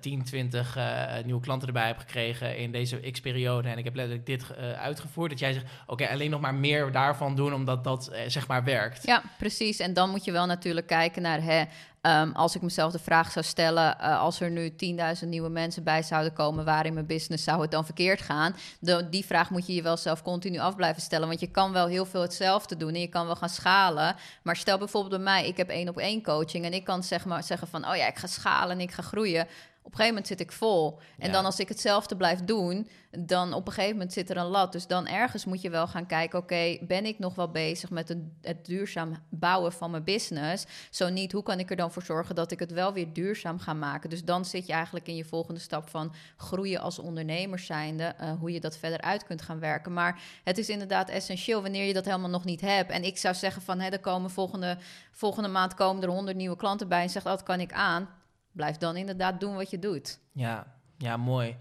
10, 0.00 0.24
20 0.24 0.78
nieuwe 1.24 1.40
klanten 1.40 1.68
erbij 1.68 1.86
heb 1.86 1.98
gekregen 1.98 2.56
in 2.56 2.72
deze 2.72 3.10
x-periode 3.10 3.68
en 3.68 3.78
ik 3.78 3.84
heb 3.84 3.94
letterlijk 3.94 4.26
dit 4.26 4.56
uitgevoerd, 4.76 5.30
dat 5.30 5.38
jij 5.38 5.52
zegt, 5.52 5.66
oké, 5.86 6.08
alleen 6.08 6.30
nog 6.30 6.40
maar 6.40 6.54
meer 6.54 6.92
daarvan 6.92 7.36
doen 7.36 7.54
omdat 7.54 7.84
dat 7.84 8.12
zeg 8.26 8.46
maar 8.46 8.64
werkt. 8.64 9.06
Ja, 9.06 9.22
precies. 9.38 9.78
En 9.78 9.94
dan 9.94 10.10
moet 10.10 10.24
je 10.24 10.32
wel 10.32 10.46
natuurlijk 10.46 10.86
kijken 10.86 11.22
naar, 11.22 11.42
hè, 11.42 11.64
Ehm, 12.04 12.30
als 12.32 12.54
ik 12.54 12.62
mezelf 12.62 12.92
de 12.92 12.98
vraag 12.98 13.30
zou 13.30 13.44
stellen, 13.44 13.96
uh, 14.00 14.20
als 14.20 14.40
er 14.40 14.50
nu 14.50 14.74
10.000 14.76 15.28
nieuwe 15.28 15.48
mensen 15.48 15.84
bij 15.84 16.02
zouden 16.02 16.32
komen, 16.32 16.64
waar 16.64 16.86
in 16.86 16.94
mijn 16.94 17.06
business 17.06 17.44
zou 17.44 17.62
het 17.62 17.70
dan 17.70 17.84
verkeerd 17.84 18.20
gaan? 18.20 18.56
De, 18.78 19.08
die 19.08 19.24
vraag 19.24 19.50
moet 19.50 19.66
je 19.66 19.74
je 19.74 19.82
wel 19.82 19.96
zelf 19.96 20.22
continu 20.22 20.58
af 20.58 20.76
blijven 20.76 21.02
stellen, 21.02 21.28
want 21.28 21.40
je 21.40 21.46
kan 21.46 21.72
wel 21.72 21.86
heel 21.86 22.06
veel 22.06 22.20
hetzelfde 22.22 22.76
doen 22.76 22.94
en 22.94 23.00
je 23.00 23.08
kan 23.08 23.26
wel 23.26 23.36
gaan 23.36 23.48
schalen. 23.48 24.16
Maar 24.42 24.56
stel 24.56 24.78
bijvoorbeeld 24.78 25.12
bij 25.14 25.22
mij, 25.22 25.46
ik 25.48 25.56
heb 25.56 25.68
één 25.68 25.88
op 25.88 25.98
één 25.98 26.22
coaching 26.22 26.64
en 26.64 26.72
ik 26.72 26.84
kan 26.84 27.02
zeg 27.02 27.24
maar 27.24 27.42
zeggen 27.42 27.68
van, 27.68 27.88
oh 27.88 27.96
ja, 27.96 28.06
ik 28.06 28.18
ga 28.18 28.26
schalen 28.26 28.76
en 28.76 28.82
ik 28.82 28.92
ga 28.92 29.02
groeien 29.02 29.46
op 29.84 29.90
een 29.90 29.96
gegeven 29.96 30.14
moment 30.14 30.26
zit 30.26 30.40
ik 30.40 30.52
vol. 30.52 30.98
En 31.18 31.32
dan 31.32 31.44
als 31.44 31.58
ik 31.58 31.68
hetzelfde 31.68 32.16
blijf 32.16 32.40
doen, 32.40 32.88
dan 33.10 33.52
op 33.52 33.66
een 33.66 33.72
gegeven 33.72 33.96
moment 33.96 34.12
zit 34.12 34.30
er 34.30 34.36
een 34.36 34.46
lat. 34.46 34.72
Dus 34.72 34.86
dan 34.86 35.06
ergens 35.06 35.44
moet 35.44 35.60
je 35.60 35.70
wel 35.70 35.86
gaan 35.86 36.06
kijken, 36.06 36.38
oké, 36.38 36.78
ben 36.80 37.06
ik 37.06 37.18
nog 37.18 37.34
wel 37.34 37.50
bezig 37.50 37.90
met 37.90 38.08
het, 38.08 38.18
het, 38.42 38.66
duurzaam 38.66 39.16
bouwen 39.28 39.72
van 39.72 39.90
mijn 39.90 40.04
business? 40.04 40.66
Zo 40.90 41.08
niet, 41.08 41.32
hoe 41.32 41.42
kan 41.42 41.58
ik 41.58 41.70
er 41.70 41.76
dan 41.76 41.92
voor 41.92 42.02
zorgen 42.02 42.34
dat 42.34 42.50
ik 42.50 42.58
het 42.58 42.72
wel 42.72 42.92
weer 42.92 43.12
duurzaam 43.12 43.58
ga 43.58 43.72
maken? 43.72 44.10
Dus 44.10 44.24
dan 44.24 44.44
zit 44.44 44.66
je 44.66 44.72
eigenlijk 44.72 45.08
in 45.08 45.16
je 45.16 45.24
volgende 45.24 45.60
stap 45.60 45.88
van 45.88 46.14
groeien 46.36 46.80
als 46.80 46.98
ondernemer 46.98 47.58
zijnde, 47.58 48.14
uh, 48.20 48.32
hoe 48.38 48.52
je 48.52 48.60
dat 48.60 48.76
verder 48.76 49.00
uit 49.00 49.24
kunt 49.24 49.42
gaan 49.42 49.60
werken. 49.60 49.92
Maar 49.92 50.22
het 50.44 50.58
is 50.58 50.68
inderdaad 50.68 51.08
essentieel 51.08 51.62
wanneer 51.62 51.86
je 51.86 51.92
dat 51.92 52.04
helemaal 52.04 52.30
nog 52.30 52.44
niet 52.44 52.60
hebt. 52.60 52.90
En 52.90 53.04
ik 53.04 53.18
zou 53.18 53.34
zeggen 53.34 53.62
van, 53.62 53.80
hè, 53.80 53.88
er 53.88 54.00
komen 54.00 54.30
volgende, 54.30 54.78
volgende 55.12 55.48
maand 55.48 55.74
komen 55.74 56.02
er 56.02 56.08
honderd 56.08 56.36
nieuwe 56.36 56.56
klanten 56.56 56.88
bij 56.88 57.02
en 57.02 57.10
zegt, 57.10 57.26
oh, 57.26 57.32
dat 57.32 57.42
kan 57.42 57.60
ik 57.60 57.72
aan 57.72 58.08
blijf 58.54 58.76
dan 58.76 58.96
inderdaad 58.96 59.40
doen 59.40 59.54
wat 59.54 59.70
je 59.70 59.78
doet. 59.78 60.18
Ja, 60.32 60.66
ja 60.98 61.16
mooi. 61.16 61.56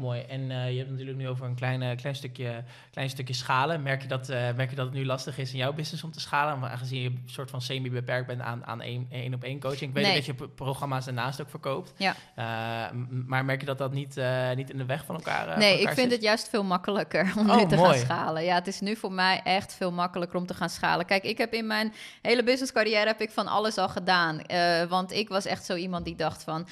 Mooi. 0.00 0.20
En 0.20 0.40
uh, 0.40 0.70
je 0.70 0.78
hebt 0.78 0.90
natuurlijk 0.90 1.18
nu 1.18 1.28
over 1.28 1.46
een 1.46 1.54
klein, 1.54 1.96
klein, 1.96 2.14
stukje, 2.14 2.64
klein 2.90 3.10
stukje 3.10 3.34
schalen. 3.34 3.82
Merk 3.82 4.02
je, 4.02 4.08
dat, 4.08 4.30
uh, 4.30 4.36
merk 4.36 4.70
je 4.70 4.76
dat 4.76 4.86
het 4.86 4.94
nu 4.94 5.06
lastig 5.06 5.38
is 5.38 5.52
in 5.52 5.58
jouw 5.58 5.72
business 5.72 6.04
om 6.04 6.12
te 6.12 6.20
schalen? 6.20 6.58
Maar 6.58 6.70
aangezien 6.70 7.02
je 7.02 7.08
een 7.08 7.22
soort 7.26 7.50
van 7.50 7.62
semi-beperkt 7.62 8.26
bent 8.26 8.40
aan, 8.40 8.66
aan 8.66 8.80
één, 8.80 9.06
één 9.10 9.34
op 9.34 9.44
één 9.44 9.60
coaching. 9.60 9.90
Ik 9.90 9.94
weet 9.94 10.04
nee. 10.04 10.14
dat 10.14 10.24
je 10.24 10.34
programma's 10.34 11.04
daarnaast 11.04 11.40
ook 11.40 11.50
verkoopt. 11.50 11.92
Ja. 11.96 12.14
Uh, 12.38 12.98
maar 13.26 13.44
merk 13.44 13.60
je 13.60 13.66
dat 13.66 13.78
dat 13.78 13.92
niet, 13.92 14.20
niet 14.54 14.70
in 14.70 14.78
de 14.78 14.84
weg 14.84 15.04
van 15.04 15.14
elkaar 15.14 15.58
Nee, 15.58 15.78
elkaar 15.78 15.92
ik 15.92 15.98
vind 15.98 16.12
het 16.12 16.22
juist 16.22 16.48
veel 16.48 16.64
makkelijker 16.64 17.32
om 17.38 17.50
oh, 17.50 17.56
nu 17.56 17.66
te 17.66 17.76
gaan 17.76 17.94
schalen. 17.94 18.44
Ja, 18.44 18.54
het 18.54 18.66
is 18.66 18.80
nu 18.80 18.96
voor 18.96 19.12
mij 19.12 19.40
echt 19.44 19.74
veel 19.74 19.92
makkelijker 19.92 20.38
om 20.38 20.46
te 20.46 20.54
gaan 20.54 20.70
schalen. 20.70 21.06
Kijk, 21.06 21.24
ik 21.24 21.38
heb 21.38 21.52
in 21.52 21.66
mijn 21.66 21.92
hele 22.22 22.42
business 22.42 22.72
carrière 22.72 23.06
heb 23.06 23.20
ik 23.20 23.30
van 23.30 23.46
alles 23.46 23.78
al 23.78 23.88
gedaan. 23.88 24.40
want 24.88 25.12
ik 25.12 25.28
was 25.28 25.44
echt 25.44 25.64
zo 25.64 25.74
iemand 25.74 26.04
die 26.04 26.16
dacht 26.16 26.42
van 26.42 26.66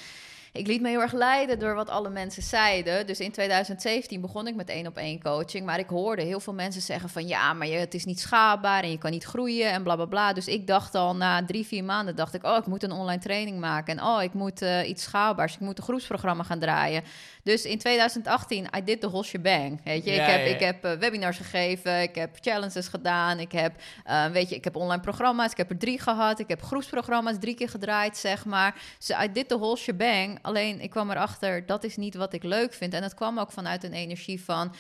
ik 0.58 0.66
liet 0.66 0.80
me 0.80 0.88
heel 0.88 1.00
erg 1.00 1.12
leiden 1.12 1.58
door 1.58 1.74
wat 1.74 1.90
alle 1.90 2.10
mensen 2.10 2.42
zeiden. 2.42 3.06
Dus 3.06 3.20
in 3.20 3.30
2017 3.30 4.20
begon 4.20 4.46
ik 4.46 4.54
met 4.54 4.68
één 4.68 4.86
op 4.86 4.96
één 4.96 5.22
coaching. 5.22 5.66
Maar 5.66 5.78
ik 5.78 5.88
hoorde 5.88 6.22
heel 6.22 6.40
veel 6.40 6.54
mensen 6.54 6.82
zeggen 6.82 7.08
van 7.08 7.26
ja, 7.26 7.52
maar 7.52 7.66
je, 7.66 7.76
het 7.76 7.94
is 7.94 8.04
niet 8.04 8.20
schaalbaar 8.20 8.82
en 8.82 8.90
je 8.90 8.98
kan 8.98 9.10
niet 9.10 9.24
groeien 9.24 9.70
en 9.70 9.82
bla 9.82 9.96
bla 9.96 10.04
bla. 10.04 10.32
Dus 10.32 10.46
ik 10.46 10.66
dacht 10.66 10.94
al 10.94 11.16
na 11.16 11.44
drie, 11.44 11.66
vier 11.66 11.84
maanden, 11.84 12.16
dacht 12.16 12.34
ik, 12.34 12.44
oh, 12.44 12.56
ik 12.56 12.66
moet 12.66 12.82
een 12.82 12.92
online 12.92 13.20
training 13.20 13.60
maken. 13.60 13.98
En 13.98 14.04
oh, 14.04 14.22
ik 14.22 14.32
moet 14.32 14.62
uh, 14.62 14.88
iets 14.88 15.02
schaalbaars. 15.02 15.54
Ik 15.54 15.60
moet 15.60 15.78
een 15.78 15.84
groepsprogramma 15.84 16.42
gaan 16.42 16.58
draaien. 16.58 17.02
Dus 17.48 17.64
in 17.64 17.78
2018, 17.78 18.66
I 18.76 18.84
did 18.84 19.00
the 19.00 19.08
whole 19.08 19.24
shebang. 19.24 19.80
Weet 19.84 20.04
je, 20.04 20.10
ik 20.10 20.20
heb, 20.20 20.46
ik 20.46 20.60
heb 20.60 20.84
uh, 20.84 20.92
webinars 20.92 21.36
gegeven, 21.36 22.02
ik 22.02 22.14
heb 22.14 22.36
challenges 22.40 22.88
gedaan, 22.88 23.38
ik 23.38 23.52
heb, 23.52 23.72
uh, 24.06 24.26
weet 24.26 24.48
je, 24.48 24.54
ik 24.54 24.64
heb 24.64 24.76
online 24.76 25.02
programma's, 25.02 25.50
ik 25.50 25.56
heb 25.56 25.70
er 25.70 25.78
drie 25.78 26.00
gehad, 26.00 26.38
ik 26.38 26.48
heb 26.48 26.62
groepsprogramma's 26.62 27.36
drie 27.40 27.54
keer 27.54 27.68
gedraaid, 27.68 28.16
zeg 28.16 28.44
maar. 28.44 28.74
Dus 28.98 29.16
I 29.24 29.32
did 29.32 29.48
the 29.48 29.58
whole 29.58 29.76
shebang. 29.76 30.38
Alleen 30.48 30.80
ik 30.80 30.90
kwam 30.90 31.10
erachter, 31.10 31.66
dat 31.66 31.84
is 31.84 31.96
niet 31.96 32.14
wat 32.14 32.32
ik 32.32 32.42
leuk 32.42 32.72
vind. 32.72 32.92
En 32.94 33.00
dat 33.00 33.14
kwam 33.14 33.38
ook 33.38 33.52
vanuit 33.52 33.84
een 33.84 33.92
energie 33.92 34.44
van 34.44 34.74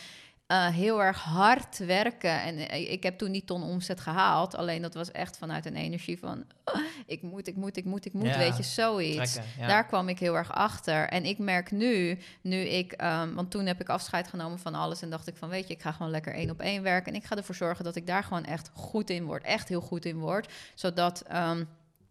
uh, 0.52 0.66
heel 0.66 1.02
erg 1.02 1.20
hard 1.20 1.78
werken. 1.78 2.42
En 2.42 2.68
eh, 2.68 2.92
ik 2.92 3.02
heb 3.02 3.18
toen 3.18 3.30
niet 3.30 3.46
ton 3.46 3.62
omzet 3.62 4.00
gehaald. 4.00 4.56
Alleen 4.56 4.82
dat 4.82 4.94
was 4.94 5.10
echt 5.10 5.38
vanuit 5.38 5.66
een 5.66 5.76
energie 5.76 6.18
van... 6.18 6.44
Oh, 6.64 6.80
ik 7.06 7.22
moet, 7.22 7.46
ik 7.46 7.56
moet, 7.56 7.76
ik 7.76 7.84
moet, 7.84 8.04
ik 8.04 8.12
moet, 8.12 8.36
weet 8.36 8.56
je, 8.56 8.62
zoiets. 8.62 9.38
Daar 9.58 9.86
kwam 9.86 10.08
ik 10.08 10.18
heel 10.18 10.36
erg 10.36 10.52
achter. 10.52 11.08
En 11.08 11.24
ik 11.24 11.38
merk 11.38 11.70
nu, 11.70 12.18
nu 12.40 12.56
ik... 12.60 13.02
Um, 13.02 13.34
want 13.34 13.50
toen 13.50 13.66
heb 13.66 13.80
ik 13.80 13.88
afscheid 13.88 14.28
genomen 14.28 14.58
van 14.58 14.74
alles... 14.74 15.02
en 15.02 15.10
dacht 15.10 15.28
ik 15.28 15.36
van, 15.36 15.48
weet 15.48 15.68
je, 15.68 15.74
ik 15.74 15.82
ga 15.82 15.92
gewoon 15.92 16.10
lekker 16.10 16.34
één 16.34 16.50
op 16.50 16.60
één 16.60 16.82
werken... 16.82 17.12
en 17.12 17.18
ik 17.18 17.26
ga 17.26 17.36
ervoor 17.36 17.54
zorgen 17.54 17.84
dat 17.84 17.96
ik 17.96 18.06
daar 18.06 18.24
gewoon 18.24 18.44
echt 18.44 18.70
goed 18.72 19.10
in 19.10 19.24
word. 19.24 19.44
Echt 19.44 19.68
heel 19.68 19.80
goed 19.80 20.04
in 20.04 20.18
word. 20.18 20.52
Zodat... 20.74 21.22
Um, 21.34 21.68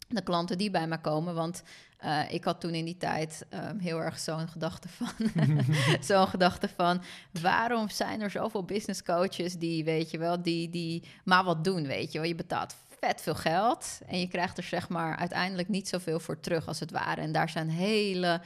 de 0.10 0.22
klanten 0.22 0.58
die 0.58 0.72
bij 0.72 0.88
me 0.88 0.98
komen. 0.98 1.36
Want 1.36 1.64
uh, 2.06 2.34
ik 2.34 2.44
had 2.44 2.62
toen 2.62 2.74
in 2.74 2.86
die 2.86 2.98
tijd 2.98 3.46
um, 3.54 3.80
heel 3.80 4.02
erg 4.02 4.20
zo'n 4.20 4.48
gedachte 4.48 4.88
van... 4.88 5.10
zo'n 6.02 6.28
gedachte 6.28 6.70
van... 6.76 7.02
waarom 7.42 7.90
zijn 7.90 8.22
er 8.22 8.32
zoveel 8.32 8.64
business 8.64 9.04
coaches 9.04 9.54
die, 9.54 9.84
weet 9.84 10.12
je 10.12 10.18
wel... 10.18 10.42
die, 10.42 10.70
die 10.70 11.04
maar 11.24 11.44
wat 11.44 11.64
doen, 11.64 11.88
weet 11.88 12.12
je 12.12 12.20
wel. 12.20 12.28
Je 12.28 12.36
betaalt 12.36 12.76
vet 13.00 13.22
veel 13.22 13.36
geld 13.36 14.00
en 14.08 14.20
je 14.20 14.28
krijgt 14.28 14.58
er 14.58 14.64
zeg 14.64 14.90
maar 14.90 15.16
uiteindelijk 15.16 15.68
niet 15.68 15.88
zoveel 15.88 16.20
voor 16.20 16.40
terug 16.40 16.68
als 16.68 16.80
het 16.80 16.92
ware. 16.92 17.22
En 17.22 17.32
daar 17.32 17.50
zijn 17.50 17.70
hele 17.70 18.42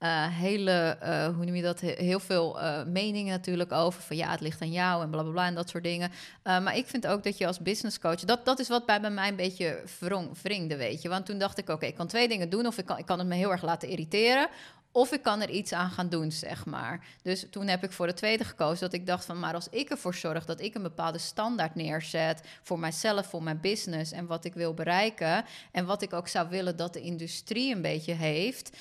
uh, 0.00 0.26
hele, 0.28 0.98
uh, 1.02 1.26
hoe 1.36 1.44
noem 1.44 1.54
je 1.54 1.62
dat, 1.62 1.80
heel 1.80 2.20
veel 2.20 2.62
uh, 2.62 2.84
meningen 2.84 3.32
natuurlijk 3.32 3.72
over. 3.72 4.02
Van 4.02 4.16
ja, 4.16 4.30
het 4.30 4.40
ligt 4.40 4.62
aan 4.62 4.72
jou 4.72 5.02
en 5.02 5.10
blablabla 5.10 5.32
bla, 5.32 5.40
bla 5.42 5.48
en 5.48 5.54
dat 5.54 5.68
soort 5.68 5.84
dingen. 5.84 6.10
maar 6.42 6.76
ik 6.76 6.86
vind 6.86 7.06
ook 7.06 7.22
dat 7.22 7.38
je 7.38 7.46
als 7.46 7.60
business 7.60 7.98
coach, 7.98 8.20
dat, 8.20 8.44
dat 8.44 8.58
is 8.58 8.68
wat 8.68 8.86
bij, 8.86 9.00
bij 9.00 9.10
mij 9.10 9.28
een 9.28 9.36
beetje 9.36 9.82
wrong, 9.98 10.42
wringde, 10.42 10.76
weet 10.76 11.02
je. 11.02 11.08
Want 11.08 11.26
toen 11.26 11.38
dacht 11.38 11.58
ik, 11.58 11.68
oké, 11.68 11.86
ik 11.86 11.94
kan 11.94 12.06
twee 12.06 12.28
dingen 12.28 12.50
doen. 12.50 12.66
Of 12.66 12.78
ik 12.78 12.86
kan, 12.86 12.98
ik 12.98 13.06
kan 13.06 13.18
het 13.18 13.28
me 13.28 13.34
heel 13.34 13.50
erg 13.50 13.62
laten 13.62 13.88
irriteren. 13.88 14.48
Of 14.96 15.12
ik 15.12 15.22
kan 15.22 15.40
er 15.40 15.50
iets 15.50 15.72
aan 15.72 15.90
gaan 15.90 16.08
doen, 16.08 16.32
zeg 16.32 16.66
maar. 16.66 17.06
Dus 17.22 17.46
toen 17.50 17.66
heb 17.66 17.84
ik 17.84 17.92
voor 17.92 18.06
de 18.06 18.14
tweede 18.14 18.44
gekozen. 18.44 18.80
Dat 18.80 18.92
ik 18.92 19.06
dacht 19.06 19.24
van, 19.24 19.38
maar 19.38 19.54
als 19.54 19.68
ik 19.68 19.90
ervoor 19.90 20.14
zorg 20.14 20.44
dat 20.44 20.60
ik 20.60 20.74
een 20.74 20.82
bepaalde 20.82 21.18
standaard 21.18 21.74
neerzet 21.74 22.42
voor 22.62 22.78
mijzelf, 22.78 23.26
voor 23.26 23.42
mijn 23.42 23.60
business 23.60 24.12
en 24.12 24.26
wat 24.26 24.44
ik 24.44 24.54
wil 24.54 24.74
bereiken. 24.74 25.44
En 25.72 25.86
wat 25.86 26.02
ik 26.02 26.12
ook 26.12 26.28
zou 26.28 26.48
willen 26.48 26.76
dat 26.76 26.92
de 26.92 27.00
industrie 27.00 27.74
een 27.74 27.82
beetje 27.82 28.12
heeft 28.12 28.76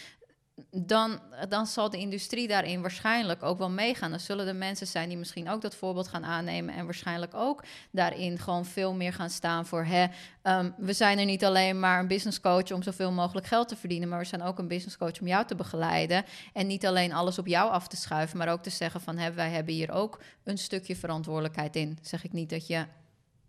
dan, 0.76 1.20
dan 1.50 1.68
zal 1.68 1.90
de 1.90 1.98
industrie 1.98 2.48
daarin 2.48 2.82
waarschijnlijk 2.82 3.44
ook 3.44 3.58
wel 3.58 3.70
meegaan. 3.70 4.10
Dan 4.10 4.20
zullen 4.20 4.48
er 4.48 4.56
mensen 4.56 4.88
zijn 4.88 5.10
die 5.10 5.18
misschien 5.18 5.50
ook 5.50 5.62
dat 5.62 5.76
voorbeeld 5.76 6.08
gaan 6.08 6.26
aannemen 6.26 6.76
en 6.76 6.86
waarschijnlijk 6.86 7.34
ook 7.34 7.64
daarin 7.92 8.40
gewoon 8.40 8.66
veel 8.66 8.94
meer 8.94 9.14
gaan 9.14 9.30
staan 9.30 9.66
voor 9.66 9.84
hè, 9.86 10.06
um, 10.44 10.74
we 10.78 10.94
zijn 10.94 11.20
er 11.20 11.26
niet 11.26 11.46
alleen 11.46 11.80
maar 11.80 12.00
een 12.00 12.08
business 12.08 12.40
coach 12.40 12.72
om 12.72 12.84
zoveel 12.84 13.12
mogelijk 13.12 13.48
geld 13.48 13.68
te 13.68 13.76
verdienen, 13.76 14.10
maar 14.10 14.20
we 14.20 14.26
zijn 14.26 14.44
ook 14.44 14.60
een 14.60 14.68
business 14.68 14.98
coach 14.98 15.20
om 15.22 15.28
jou 15.28 15.46
te 15.46 15.56
begeleiden 15.56 16.24
en 16.54 16.68
niet 16.68 16.86
alleen 16.86 17.14
alles 17.14 17.40
op 17.40 17.48
jou 17.48 17.72
af 17.72 17.88
te 17.88 17.96
schuiven, 17.96 18.38
maar 18.38 18.52
ook 18.52 18.64
te 18.64 18.70
zeggen 18.70 19.02
van 19.02 19.18
hè, 19.18 19.34
wij 19.34 19.50
hebben 19.50 19.74
hier 19.74 19.92
ook 19.92 20.22
een 20.44 20.58
stukje 20.58 20.96
verantwoordelijkheid 20.96 21.76
in. 21.76 21.98
Zeg 22.02 22.24
ik 22.24 22.34
niet 22.34 22.50
dat 22.50 22.68
je 22.68 22.86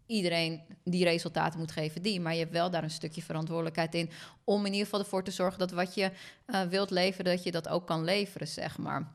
iedereen 0.06 0.62
die 0.84 1.04
resultaten 1.04 1.58
moet 1.58 1.72
geven, 1.72 2.02
die. 2.02 2.20
Maar 2.20 2.32
je 2.32 2.38
hebt 2.38 2.52
wel 2.52 2.70
daar 2.70 2.82
een 2.82 2.90
stukje 2.90 3.22
verantwoordelijkheid 3.22 3.94
in. 3.94 4.10
Om 4.44 4.60
in 4.60 4.72
ieder 4.72 4.84
geval 4.84 5.00
ervoor 5.00 5.24
te 5.24 5.30
zorgen 5.30 5.58
dat 5.58 5.70
wat 5.70 5.94
je 5.94 6.10
uh, 6.46 6.62
wilt 6.62 6.90
leveren, 6.90 7.24
dat 7.34 7.42
je 7.42 7.50
dat 7.50 7.68
ook 7.68 7.86
kan 7.86 8.04
leveren, 8.04 8.48
zeg 8.48 8.78
maar. 8.78 9.14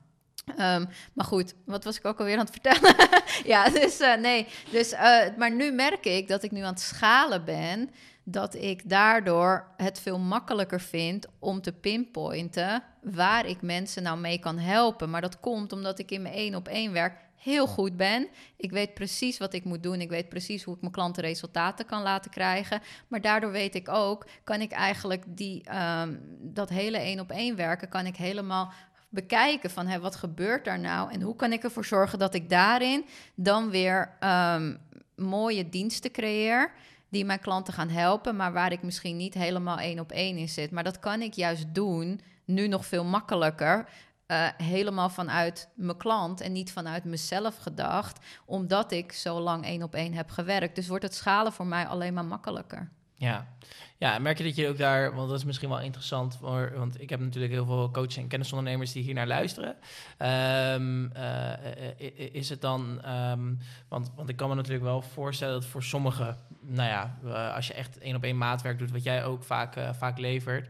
Um, 0.50 0.88
maar 1.14 1.26
goed, 1.26 1.54
wat 1.66 1.84
was 1.84 1.98
ik 1.98 2.06
ook 2.06 2.20
alweer 2.20 2.38
aan 2.38 2.46
het 2.46 2.60
vertellen? 2.62 2.96
ja, 3.54 3.70
dus 3.70 4.02
uh, 4.02 4.16
nee. 4.16 4.48
Dus, 4.72 4.94
uh, 4.94 5.24
maar 5.38 5.52
nu 5.52 5.72
merk 5.72 6.06
ik 6.06 6.28
dat 6.28 6.44
ik 6.44 6.52
nu 6.52 6.62
aan 6.62 6.74
het 6.74 6.80
schalen 6.80 7.46
ben. 7.46 7.90
Dat 8.24 8.56
ik 8.56 8.90
daardoor 8.90 9.68
het 9.78 10.00
veel 10.00 10.20
makkelijker 10.20 10.82
vind 10.82 11.28
om 11.40 11.62
te 11.62 11.72
pinpointen 11.72 12.84
waar 13.02 13.46
ik 13.46 13.62
mensen 13.62 14.04
nou 14.04 14.18
mee 14.20 14.40
kan 14.40 14.58
helpen. 14.58 15.10
Maar 15.10 15.22
dat 15.22 15.40
komt 15.40 15.72
omdat 15.72 16.00
ik 16.00 16.12
in 16.12 16.22
mijn 16.22 16.34
één 16.34 16.56
op 16.56 16.68
één 16.68 16.92
werk 16.92 17.14
heel 17.42 17.68
goed 17.68 17.98
ben. 17.98 18.28
Ik 18.58 18.72
weet 18.72 18.94
precies 18.94 19.38
wat 19.38 19.54
ik 19.54 19.64
moet 19.64 19.84
doen. 19.84 20.02
Ik 20.02 20.10
weet 20.10 20.30
precies 20.30 20.64
hoe 20.64 20.76
ik 20.76 20.82
mijn 20.82 20.94
klanten 20.94 21.24
resultaten 21.24 21.86
kan 21.86 22.02
laten 22.02 22.32
krijgen. 22.32 22.82
Maar 23.08 23.22
daardoor 23.22 23.52
weet 23.52 23.76
ik 23.76 23.90
ook, 23.90 24.28
kan 24.44 24.62
ik 24.62 24.72
eigenlijk 24.72 25.24
die, 25.28 25.64
um, 25.76 26.20
dat 26.40 26.70
hele 26.70 26.98
één 26.98 27.20
op 27.20 27.32
één 27.32 27.56
werken, 27.56 27.90
kan 27.90 28.06
ik 28.06 28.16
helemaal 28.16 28.72
bekijken 29.10 29.70
van 29.70 29.88
hé, 29.88 30.00
wat 30.00 30.16
gebeurt 30.16 30.66
daar 30.66 30.80
nou 30.80 31.12
en 31.12 31.22
hoe 31.22 31.36
kan 31.36 31.52
ik 31.54 31.64
ervoor 31.64 31.86
zorgen 31.86 32.20
dat 32.20 32.34
ik 32.34 32.50
daarin 32.50 33.06
dan 33.36 33.70
weer 33.70 34.18
um, 34.20 34.78
mooie 35.16 35.70
diensten 35.70 36.12
creëer 36.12 36.72
die 37.10 37.26
mijn 37.26 37.40
klanten 37.40 37.74
gaan 37.74 37.90
helpen, 37.90 38.36
maar 38.36 38.54
waar 38.54 38.72
ik 38.72 38.84
misschien 38.84 39.18
niet 39.18 39.34
helemaal 39.34 39.78
één 39.78 40.00
op 40.00 40.12
één 40.12 40.38
in 40.38 40.50
zit. 40.50 40.72
Maar 40.72 40.84
dat 40.84 41.00
kan 41.00 41.22
ik 41.22 41.34
juist 41.34 41.66
doen 41.74 42.22
nu 42.46 42.68
nog 42.68 42.86
veel 42.86 43.04
makkelijker 43.04 43.88
uh, 44.32 44.48
helemaal 44.58 45.10
vanuit 45.10 45.70
mijn 45.74 45.98
klant 45.98 46.42
en 46.42 46.52
niet 46.52 46.72
vanuit 46.72 47.04
mezelf 47.04 47.58
gedacht, 47.58 48.26
omdat 48.46 48.92
ik 48.92 49.12
zo 49.12 49.40
lang 49.40 49.66
één 49.66 49.84
op 49.84 49.96
één 49.96 50.14
heb 50.14 50.30
gewerkt. 50.30 50.76
Dus 50.76 50.88
wordt 50.88 51.04
het 51.04 51.16
schalen 51.16 51.54
voor 51.54 51.66
mij 51.66 51.88
alleen 51.88 52.14
maar 52.14 52.26
makkelijker. 52.26 52.92
Ja. 53.22 53.48
ja, 53.98 54.20
merk 54.20 54.38
je 54.38 54.44
dat 54.44 54.56
je 54.56 54.68
ook 54.68 54.78
daar, 54.78 55.16
want 55.16 55.30
dat 55.30 55.38
is 55.38 55.46
misschien 55.46 55.70
wel 55.70 55.80
interessant, 55.80 56.38
voor, 56.38 56.72
want 56.76 57.02
ik 57.02 57.10
heb 57.10 57.20
natuurlijk 57.20 57.54
heel 57.54 57.66
veel 57.66 57.92
coaches 57.92 58.18
en 58.18 58.28
kennisondernemers 58.28 58.92
die 58.92 59.04
hier 59.04 59.14
naar 59.14 59.28
luisteren. 59.28 59.76
Um, 60.74 61.12
uh, 61.18 62.32
is 62.32 62.50
het 62.50 62.62
dan, 62.62 63.02
um, 63.10 63.58
want, 63.88 64.12
want 64.16 64.30
ik 64.30 64.36
kan 64.36 64.50
me 64.50 64.56
natuurlijk 64.56 64.84
wel 64.84 65.02
voorstellen 65.02 65.54
dat 65.54 65.66
voor 65.66 65.84
sommige 65.84 66.38
nou 66.62 66.90
ja, 66.90 67.18
eh, 67.26 67.56
als 67.56 67.68
je 67.68 67.74
echt 67.74 67.98
één 67.98 68.16
op 68.16 68.24
één 68.24 68.38
maatwerk 68.38 68.80
doet, 68.80 68.92
wat 68.92 69.04
jij 69.04 69.26
ook 69.26 69.44
vaak, 69.44 69.76
eh, 69.76 69.94
vaak 69.94 70.18
levert, 70.18 70.70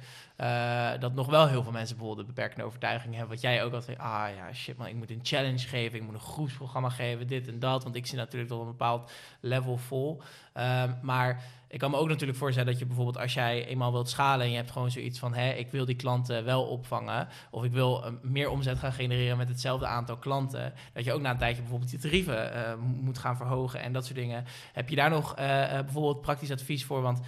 dat 1.00 1.14
nog 1.14 1.28
wel 1.28 1.48
heel 1.48 1.64
veel 1.64 1.72
mensen 1.72 1.96
bijvoorbeeld 1.96 2.28
de 2.28 2.34
beperkende 2.34 2.66
overtuiging 2.66 3.14
hebben. 3.14 3.34
Wat 3.34 3.42
jij 3.42 3.64
ook 3.64 3.74
altijd, 3.74 3.98
ah 3.98 4.28
ja, 4.36 4.54
shit 4.54 4.78
man, 4.78 4.88
ik 4.88 4.96
moet 4.96 5.10
een 5.10 5.20
challenge 5.24 5.68
geven, 5.68 6.00
ik 6.00 6.06
moet 6.06 6.14
een 6.14 6.20
groepsprogramma 6.20 6.90
geven, 6.90 7.28
dit 7.28 7.48
en 7.48 7.60
dat. 7.60 7.84
Want 7.84 7.96
ik 7.96 8.06
zie 8.06 8.18
natuurlijk 8.18 8.52
tot 8.52 8.62
een 8.62 8.68
bepaald 8.68 9.12
level 9.40 9.78
vol. 9.78 10.22
Ehm, 10.54 10.94
maar 11.02 11.44
ik 11.72 11.80
kan 11.80 11.92
me 11.92 11.98
ook 11.98 12.08
natuurlijk 12.08 12.40
voorstellen 12.40 12.72
dat 12.72 12.80
je 12.80 12.86
bijvoorbeeld 12.86 13.18
als 13.18 13.34
jij 13.34 13.66
eenmaal 13.66 13.92
wilt 13.92 14.10
schalen 14.10 14.46
en 14.46 14.52
je 14.52 14.58
hebt 14.58 14.72
gewoon 14.72 14.92
zoiets 14.92 15.20
van, 15.20 15.34
hè, 15.34 15.52
ik 15.52 15.72
wil 15.72 15.86
die 15.86 15.96
klanten 15.96 16.46
wel 16.46 16.64
opvangen, 16.64 17.28
of 17.52 17.64
ik 17.64 17.72
wil 17.72 18.04
uh, 18.06 18.12
meer 18.22 18.50
omzet 18.50 18.78
gaan 18.78 18.94
genereren 18.94 19.38
met 19.38 19.48
hetzelfde 19.48 19.86
aantal 19.86 20.18
klanten, 20.18 20.74
dat 20.94 21.04
je 21.04 21.14
ook 21.14 21.22
na 21.22 21.32
een 21.32 21.38
tijdje 21.38 21.62
bijvoorbeeld 21.62 21.92
je 21.92 21.98
tarieven 21.98 22.56
uh, 22.56 22.74
moet 23.02 23.18
gaan 23.18 23.38
verhogen 23.38 23.82
en 23.82 23.94
dat 23.94 24.06
soort 24.06 24.18
dingen. 24.18 24.46
Heb 24.74 24.90
je 24.90 24.96
daar 24.96 25.10
nog 25.10 25.36
bijvoorbeeld 25.36 26.22
praktisch 26.22 26.52
advies 26.52 26.86
voor? 26.86 27.02
Want 27.02 27.20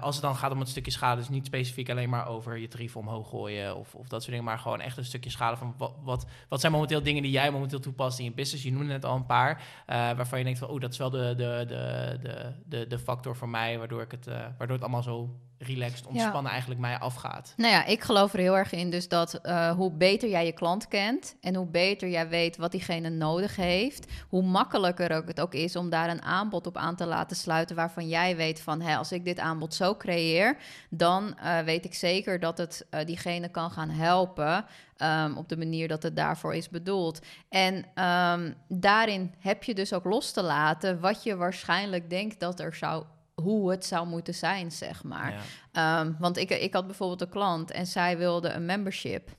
als 0.00 0.14
het 0.14 0.24
dan 0.24 0.36
gaat 0.36 0.52
om 0.52 0.58
het 0.58 0.68
stukje 0.68 0.90
schade, 0.90 1.20
dus 1.20 1.28
niet 1.28 1.46
specifiek 1.46 1.90
alleen 1.90 2.08
maar 2.08 2.28
over 2.28 2.56
je 2.56 2.68
tarieven 2.68 3.00
omhoog 3.00 3.28
gooien 3.28 3.76
of, 3.76 3.94
of 3.94 4.08
dat 4.08 4.20
soort 4.20 4.30
dingen, 4.30 4.44
maar 4.44 4.58
gewoon 4.58 4.80
echt 4.80 4.96
een 4.96 5.04
stukje 5.04 5.30
schade 5.30 5.56
van 5.56 5.74
wat, 5.78 5.94
wat, 6.02 6.26
wat 6.48 6.60
zijn 6.60 6.72
momenteel 6.72 7.02
dingen 7.02 7.22
die 7.22 7.30
jij 7.30 7.50
momenteel 7.50 7.80
toepast 7.80 8.18
in 8.18 8.24
je 8.24 8.32
business. 8.32 8.64
Je 8.64 8.72
noemde 8.72 8.86
net 8.86 9.04
al 9.04 9.16
een 9.16 9.26
paar, 9.26 9.62
waarvan 9.86 10.38
je 10.38 10.44
denkt 10.44 10.58
van, 10.58 10.68
oh, 10.68 10.80
dat 10.80 10.92
is 10.92 10.98
wel 10.98 11.10
de, 11.10 11.34
de, 11.36 11.64
de, 11.68 12.18
de, 12.22 12.52
de, 12.64 12.86
de 12.86 12.98
factor 12.98 13.36
voor 13.36 13.48
mij, 13.48 13.78
waardoor, 13.88 14.02
ik 14.02 14.10
het, 14.10 14.26
uh, 14.26 14.34
waardoor 14.58 14.76
het 14.76 14.84
allemaal 14.84 15.02
zo 15.02 15.30
relaxed, 15.58 16.06
ontspannen 16.06 16.42
ja. 16.42 16.50
eigenlijk 16.50 16.80
mij 16.80 16.98
afgaat. 16.98 17.54
Nou 17.56 17.72
ja, 17.72 17.84
ik 17.84 18.02
geloof 18.02 18.32
er 18.32 18.38
heel 18.38 18.56
erg 18.56 18.72
in 18.72 18.90
dus 18.90 19.08
dat 19.08 19.40
uh, 19.42 19.70
hoe 19.70 19.92
beter 19.92 20.28
jij 20.28 20.46
je 20.46 20.52
klant 20.52 20.88
kent 20.88 21.36
en 21.40 21.54
hoe 21.54 21.66
beter 21.66 22.08
jij 22.08 22.28
weet 22.28 22.56
wat 22.56 22.70
diegene 22.70 23.08
nodig 23.08 23.56
heeft, 23.56 24.12
hoe 24.28 24.42
makkelijker 24.42 25.16
ook 25.16 25.28
het 25.28 25.40
ook 25.40 25.54
is 25.54 25.76
om 25.76 25.90
daar 25.90 26.10
een 26.10 26.22
aanbod 26.22 26.66
op 26.66 26.76
aan 26.76 26.96
te 26.96 27.06
laten 27.06 27.36
sluiten 27.36 27.76
waarvan 27.76 28.08
jij 28.08 28.36
weet 28.36 28.60
van, 28.60 28.80
hé, 28.80 28.96
als 28.96 29.12
ik 29.12 29.24
dit 29.24 29.38
aanbod 29.38 29.74
zo 29.74 29.96
creëer, 29.96 30.56
dan 30.90 31.36
uh, 31.42 31.58
weet 31.58 31.84
ik 31.84 31.94
zeker 31.94 32.40
dat 32.40 32.58
het 32.58 32.86
uh, 32.90 33.04
diegene 33.04 33.48
kan 33.48 33.70
gaan 33.70 33.90
helpen 33.90 34.64
um, 35.02 35.36
op 35.36 35.48
de 35.48 35.56
manier 35.56 35.88
dat 35.88 36.02
het 36.02 36.16
daarvoor 36.16 36.54
is 36.54 36.68
bedoeld. 36.68 37.26
En 37.48 37.74
um, 38.04 38.54
daarin 38.68 39.34
heb 39.38 39.64
je 39.64 39.74
dus 39.74 39.92
ook 39.92 40.04
los 40.04 40.32
te 40.32 40.42
laten 40.42 41.00
wat 41.00 41.22
je 41.22 41.36
waarschijnlijk 41.36 42.10
denkt 42.10 42.40
dat 42.40 42.60
er 42.60 42.74
zou 42.74 43.04
hoe 43.42 43.70
het 43.70 43.84
zou 43.84 44.06
moeten 44.06 44.34
zijn, 44.34 44.72
zeg 44.72 45.04
maar. 45.04 45.44
Ja. 45.72 46.00
Um, 46.00 46.16
want 46.18 46.36
ik, 46.36 46.50
ik 46.50 46.72
had 46.74 46.86
bijvoorbeeld 46.86 47.20
een 47.20 47.28
klant 47.28 47.70
en 47.70 47.86
zij 47.86 48.18
wilde 48.18 48.48
een 48.48 48.64
membership. 48.64 49.36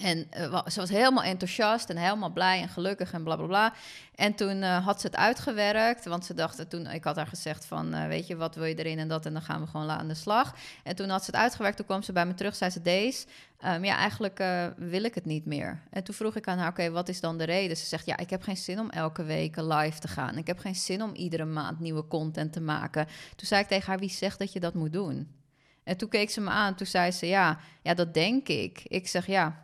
En 0.00 0.26
uh, 0.36 0.66
ze 0.66 0.80
was 0.80 0.88
helemaal 0.88 1.22
enthousiast 1.22 1.90
en 1.90 1.96
helemaal 1.96 2.32
blij 2.32 2.60
en 2.60 2.68
gelukkig 2.68 3.12
en 3.12 3.22
bla 3.22 3.36
bla 3.36 3.46
bla. 3.46 3.74
En 4.14 4.34
toen 4.34 4.62
uh, 4.62 4.84
had 4.84 5.00
ze 5.00 5.06
het 5.06 5.16
uitgewerkt, 5.16 6.04
want 6.04 6.24
ze 6.24 6.34
dachten 6.34 6.68
toen, 6.68 6.86
ik 6.86 7.04
had 7.04 7.16
haar 7.16 7.26
gezegd 7.26 7.66
van, 7.66 8.08
weet 8.08 8.26
je, 8.26 8.36
wat 8.36 8.54
wil 8.54 8.64
je 8.64 8.74
erin 8.74 8.98
en 8.98 9.08
dat, 9.08 9.26
en 9.26 9.32
dan 9.32 9.42
gaan 9.42 9.60
we 9.60 9.66
gewoon 9.66 9.90
aan 9.90 10.08
de 10.08 10.14
slag. 10.14 10.54
En 10.82 10.96
toen 10.96 11.08
had 11.08 11.24
ze 11.24 11.30
het 11.30 11.40
uitgewerkt, 11.40 11.76
toen 11.76 11.86
kwam 11.86 12.02
ze 12.02 12.12
bij 12.12 12.26
me 12.26 12.34
terug, 12.34 12.54
zei 12.54 12.70
ze, 12.70 12.82
deze, 12.82 13.26
um, 13.64 13.84
ja, 13.84 13.96
eigenlijk 13.96 14.44
wil 14.76 15.04
ik 15.04 15.14
het 15.14 15.24
niet 15.24 15.46
meer. 15.46 15.82
En 15.90 16.04
toen 16.04 16.14
vroeg 16.14 16.36
ik 16.36 16.48
aan 16.48 16.58
haar, 16.58 16.70
oké, 16.70 16.90
wat 16.90 17.08
is 17.08 17.20
dan 17.20 17.38
de 17.38 17.44
reden? 17.44 17.76
Ze 17.76 17.86
zegt, 17.86 18.06
ja, 18.06 18.16
ik 18.16 18.30
heb 18.30 18.42
geen 18.42 18.56
zin 18.56 18.80
om 18.80 18.90
elke 18.90 19.22
week 19.22 19.56
live 19.56 19.98
te 19.98 20.08
gaan. 20.08 20.38
Ik 20.38 20.46
heb 20.46 20.58
geen 20.58 20.74
zin 20.74 21.02
om 21.02 21.14
iedere 21.14 21.44
maand 21.44 21.80
nieuwe 21.80 22.06
content 22.06 22.52
te 22.52 22.60
maken. 22.60 23.06
Toen 23.36 23.46
zei 23.46 23.60
ik 23.62 23.68
tegen 23.68 23.86
haar, 23.86 23.98
wie 23.98 24.10
zegt 24.10 24.38
dat 24.38 24.52
je 24.52 24.60
dat 24.60 24.74
moet 24.74 24.92
doen? 24.92 25.42
En 25.84 25.96
toen 25.96 26.08
keek 26.08 26.30
ze 26.30 26.40
me 26.40 26.50
aan, 26.50 26.74
toen 26.74 26.86
zei 26.86 27.10
ze, 27.10 27.26
ja, 27.26 27.58
ja, 27.82 27.94
dat 27.94 28.14
denk 28.14 28.48
ik. 28.48 28.80
Ik 28.84 29.08
zeg, 29.08 29.26
ja, 29.26 29.63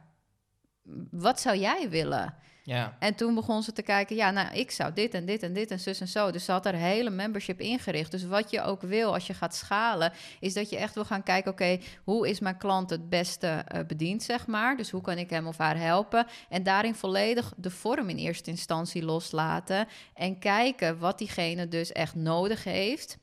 wat 1.10 1.40
zou 1.40 1.58
jij 1.58 1.90
willen? 1.90 2.34
Ja. 2.62 2.96
En 2.98 3.14
toen 3.14 3.34
begon 3.34 3.62
ze 3.62 3.72
te 3.72 3.82
kijken, 3.82 4.16
ja, 4.16 4.30
nou, 4.30 4.54
ik 4.54 4.70
zou 4.70 4.92
dit 4.92 5.14
en 5.14 5.26
dit 5.26 5.42
en 5.42 5.52
dit 5.52 5.70
en 5.70 5.80
zus 5.80 6.00
en 6.00 6.08
zo. 6.08 6.30
Dus 6.30 6.44
ze 6.44 6.52
had 6.52 6.64
haar 6.64 6.74
hele 6.74 7.10
membership 7.10 7.60
ingericht. 7.60 8.10
Dus 8.10 8.24
wat 8.24 8.50
je 8.50 8.62
ook 8.62 8.82
wil 8.82 9.12
als 9.12 9.26
je 9.26 9.34
gaat 9.34 9.54
schalen, 9.54 10.12
is 10.40 10.54
dat 10.54 10.70
je 10.70 10.76
echt 10.76 10.94
wil 10.94 11.04
gaan 11.04 11.22
kijken, 11.22 11.52
oké, 11.52 11.62
okay, 11.62 11.82
hoe 12.04 12.28
is 12.28 12.40
mijn 12.40 12.56
klant 12.56 12.90
het 12.90 13.08
beste 13.08 13.64
uh, 13.74 13.80
bediend, 13.86 14.22
zeg 14.22 14.46
maar. 14.46 14.76
Dus 14.76 14.90
hoe 14.90 15.00
kan 15.00 15.18
ik 15.18 15.30
hem 15.30 15.46
of 15.46 15.58
haar 15.58 15.78
helpen? 15.78 16.26
En 16.48 16.62
daarin 16.62 16.94
volledig 16.94 17.52
de 17.56 17.70
vorm 17.70 18.08
in 18.08 18.16
eerste 18.16 18.50
instantie 18.50 19.04
loslaten 19.04 19.88
en 20.14 20.38
kijken 20.38 20.98
wat 20.98 21.18
diegene 21.18 21.68
dus 21.68 21.92
echt 21.92 22.14
nodig 22.14 22.64
heeft. 22.64 23.18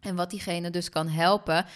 En 0.00 0.16
wat 0.16 0.30
diegene 0.30 0.70
dus 0.70 0.88
kan 0.88 1.08
helpen. 1.08 1.66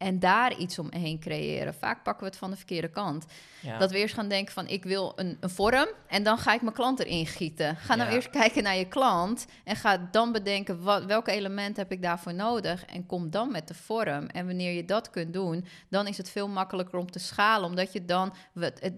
En 0.00 0.18
daar 0.18 0.56
iets 0.56 0.78
omheen 0.78 1.18
creëren. 1.18 1.74
Vaak 1.74 2.02
pakken 2.02 2.22
we 2.22 2.28
het 2.28 2.38
van 2.38 2.50
de 2.50 2.56
verkeerde 2.56 2.90
kant. 2.90 3.26
Ja. 3.62 3.78
Dat 3.78 3.90
we 3.90 3.98
eerst 3.98 4.14
gaan 4.14 4.28
denken 4.28 4.54
van 4.54 4.66
ik 4.66 4.84
wil 4.84 5.12
een, 5.16 5.36
een, 5.40 5.50
vorm 5.50 5.88
en 6.06 6.22
dan 6.22 6.38
ga 6.38 6.54
ik 6.54 6.62
mijn 6.62 6.74
klant 6.74 7.00
erin 7.00 7.26
gieten. 7.26 7.76
Ga 7.76 7.94
nou 7.94 8.08
ja. 8.08 8.14
eerst 8.14 8.30
kijken 8.30 8.62
naar 8.62 8.76
je 8.76 8.88
klant 8.88 9.46
en 9.64 9.76
ga 9.76 10.08
dan 10.10 10.32
bedenken 10.32 10.82
wat, 10.82 11.04
welke 11.04 11.30
elementen 11.30 11.82
heb 11.82 11.92
ik 11.92 12.02
daarvoor 12.02 12.34
nodig 12.34 12.84
en 12.84 13.06
kom 13.06 13.30
dan 13.30 13.52
met 13.52 13.68
de 13.68 13.74
vorm. 13.74 14.26
En 14.26 14.46
wanneer 14.46 14.72
je 14.72 14.84
dat 14.84 15.10
kunt 15.10 15.32
doen, 15.32 15.64
dan 15.88 16.06
is 16.06 16.16
het 16.16 16.30
veel 16.30 16.48
makkelijker 16.48 16.98
om 16.98 17.10
te 17.10 17.18
schalen, 17.18 17.68
omdat 17.68 17.92
je 17.92 18.04
dan 18.04 18.34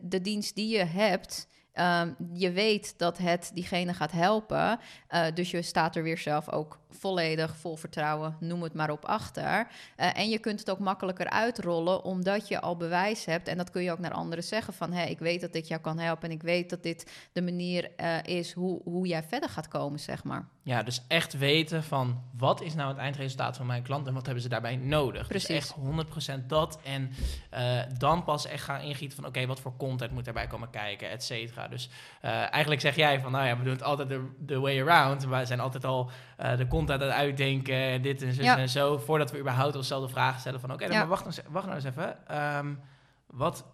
de 0.00 0.20
dienst 0.20 0.55
die 0.55 0.68
je 0.76 0.84
hebt 0.84 1.50
Um, 1.80 2.16
je 2.32 2.50
weet 2.50 2.98
dat 2.98 3.18
het 3.18 3.50
diegene 3.55 3.94
gaat 3.94 4.12
helpen. 4.12 4.78
Uh, 5.11 5.24
dus 5.34 5.50
je 5.50 5.62
staat 5.62 5.96
er 5.96 6.03
weer 6.03 6.18
zelf 6.18 6.50
ook 6.50 6.78
volledig 6.99 7.57
vol 7.57 7.76
vertrouwen, 7.76 8.36
noem 8.40 8.62
het 8.62 8.74
maar 8.74 8.90
op 8.90 9.05
achter. 9.05 9.66
Uh, 9.97 10.18
en 10.18 10.28
je 10.28 10.38
kunt 10.38 10.59
het 10.59 10.70
ook 10.70 10.78
makkelijker 10.78 11.30
uitrollen, 11.30 12.05
omdat 12.05 12.49
je 12.49 12.61
al 12.61 12.76
bewijs 12.76 13.24
hebt. 13.24 13.49
En 13.49 13.57
dat 13.57 13.70
kun 13.70 13.82
je 13.82 13.93
ook 13.93 13.99
naar 13.99 14.12
anderen 14.12 14.45
zeggen: 14.45 14.74
van 14.74 14.93
hé, 14.93 15.01
hey, 15.01 15.11
ik 15.11 15.18
weet 15.18 15.40
dat 15.40 15.53
dit 15.53 15.68
jou 15.68 15.80
kan 15.80 15.99
helpen. 15.99 16.28
En 16.28 16.34
ik 16.34 16.43
weet 16.43 16.70
dat 16.70 16.82
dit 16.82 17.11
de 17.32 17.43
manier 17.43 17.90
uh, 17.97 18.22
is 18.22 18.53
hoe, 18.53 18.80
hoe 18.84 19.07
jij 19.07 19.22
verder 19.22 19.49
gaat 19.49 19.68
komen, 19.68 20.01
zeg 20.01 20.24
maar. 20.24 20.49
Ja, 20.64 20.82
dus 20.82 21.05
echt 21.09 21.38
weten 21.38 21.82
van 21.82 22.22
wat 22.36 22.61
is 22.61 22.74
nou 22.74 22.88
het 22.88 22.99
eindresultaat 22.99 23.57
van 23.57 23.66
mijn 23.66 23.82
klant 23.82 24.07
en 24.07 24.14
wat 24.14 24.24
hebben 24.24 24.43
ze 24.43 24.49
daarbij 24.49 24.76
nodig. 24.76 25.28
Precies. 25.28 25.49
Dus 25.49 25.57
echt 25.57 26.40
100% 26.43 26.47
dat. 26.47 26.78
En 26.82 27.11
uh, 27.55 27.80
dan 27.99 28.24
pas 28.24 28.47
echt 28.47 28.64
gaan 28.64 28.80
ingieten 28.80 29.16
van 29.16 29.26
oké, 29.26 29.36
okay, 29.36 29.49
wat 29.49 29.61
voor 29.61 29.76
content 29.76 30.12
moet 30.12 30.26
erbij 30.26 30.47
komen 30.47 30.70
kijken, 30.70 31.11
et 31.11 31.24
cetera. 31.24 31.68
Dus 31.68 31.90
eigenlijk 32.20 32.80
zeg 32.80 32.97
jij 32.97 33.20
van 33.20 33.32
nou 33.32 33.47
ja, 33.47 33.57
we 33.57 33.64
doen 33.64 33.72
het 33.72 33.82
altijd 33.82 34.20
de 34.38 34.59
way 34.59 34.82
around. 34.82 35.24
We 35.24 35.45
zijn 35.45 35.61
altijd 35.61 35.84
al 35.84 36.11
de 36.36 36.66
content 36.66 36.82
aan 36.91 37.01
het 37.01 37.11
uitdenken 37.11 37.74
en 37.74 38.03
dit 38.03 38.22
en 38.22 38.33
zo 38.33 38.43
ja. 38.43 38.59
en 38.59 38.68
zo. 38.68 38.99
Voordat 38.99 39.30
we 39.30 39.39
überhaupt 39.39 39.76
onszelf 39.76 40.05
de 40.05 40.12
vraag 40.12 40.41
stellen 40.41 40.61
van 40.61 40.72
oké, 40.72 40.85
okay, 40.85 40.95
ja. 40.95 40.99
maar 40.99 41.09
wacht, 41.09 41.43
wacht 41.49 41.66
nou 41.66 41.76
eens 41.76 41.85
even. 41.85 42.16
Um, 42.59 42.80
wat 43.26 43.64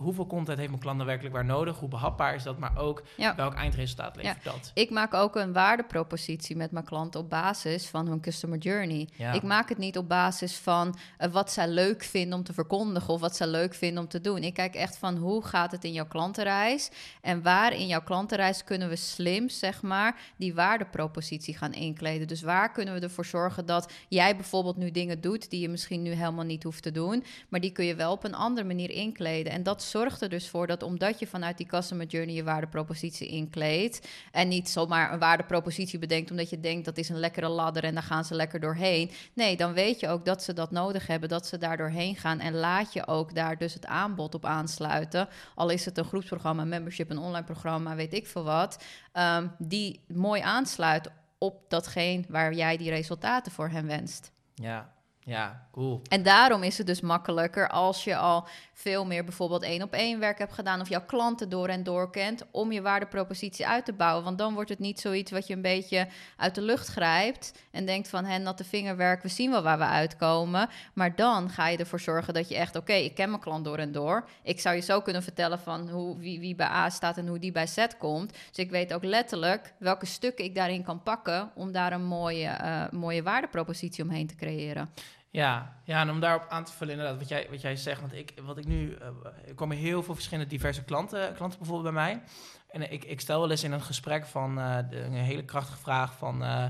hoeveel 0.00 0.26
content 0.26 0.58
heeft 0.58 0.70
mijn 0.70 0.80
klant 0.80 0.96
nou 0.96 1.08
werkelijk 1.08 1.34
waar 1.34 1.44
nodig? 1.44 1.78
Hoe 1.78 1.88
behapbaar 1.88 2.34
is 2.34 2.42
dat? 2.42 2.58
Maar 2.58 2.78
ook 2.78 3.02
ja. 3.16 3.34
welk 3.34 3.54
eindresultaat 3.54 4.16
levert 4.16 4.44
ja. 4.44 4.50
dat? 4.50 4.70
Ik 4.74 4.90
maak 4.90 5.14
ook 5.14 5.36
een 5.36 5.52
waardepropositie 5.52 6.56
met 6.56 6.70
mijn 6.70 6.84
klanten 6.84 7.20
op 7.20 7.30
basis 7.30 7.88
van 7.88 8.06
hun 8.06 8.20
customer 8.20 8.58
journey. 8.58 9.08
Ja. 9.16 9.32
Ik 9.32 9.42
maak 9.42 9.68
het 9.68 9.78
niet 9.78 9.98
op 9.98 10.08
basis 10.08 10.56
van 10.56 10.96
uh, 11.18 11.32
wat 11.32 11.52
zij 11.52 11.68
leuk 11.68 12.02
vinden 12.02 12.38
om 12.38 12.44
te 12.44 12.52
verkondigen 12.52 13.14
of 13.14 13.20
wat 13.20 13.36
zij 13.36 13.46
leuk 13.46 13.74
vinden 13.74 14.02
om 14.02 14.08
te 14.08 14.20
doen. 14.20 14.42
Ik 14.42 14.54
kijk 14.54 14.74
echt 14.74 14.96
van 14.96 15.16
hoe 15.16 15.44
gaat 15.44 15.72
het 15.72 15.84
in 15.84 15.92
jouw 15.92 16.06
klantenreis 16.06 16.90
en 17.20 17.42
waar 17.42 17.72
in 17.72 17.86
jouw 17.86 18.02
klantenreis 18.02 18.64
kunnen 18.64 18.88
we 18.88 18.96
slim, 18.96 19.48
zeg 19.48 19.82
maar, 19.82 20.20
die 20.36 20.54
waardepropositie 20.54 21.56
gaan 21.56 21.72
inkleden. 21.72 22.28
Dus 22.28 22.42
waar 22.42 22.72
kunnen 22.72 22.94
we 22.94 23.00
ervoor 23.00 23.24
zorgen 23.24 23.66
dat 23.66 23.92
jij 24.08 24.36
bijvoorbeeld 24.36 24.76
nu 24.76 24.90
dingen 24.90 25.20
doet 25.20 25.50
die 25.50 25.60
je 25.60 25.68
misschien 25.68 26.02
nu 26.02 26.10
helemaal 26.10 26.44
niet 26.44 26.62
hoeft 26.62 26.82
te 26.82 26.92
doen, 26.92 27.24
maar 27.48 27.60
die 27.60 27.72
kun 27.72 27.84
je 27.84 27.94
wel 27.94 28.12
op 28.12 28.24
een 28.24 28.34
andere 28.34 28.66
manier 28.66 28.90
inkleden. 28.90 29.52
En 29.52 29.62
dat 29.62 29.82
zorgt 29.90 30.20
er 30.20 30.28
dus 30.28 30.48
voor 30.48 30.66
dat 30.66 30.82
omdat 30.82 31.18
je 31.18 31.26
vanuit 31.26 31.56
die 31.56 31.66
customer 31.66 32.06
journey 32.06 32.34
je 32.34 32.44
waardepropositie 32.44 33.28
inkleedt 33.28 34.08
en 34.32 34.48
niet 34.48 34.68
zomaar 34.68 35.12
een 35.12 35.18
waardepropositie 35.18 35.98
bedenkt 35.98 36.30
omdat 36.30 36.50
je 36.50 36.60
denkt 36.60 36.84
dat 36.84 36.98
is 36.98 37.08
een 37.08 37.18
lekkere 37.18 37.48
ladder 37.48 37.84
en 37.84 37.94
daar 37.94 38.02
gaan 38.02 38.24
ze 38.24 38.34
lekker 38.34 38.60
doorheen. 38.60 39.10
Nee, 39.32 39.56
dan 39.56 39.72
weet 39.72 40.00
je 40.00 40.08
ook 40.08 40.24
dat 40.24 40.42
ze 40.42 40.52
dat 40.52 40.70
nodig 40.70 41.06
hebben, 41.06 41.28
dat 41.28 41.46
ze 41.46 41.58
daar 41.58 41.76
doorheen 41.76 42.16
gaan 42.16 42.40
en 42.40 42.54
laat 42.54 42.92
je 42.92 43.06
ook 43.06 43.34
daar 43.34 43.58
dus 43.58 43.74
het 43.74 43.86
aanbod 43.86 44.34
op 44.34 44.44
aansluiten. 44.44 45.28
Al 45.54 45.68
is 45.68 45.84
het 45.84 45.98
een 45.98 46.04
groepsprogramma, 46.04 46.64
membership, 46.64 47.10
een 47.10 47.18
online 47.18 47.44
programma, 47.44 47.94
weet 47.94 48.14
ik 48.14 48.26
veel 48.26 48.44
wat, 48.44 48.84
um, 49.12 49.52
die 49.58 50.00
mooi 50.06 50.40
aansluit 50.40 51.10
op 51.38 51.64
datgene 51.68 52.24
waar 52.28 52.54
jij 52.54 52.76
die 52.76 52.90
resultaten 52.90 53.52
voor 53.52 53.68
hen 53.68 53.86
wenst. 53.86 54.32
Ja, 54.54 54.92
ja, 55.24 55.68
cool. 55.72 56.02
En 56.08 56.22
daarom 56.22 56.62
is 56.62 56.78
het 56.78 56.86
dus 56.86 57.00
makkelijker 57.00 57.68
als 57.68 58.04
je 58.04 58.16
al 58.16 58.48
veel 58.72 59.06
meer 59.06 59.24
bijvoorbeeld 59.24 59.62
één 59.62 59.82
op 59.82 59.92
één 59.92 60.18
werk 60.18 60.38
hebt 60.38 60.52
gedaan 60.52 60.80
of 60.80 60.88
jouw 60.88 61.04
klanten 61.04 61.48
door 61.48 61.68
en 61.68 61.82
door 61.82 62.10
kent 62.10 62.44
om 62.50 62.72
je 62.72 62.82
waardepropositie 62.82 63.66
uit 63.66 63.84
te 63.84 63.92
bouwen. 63.92 64.24
Want 64.24 64.38
dan 64.38 64.54
wordt 64.54 64.70
het 64.70 64.78
niet 64.78 65.00
zoiets 65.00 65.30
wat 65.30 65.46
je 65.46 65.54
een 65.54 65.62
beetje 65.62 66.08
uit 66.36 66.54
de 66.54 66.62
lucht 66.62 66.86
grijpt 66.86 67.52
en 67.70 67.86
denkt 67.86 68.08
van 68.08 68.24
hen 68.24 68.42
natte 68.42 68.64
vingerwerk, 68.64 69.22
we 69.22 69.28
zien 69.28 69.50
wel 69.50 69.62
waar 69.62 69.78
we 69.78 69.84
uitkomen. 69.84 70.68
Maar 70.94 71.16
dan 71.16 71.50
ga 71.50 71.68
je 71.68 71.76
ervoor 71.76 72.00
zorgen 72.00 72.34
dat 72.34 72.48
je 72.48 72.56
echt, 72.56 72.76
oké, 72.76 72.92
ik 72.92 73.14
ken 73.14 73.30
mijn 73.30 73.42
klant 73.42 73.64
door 73.64 73.78
en 73.78 73.92
door. 73.92 74.28
Ik 74.42 74.60
zou 74.60 74.74
je 74.74 74.82
zo 74.82 75.00
kunnen 75.00 75.22
vertellen 75.22 75.58
van 75.58 75.88
hoe, 75.88 76.18
wie, 76.18 76.40
wie 76.40 76.54
bij 76.54 76.66
A 76.66 76.90
staat 76.90 77.16
en 77.16 77.26
hoe 77.26 77.38
die 77.38 77.52
bij 77.52 77.66
Z 77.66 77.86
komt. 77.98 78.32
Dus 78.32 78.64
ik 78.64 78.70
weet 78.70 78.94
ook 78.94 79.04
letterlijk 79.04 79.72
welke 79.78 80.06
stukken 80.06 80.44
ik 80.44 80.54
daarin 80.54 80.82
kan 80.82 81.02
pakken 81.02 81.50
om 81.54 81.72
daar 81.72 81.92
een 81.92 82.04
mooie, 82.04 82.58
uh, 82.62 82.90
mooie 82.90 83.22
waardepropositie 83.22 84.04
omheen 84.04 84.26
te 84.26 84.34
creëren. 84.34 84.88
Ja, 85.32 85.76
ja, 85.84 86.00
en 86.00 86.10
om 86.10 86.20
daarop 86.20 86.46
aan 86.48 86.64
te 86.64 86.72
vullen, 86.72 86.94
inderdaad, 86.94 87.18
wat 87.18 87.28
jij, 87.28 87.46
wat 87.50 87.60
jij 87.60 87.76
zegt. 87.76 88.00
Want 88.00 88.12
ik, 88.12 88.32
wat 88.42 88.58
ik 88.58 88.66
nu, 88.66 88.90
uh, 88.90 89.06
er 89.46 89.54
komen 89.54 89.76
heel 89.76 90.02
veel 90.02 90.14
verschillende 90.14 90.50
diverse 90.50 90.84
klanten, 90.84 91.34
klanten 91.34 91.58
bijvoorbeeld 91.58 91.94
bij 91.94 92.02
mij. 92.02 92.22
En 92.70 92.92
ik, 92.92 93.04
ik 93.04 93.20
stel 93.20 93.40
wel 93.40 93.50
eens 93.50 93.64
in 93.64 93.72
een 93.72 93.82
gesprek 93.82 94.26
van 94.26 94.58
uh, 94.58 94.78
de, 94.90 95.00
een 95.00 95.12
hele 95.12 95.44
krachtige 95.44 95.78
vraag 95.78 96.16
van, 96.16 96.42
uh, 96.42 96.66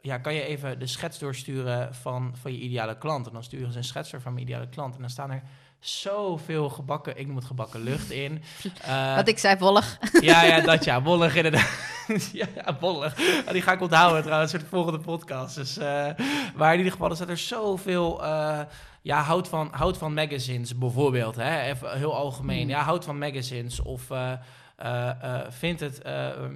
ja, 0.00 0.18
kan 0.18 0.34
je 0.34 0.42
even 0.42 0.78
de 0.78 0.86
schets 0.86 1.18
doorsturen 1.18 1.94
van, 1.94 2.36
van 2.36 2.52
je 2.52 2.58
ideale 2.58 2.98
klant? 2.98 3.26
En 3.26 3.32
dan 3.32 3.44
sturen 3.44 3.72
ze 3.72 3.78
een 3.78 3.84
schets 3.84 4.10
door 4.10 4.20
van 4.20 4.32
mijn 4.32 4.44
ideale 4.44 4.68
klant. 4.68 4.94
En 4.94 5.00
dan 5.00 5.10
staan 5.10 5.30
er 5.30 5.42
zoveel 5.84 6.68
gebakken, 6.68 7.18
ik 7.18 7.26
noem 7.26 7.36
het 7.36 7.44
gebakken 7.44 7.82
lucht 7.82 8.10
in. 8.10 8.42
Uh, 8.86 9.14
Wat 9.16 9.28
ik 9.28 9.38
zei, 9.38 9.58
wollig. 9.58 9.98
Ja, 10.20 10.42
ja, 10.42 10.60
dat 10.60 10.84
ja, 10.90 11.02
wollig 11.02 11.34
inderdaad. 11.34 11.70
ja, 12.32 12.46
ja, 12.54 12.76
wollig. 12.80 13.14
die 13.52 13.62
ga 13.62 13.72
ik 13.72 13.80
onthouden 13.80 14.22
trouwens 14.22 14.50
voor 14.50 14.60
de 14.60 14.66
volgende 14.66 14.98
podcast. 14.98 15.54
Dus, 15.54 15.78
uh, 15.78 15.84
maar 16.54 16.72
in 16.72 16.78
ieder 16.78 16.92
geval, 16.92 17.10
er 17.10 17.16
staat 17.16 17.28
er 17.28 17.38
zoveel... 17.38 18.24
Uh, 18.24 18.60
ja, 19.02 19.22
houd 19.22 19.48
van, 19.48 19.68
houd 19.72 19.98
van 19.98 20.14
magazines 20.14 20.78
bijvoorbeeld. 20.78 21.36
Hè? 21.36 21.60
Even 21.60 21.98
heel 21.98 22.14
algemeen. 22.14 22.60
Hmm. 22.60 22.68
Ja, 22.68 22.82
houd 22.82 23.04
van 23.04 23.18
magazines 23.18 23.82
of... 23.82 24.10
Uh, 24.10 24.32
vindt 25.48 25.80
het, 25.80 26.04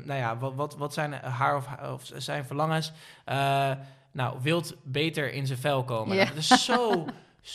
nou 0.05 0.18
ja, 0.18 0.39
wat, 0.39 0.55
wat, 0.55 0.76
wat 0.76 0.95
zijn 0.95 1.12
haar 1.12 1.57
of, 1.57 1.66
of 1.93 2.11
zijn 2.16 2.45
verlangens? 2.45 2.93
nou, 4.12 4.37
wilt 4.43 4.74
beter 4.83 5.33
in 5.33 5.47
zijn 5.47 5.59
vel 5.59 5.85
komen. 5.85 6.16
Ja. 6.16 6.24
Dat 6.24 6.37
is 6.37 6.64
zo, 6.64 7.07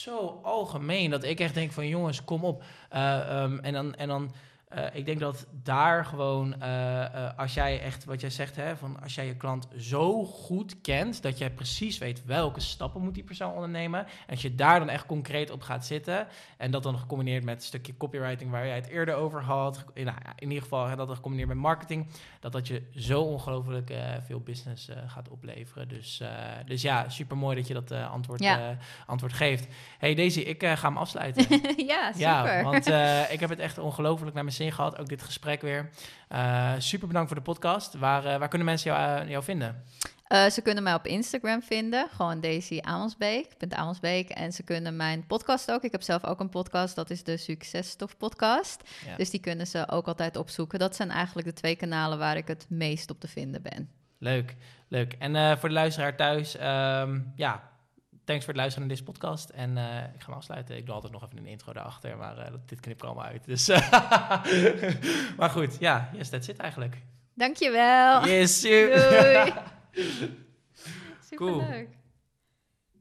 zo 0.01 0.39
algemeen 0.43 1.09
dat 1.09 1.23
ik 1.23 1.39
echt 1.39 1.53
denk 1.53 1.71
van 1.71 1.87
jongens, 1.87 2.23
kom 2.23 2.43
op. 2.43 2.63
Um, 2.93 3.59
en 3.59 3.73
dan, 3.73 3.95
en 3.95 4.07
dan 4.07 4.31
uh, 4.77 4.85
ik 4.93 5.05
denk 5.05 5.19
dat 5.19 5.47
daar 5.63 6.05
gewoon, 6.05 6.55
uh, 6.61 6.67
uh, 6.67 7.29
als 7.37 7.53
jij 7.53 7.81
echt, 7.81 8.05
wat 8.05 8.21
jij 8.21 8.29
zegt, 8.29 8.55
hè, 8.55 8.77
van 8.77 9.01
als 9.01 9.15
jij 9.15 9.25
je 9.25 9.35
klant 9.35 9.67
zo 9.77 10.25
goed 10.25 10.81
kent, 10.81 11.21
dat 11.21 11.37
jij 11.37 11.51
precies 11.51 11.97
weet 11.97 12.25
welke 12.25 12.59
stappen 12.59 13.01
moet 13.01 13.13
die 13.13 13.23
persoon 13.23 13.53
ondernemen. 13.53 13.99
En 13.99 14.29
als 14.29 14.41
je 14.41 14.55
daar 14.55 14.79
dan 14.79 14.89
echt 14.89 15.05
concreet 15.05 15.51
op 15.51 15.61
gaat 15.61 15.85
zitten 15.85 16.27
en 16.57 16.71
dat 16.71 16.83
dan 16.83 16.97
gecombineerd 16.97 17.43
met 17.43 17.55
een 17.55 17.61
stukje 17.61 17.97
copywriting 17.97 18.51
waar 18.51 18.65
jij 18.65 18.75
het 18.75 18.87
eerder 18.87 19.15
over 19.15 19.41
had, 19.41 19.85
in, 19.93 20.05
nou, 20.05 20.17
in 20.35 20.47
ieder 20.47 20.63
geval 20.63 20.87
en 20.87 20.97
dat 20.97 21.07
dan 21.07 21.15
gecombineerd 21.15 21.49
met 21.49 21.57
marketing, 21.57 22.07
dat 22.39 22.51
dat 22.51 22.67
je 22.67 22.81
zo 22.95 23.21
ongelooflijk 23.21 23.93
veel 24.25 24.39
business 24.39 24.89
gaat 25.07 25.29
opleveren. 25.29 25.87
Dus, 25.87 26.21
dus 26.65 26.81
ja, 26.81 27.09
super 27.09 27.37
mooi 27.37 27.55
dat 27.55 27.67
je 27.67 27.73
dat 27.73 27.91
antwoord, 27.91 28.39
Ja. 28.39 28.77
antwoord 29.05 29.33
geeft. 29.33 29.67
Hey 29.97 30.15
Daisy, 30.15 30.39
ik 30.39 30.63
ga 30.65 30.87
hem 30.87 30.97
afsluiten. 30.97 31.45
ja, 31.93 32.11
super. 32.11 32.19
Ja, 32.19 32.63
want 32.63 32.87
ik 33.35 33.39
heb 33.39 33.49
het 33.49 33.59
echt 33.59 33.77
ongelooflijk 33.77 34.33
naar 34.33 34.43
mijn 34.43 34.55
zin 34.55 34.62
gehad. 34.71 34.97
Ook 34.97 35.07
dit 35.07 35.21
gesprek 35.21 35.61
weer. 35.61 35.89
Uh, 36.29 36.71
super 36.77 37.07
bedankt 37.07 37.27
voor 37.27 37.37
de 37.37 37.45
podcast. 37.45 37.93
Waar, 37.93 38.25
uh, 38.25 38.37
waar 38.37 38.47
kunnen 38.47 38.67
mensen 38.67 38.91
jou, 38.91 39.27
jou 39.27 39.43
vinden? 39.43 39.83
Uh, 40.33 40.45
ze 40.49 40.61
kunnen 40.61 40.83
mij 40.83 40.93
op 40.93 41.07
Instagram 41.07 41.61
vinden, 41.61 42.07
gewoon 42.15 42.41
Daisy 42.41 42.79
Amelsbeek, 42.81 43.47
Amelsbeek. 43.69 44.29
En 44.29 44.51
ze 44.51 44.63
kunnen 44.63 44.95
mijn 44.95 45.25
podcast 45.27 45.71
ook. 45.71 45.83
Ik 45.83 45.91
heb 45.91 46.01
zelf 46.01 46.25
ook 46.25 46.39
een 46.39 46.49
podcast, 46.49 46.95
dat 46.95 47.09
is 47.09 47.23
de 47.23 47.37
Successtof 47.37 48.17
podcast. 48.17 48.89
Ja. 49.05 49.15
Dus 49.15 49.29
die 49.29 49.39
kunnen 49.39 49.67
ze 49.67 49.89
ook 49.89 50.07
altijd 50.07 50.37
opzoeken. 50.37 50.79
Dat 50.79 50.95
zijn 50.95 51.11
eigenlijk 51.11 51.47
de 51.47 51.53
twee 51.53 51.75
kanalen 51.75 52.17
waar 52.17 52.37
ik 52.37 52.47
het 52.47 52.65
meest 52.69 53.09
op 53.09 53.19
te 53.19 53.27
vinden 53.27 53.61
ben. 53.61 53.89
Leuk, 54.19 54.55
leuk. 54.87 55.13
En 55.13 55.35
uh, 55.35 55.55
voor 55.55 55.69
de 55.69 55.75
luisteraar 55.75 56.15
thuis, 56.15 56.55
um, 56.55 57.33
ja, 57.35 57.71
thanks 58.23 58.45
voor 58.45 58.53
het 58.53 58.61
luisteren 58.61 58.87
naar 58.87 58.97
deze 58.97 59.11
podcast. 59.11 59.49
En 59.49 59.77
uh, 59.77 59.97
ik 59.97 60.21
ga 60.21 60.25
hem 60.25 60.35
afsluiten. 60.35 60.77
Ik 60.77 60.85
doe 60.85 60.95
altijd 60.95 61.13
nog 61.13 61.23
even 61.23 61.37
een 61.37 61.45
intro 61.45 61.73
daarachter, 61.73 62.17
maar 62.17 62.37
uh, 62.37 62.45
dit 62.65 62.79
knip 62.79 62.95
ik 62.95 63.03
allemaal 63.03 63.25
uit. 63.25 63.45
Dus, 63.45 63.67
maar 65.37 65.49
goed, 65.49 65.77
ja, 65.79 66.09
yes, 66.13 66.29
that's 66.29 66.47
it 66.47 66.57
eigenlijk. 66.57 66.97
Dankjewel. 67.33 68.27
Yes, 68.27 68.61
Doei. 68.61 69.53
cool. 71.35 71.59
Superleuk. 71.59 71.89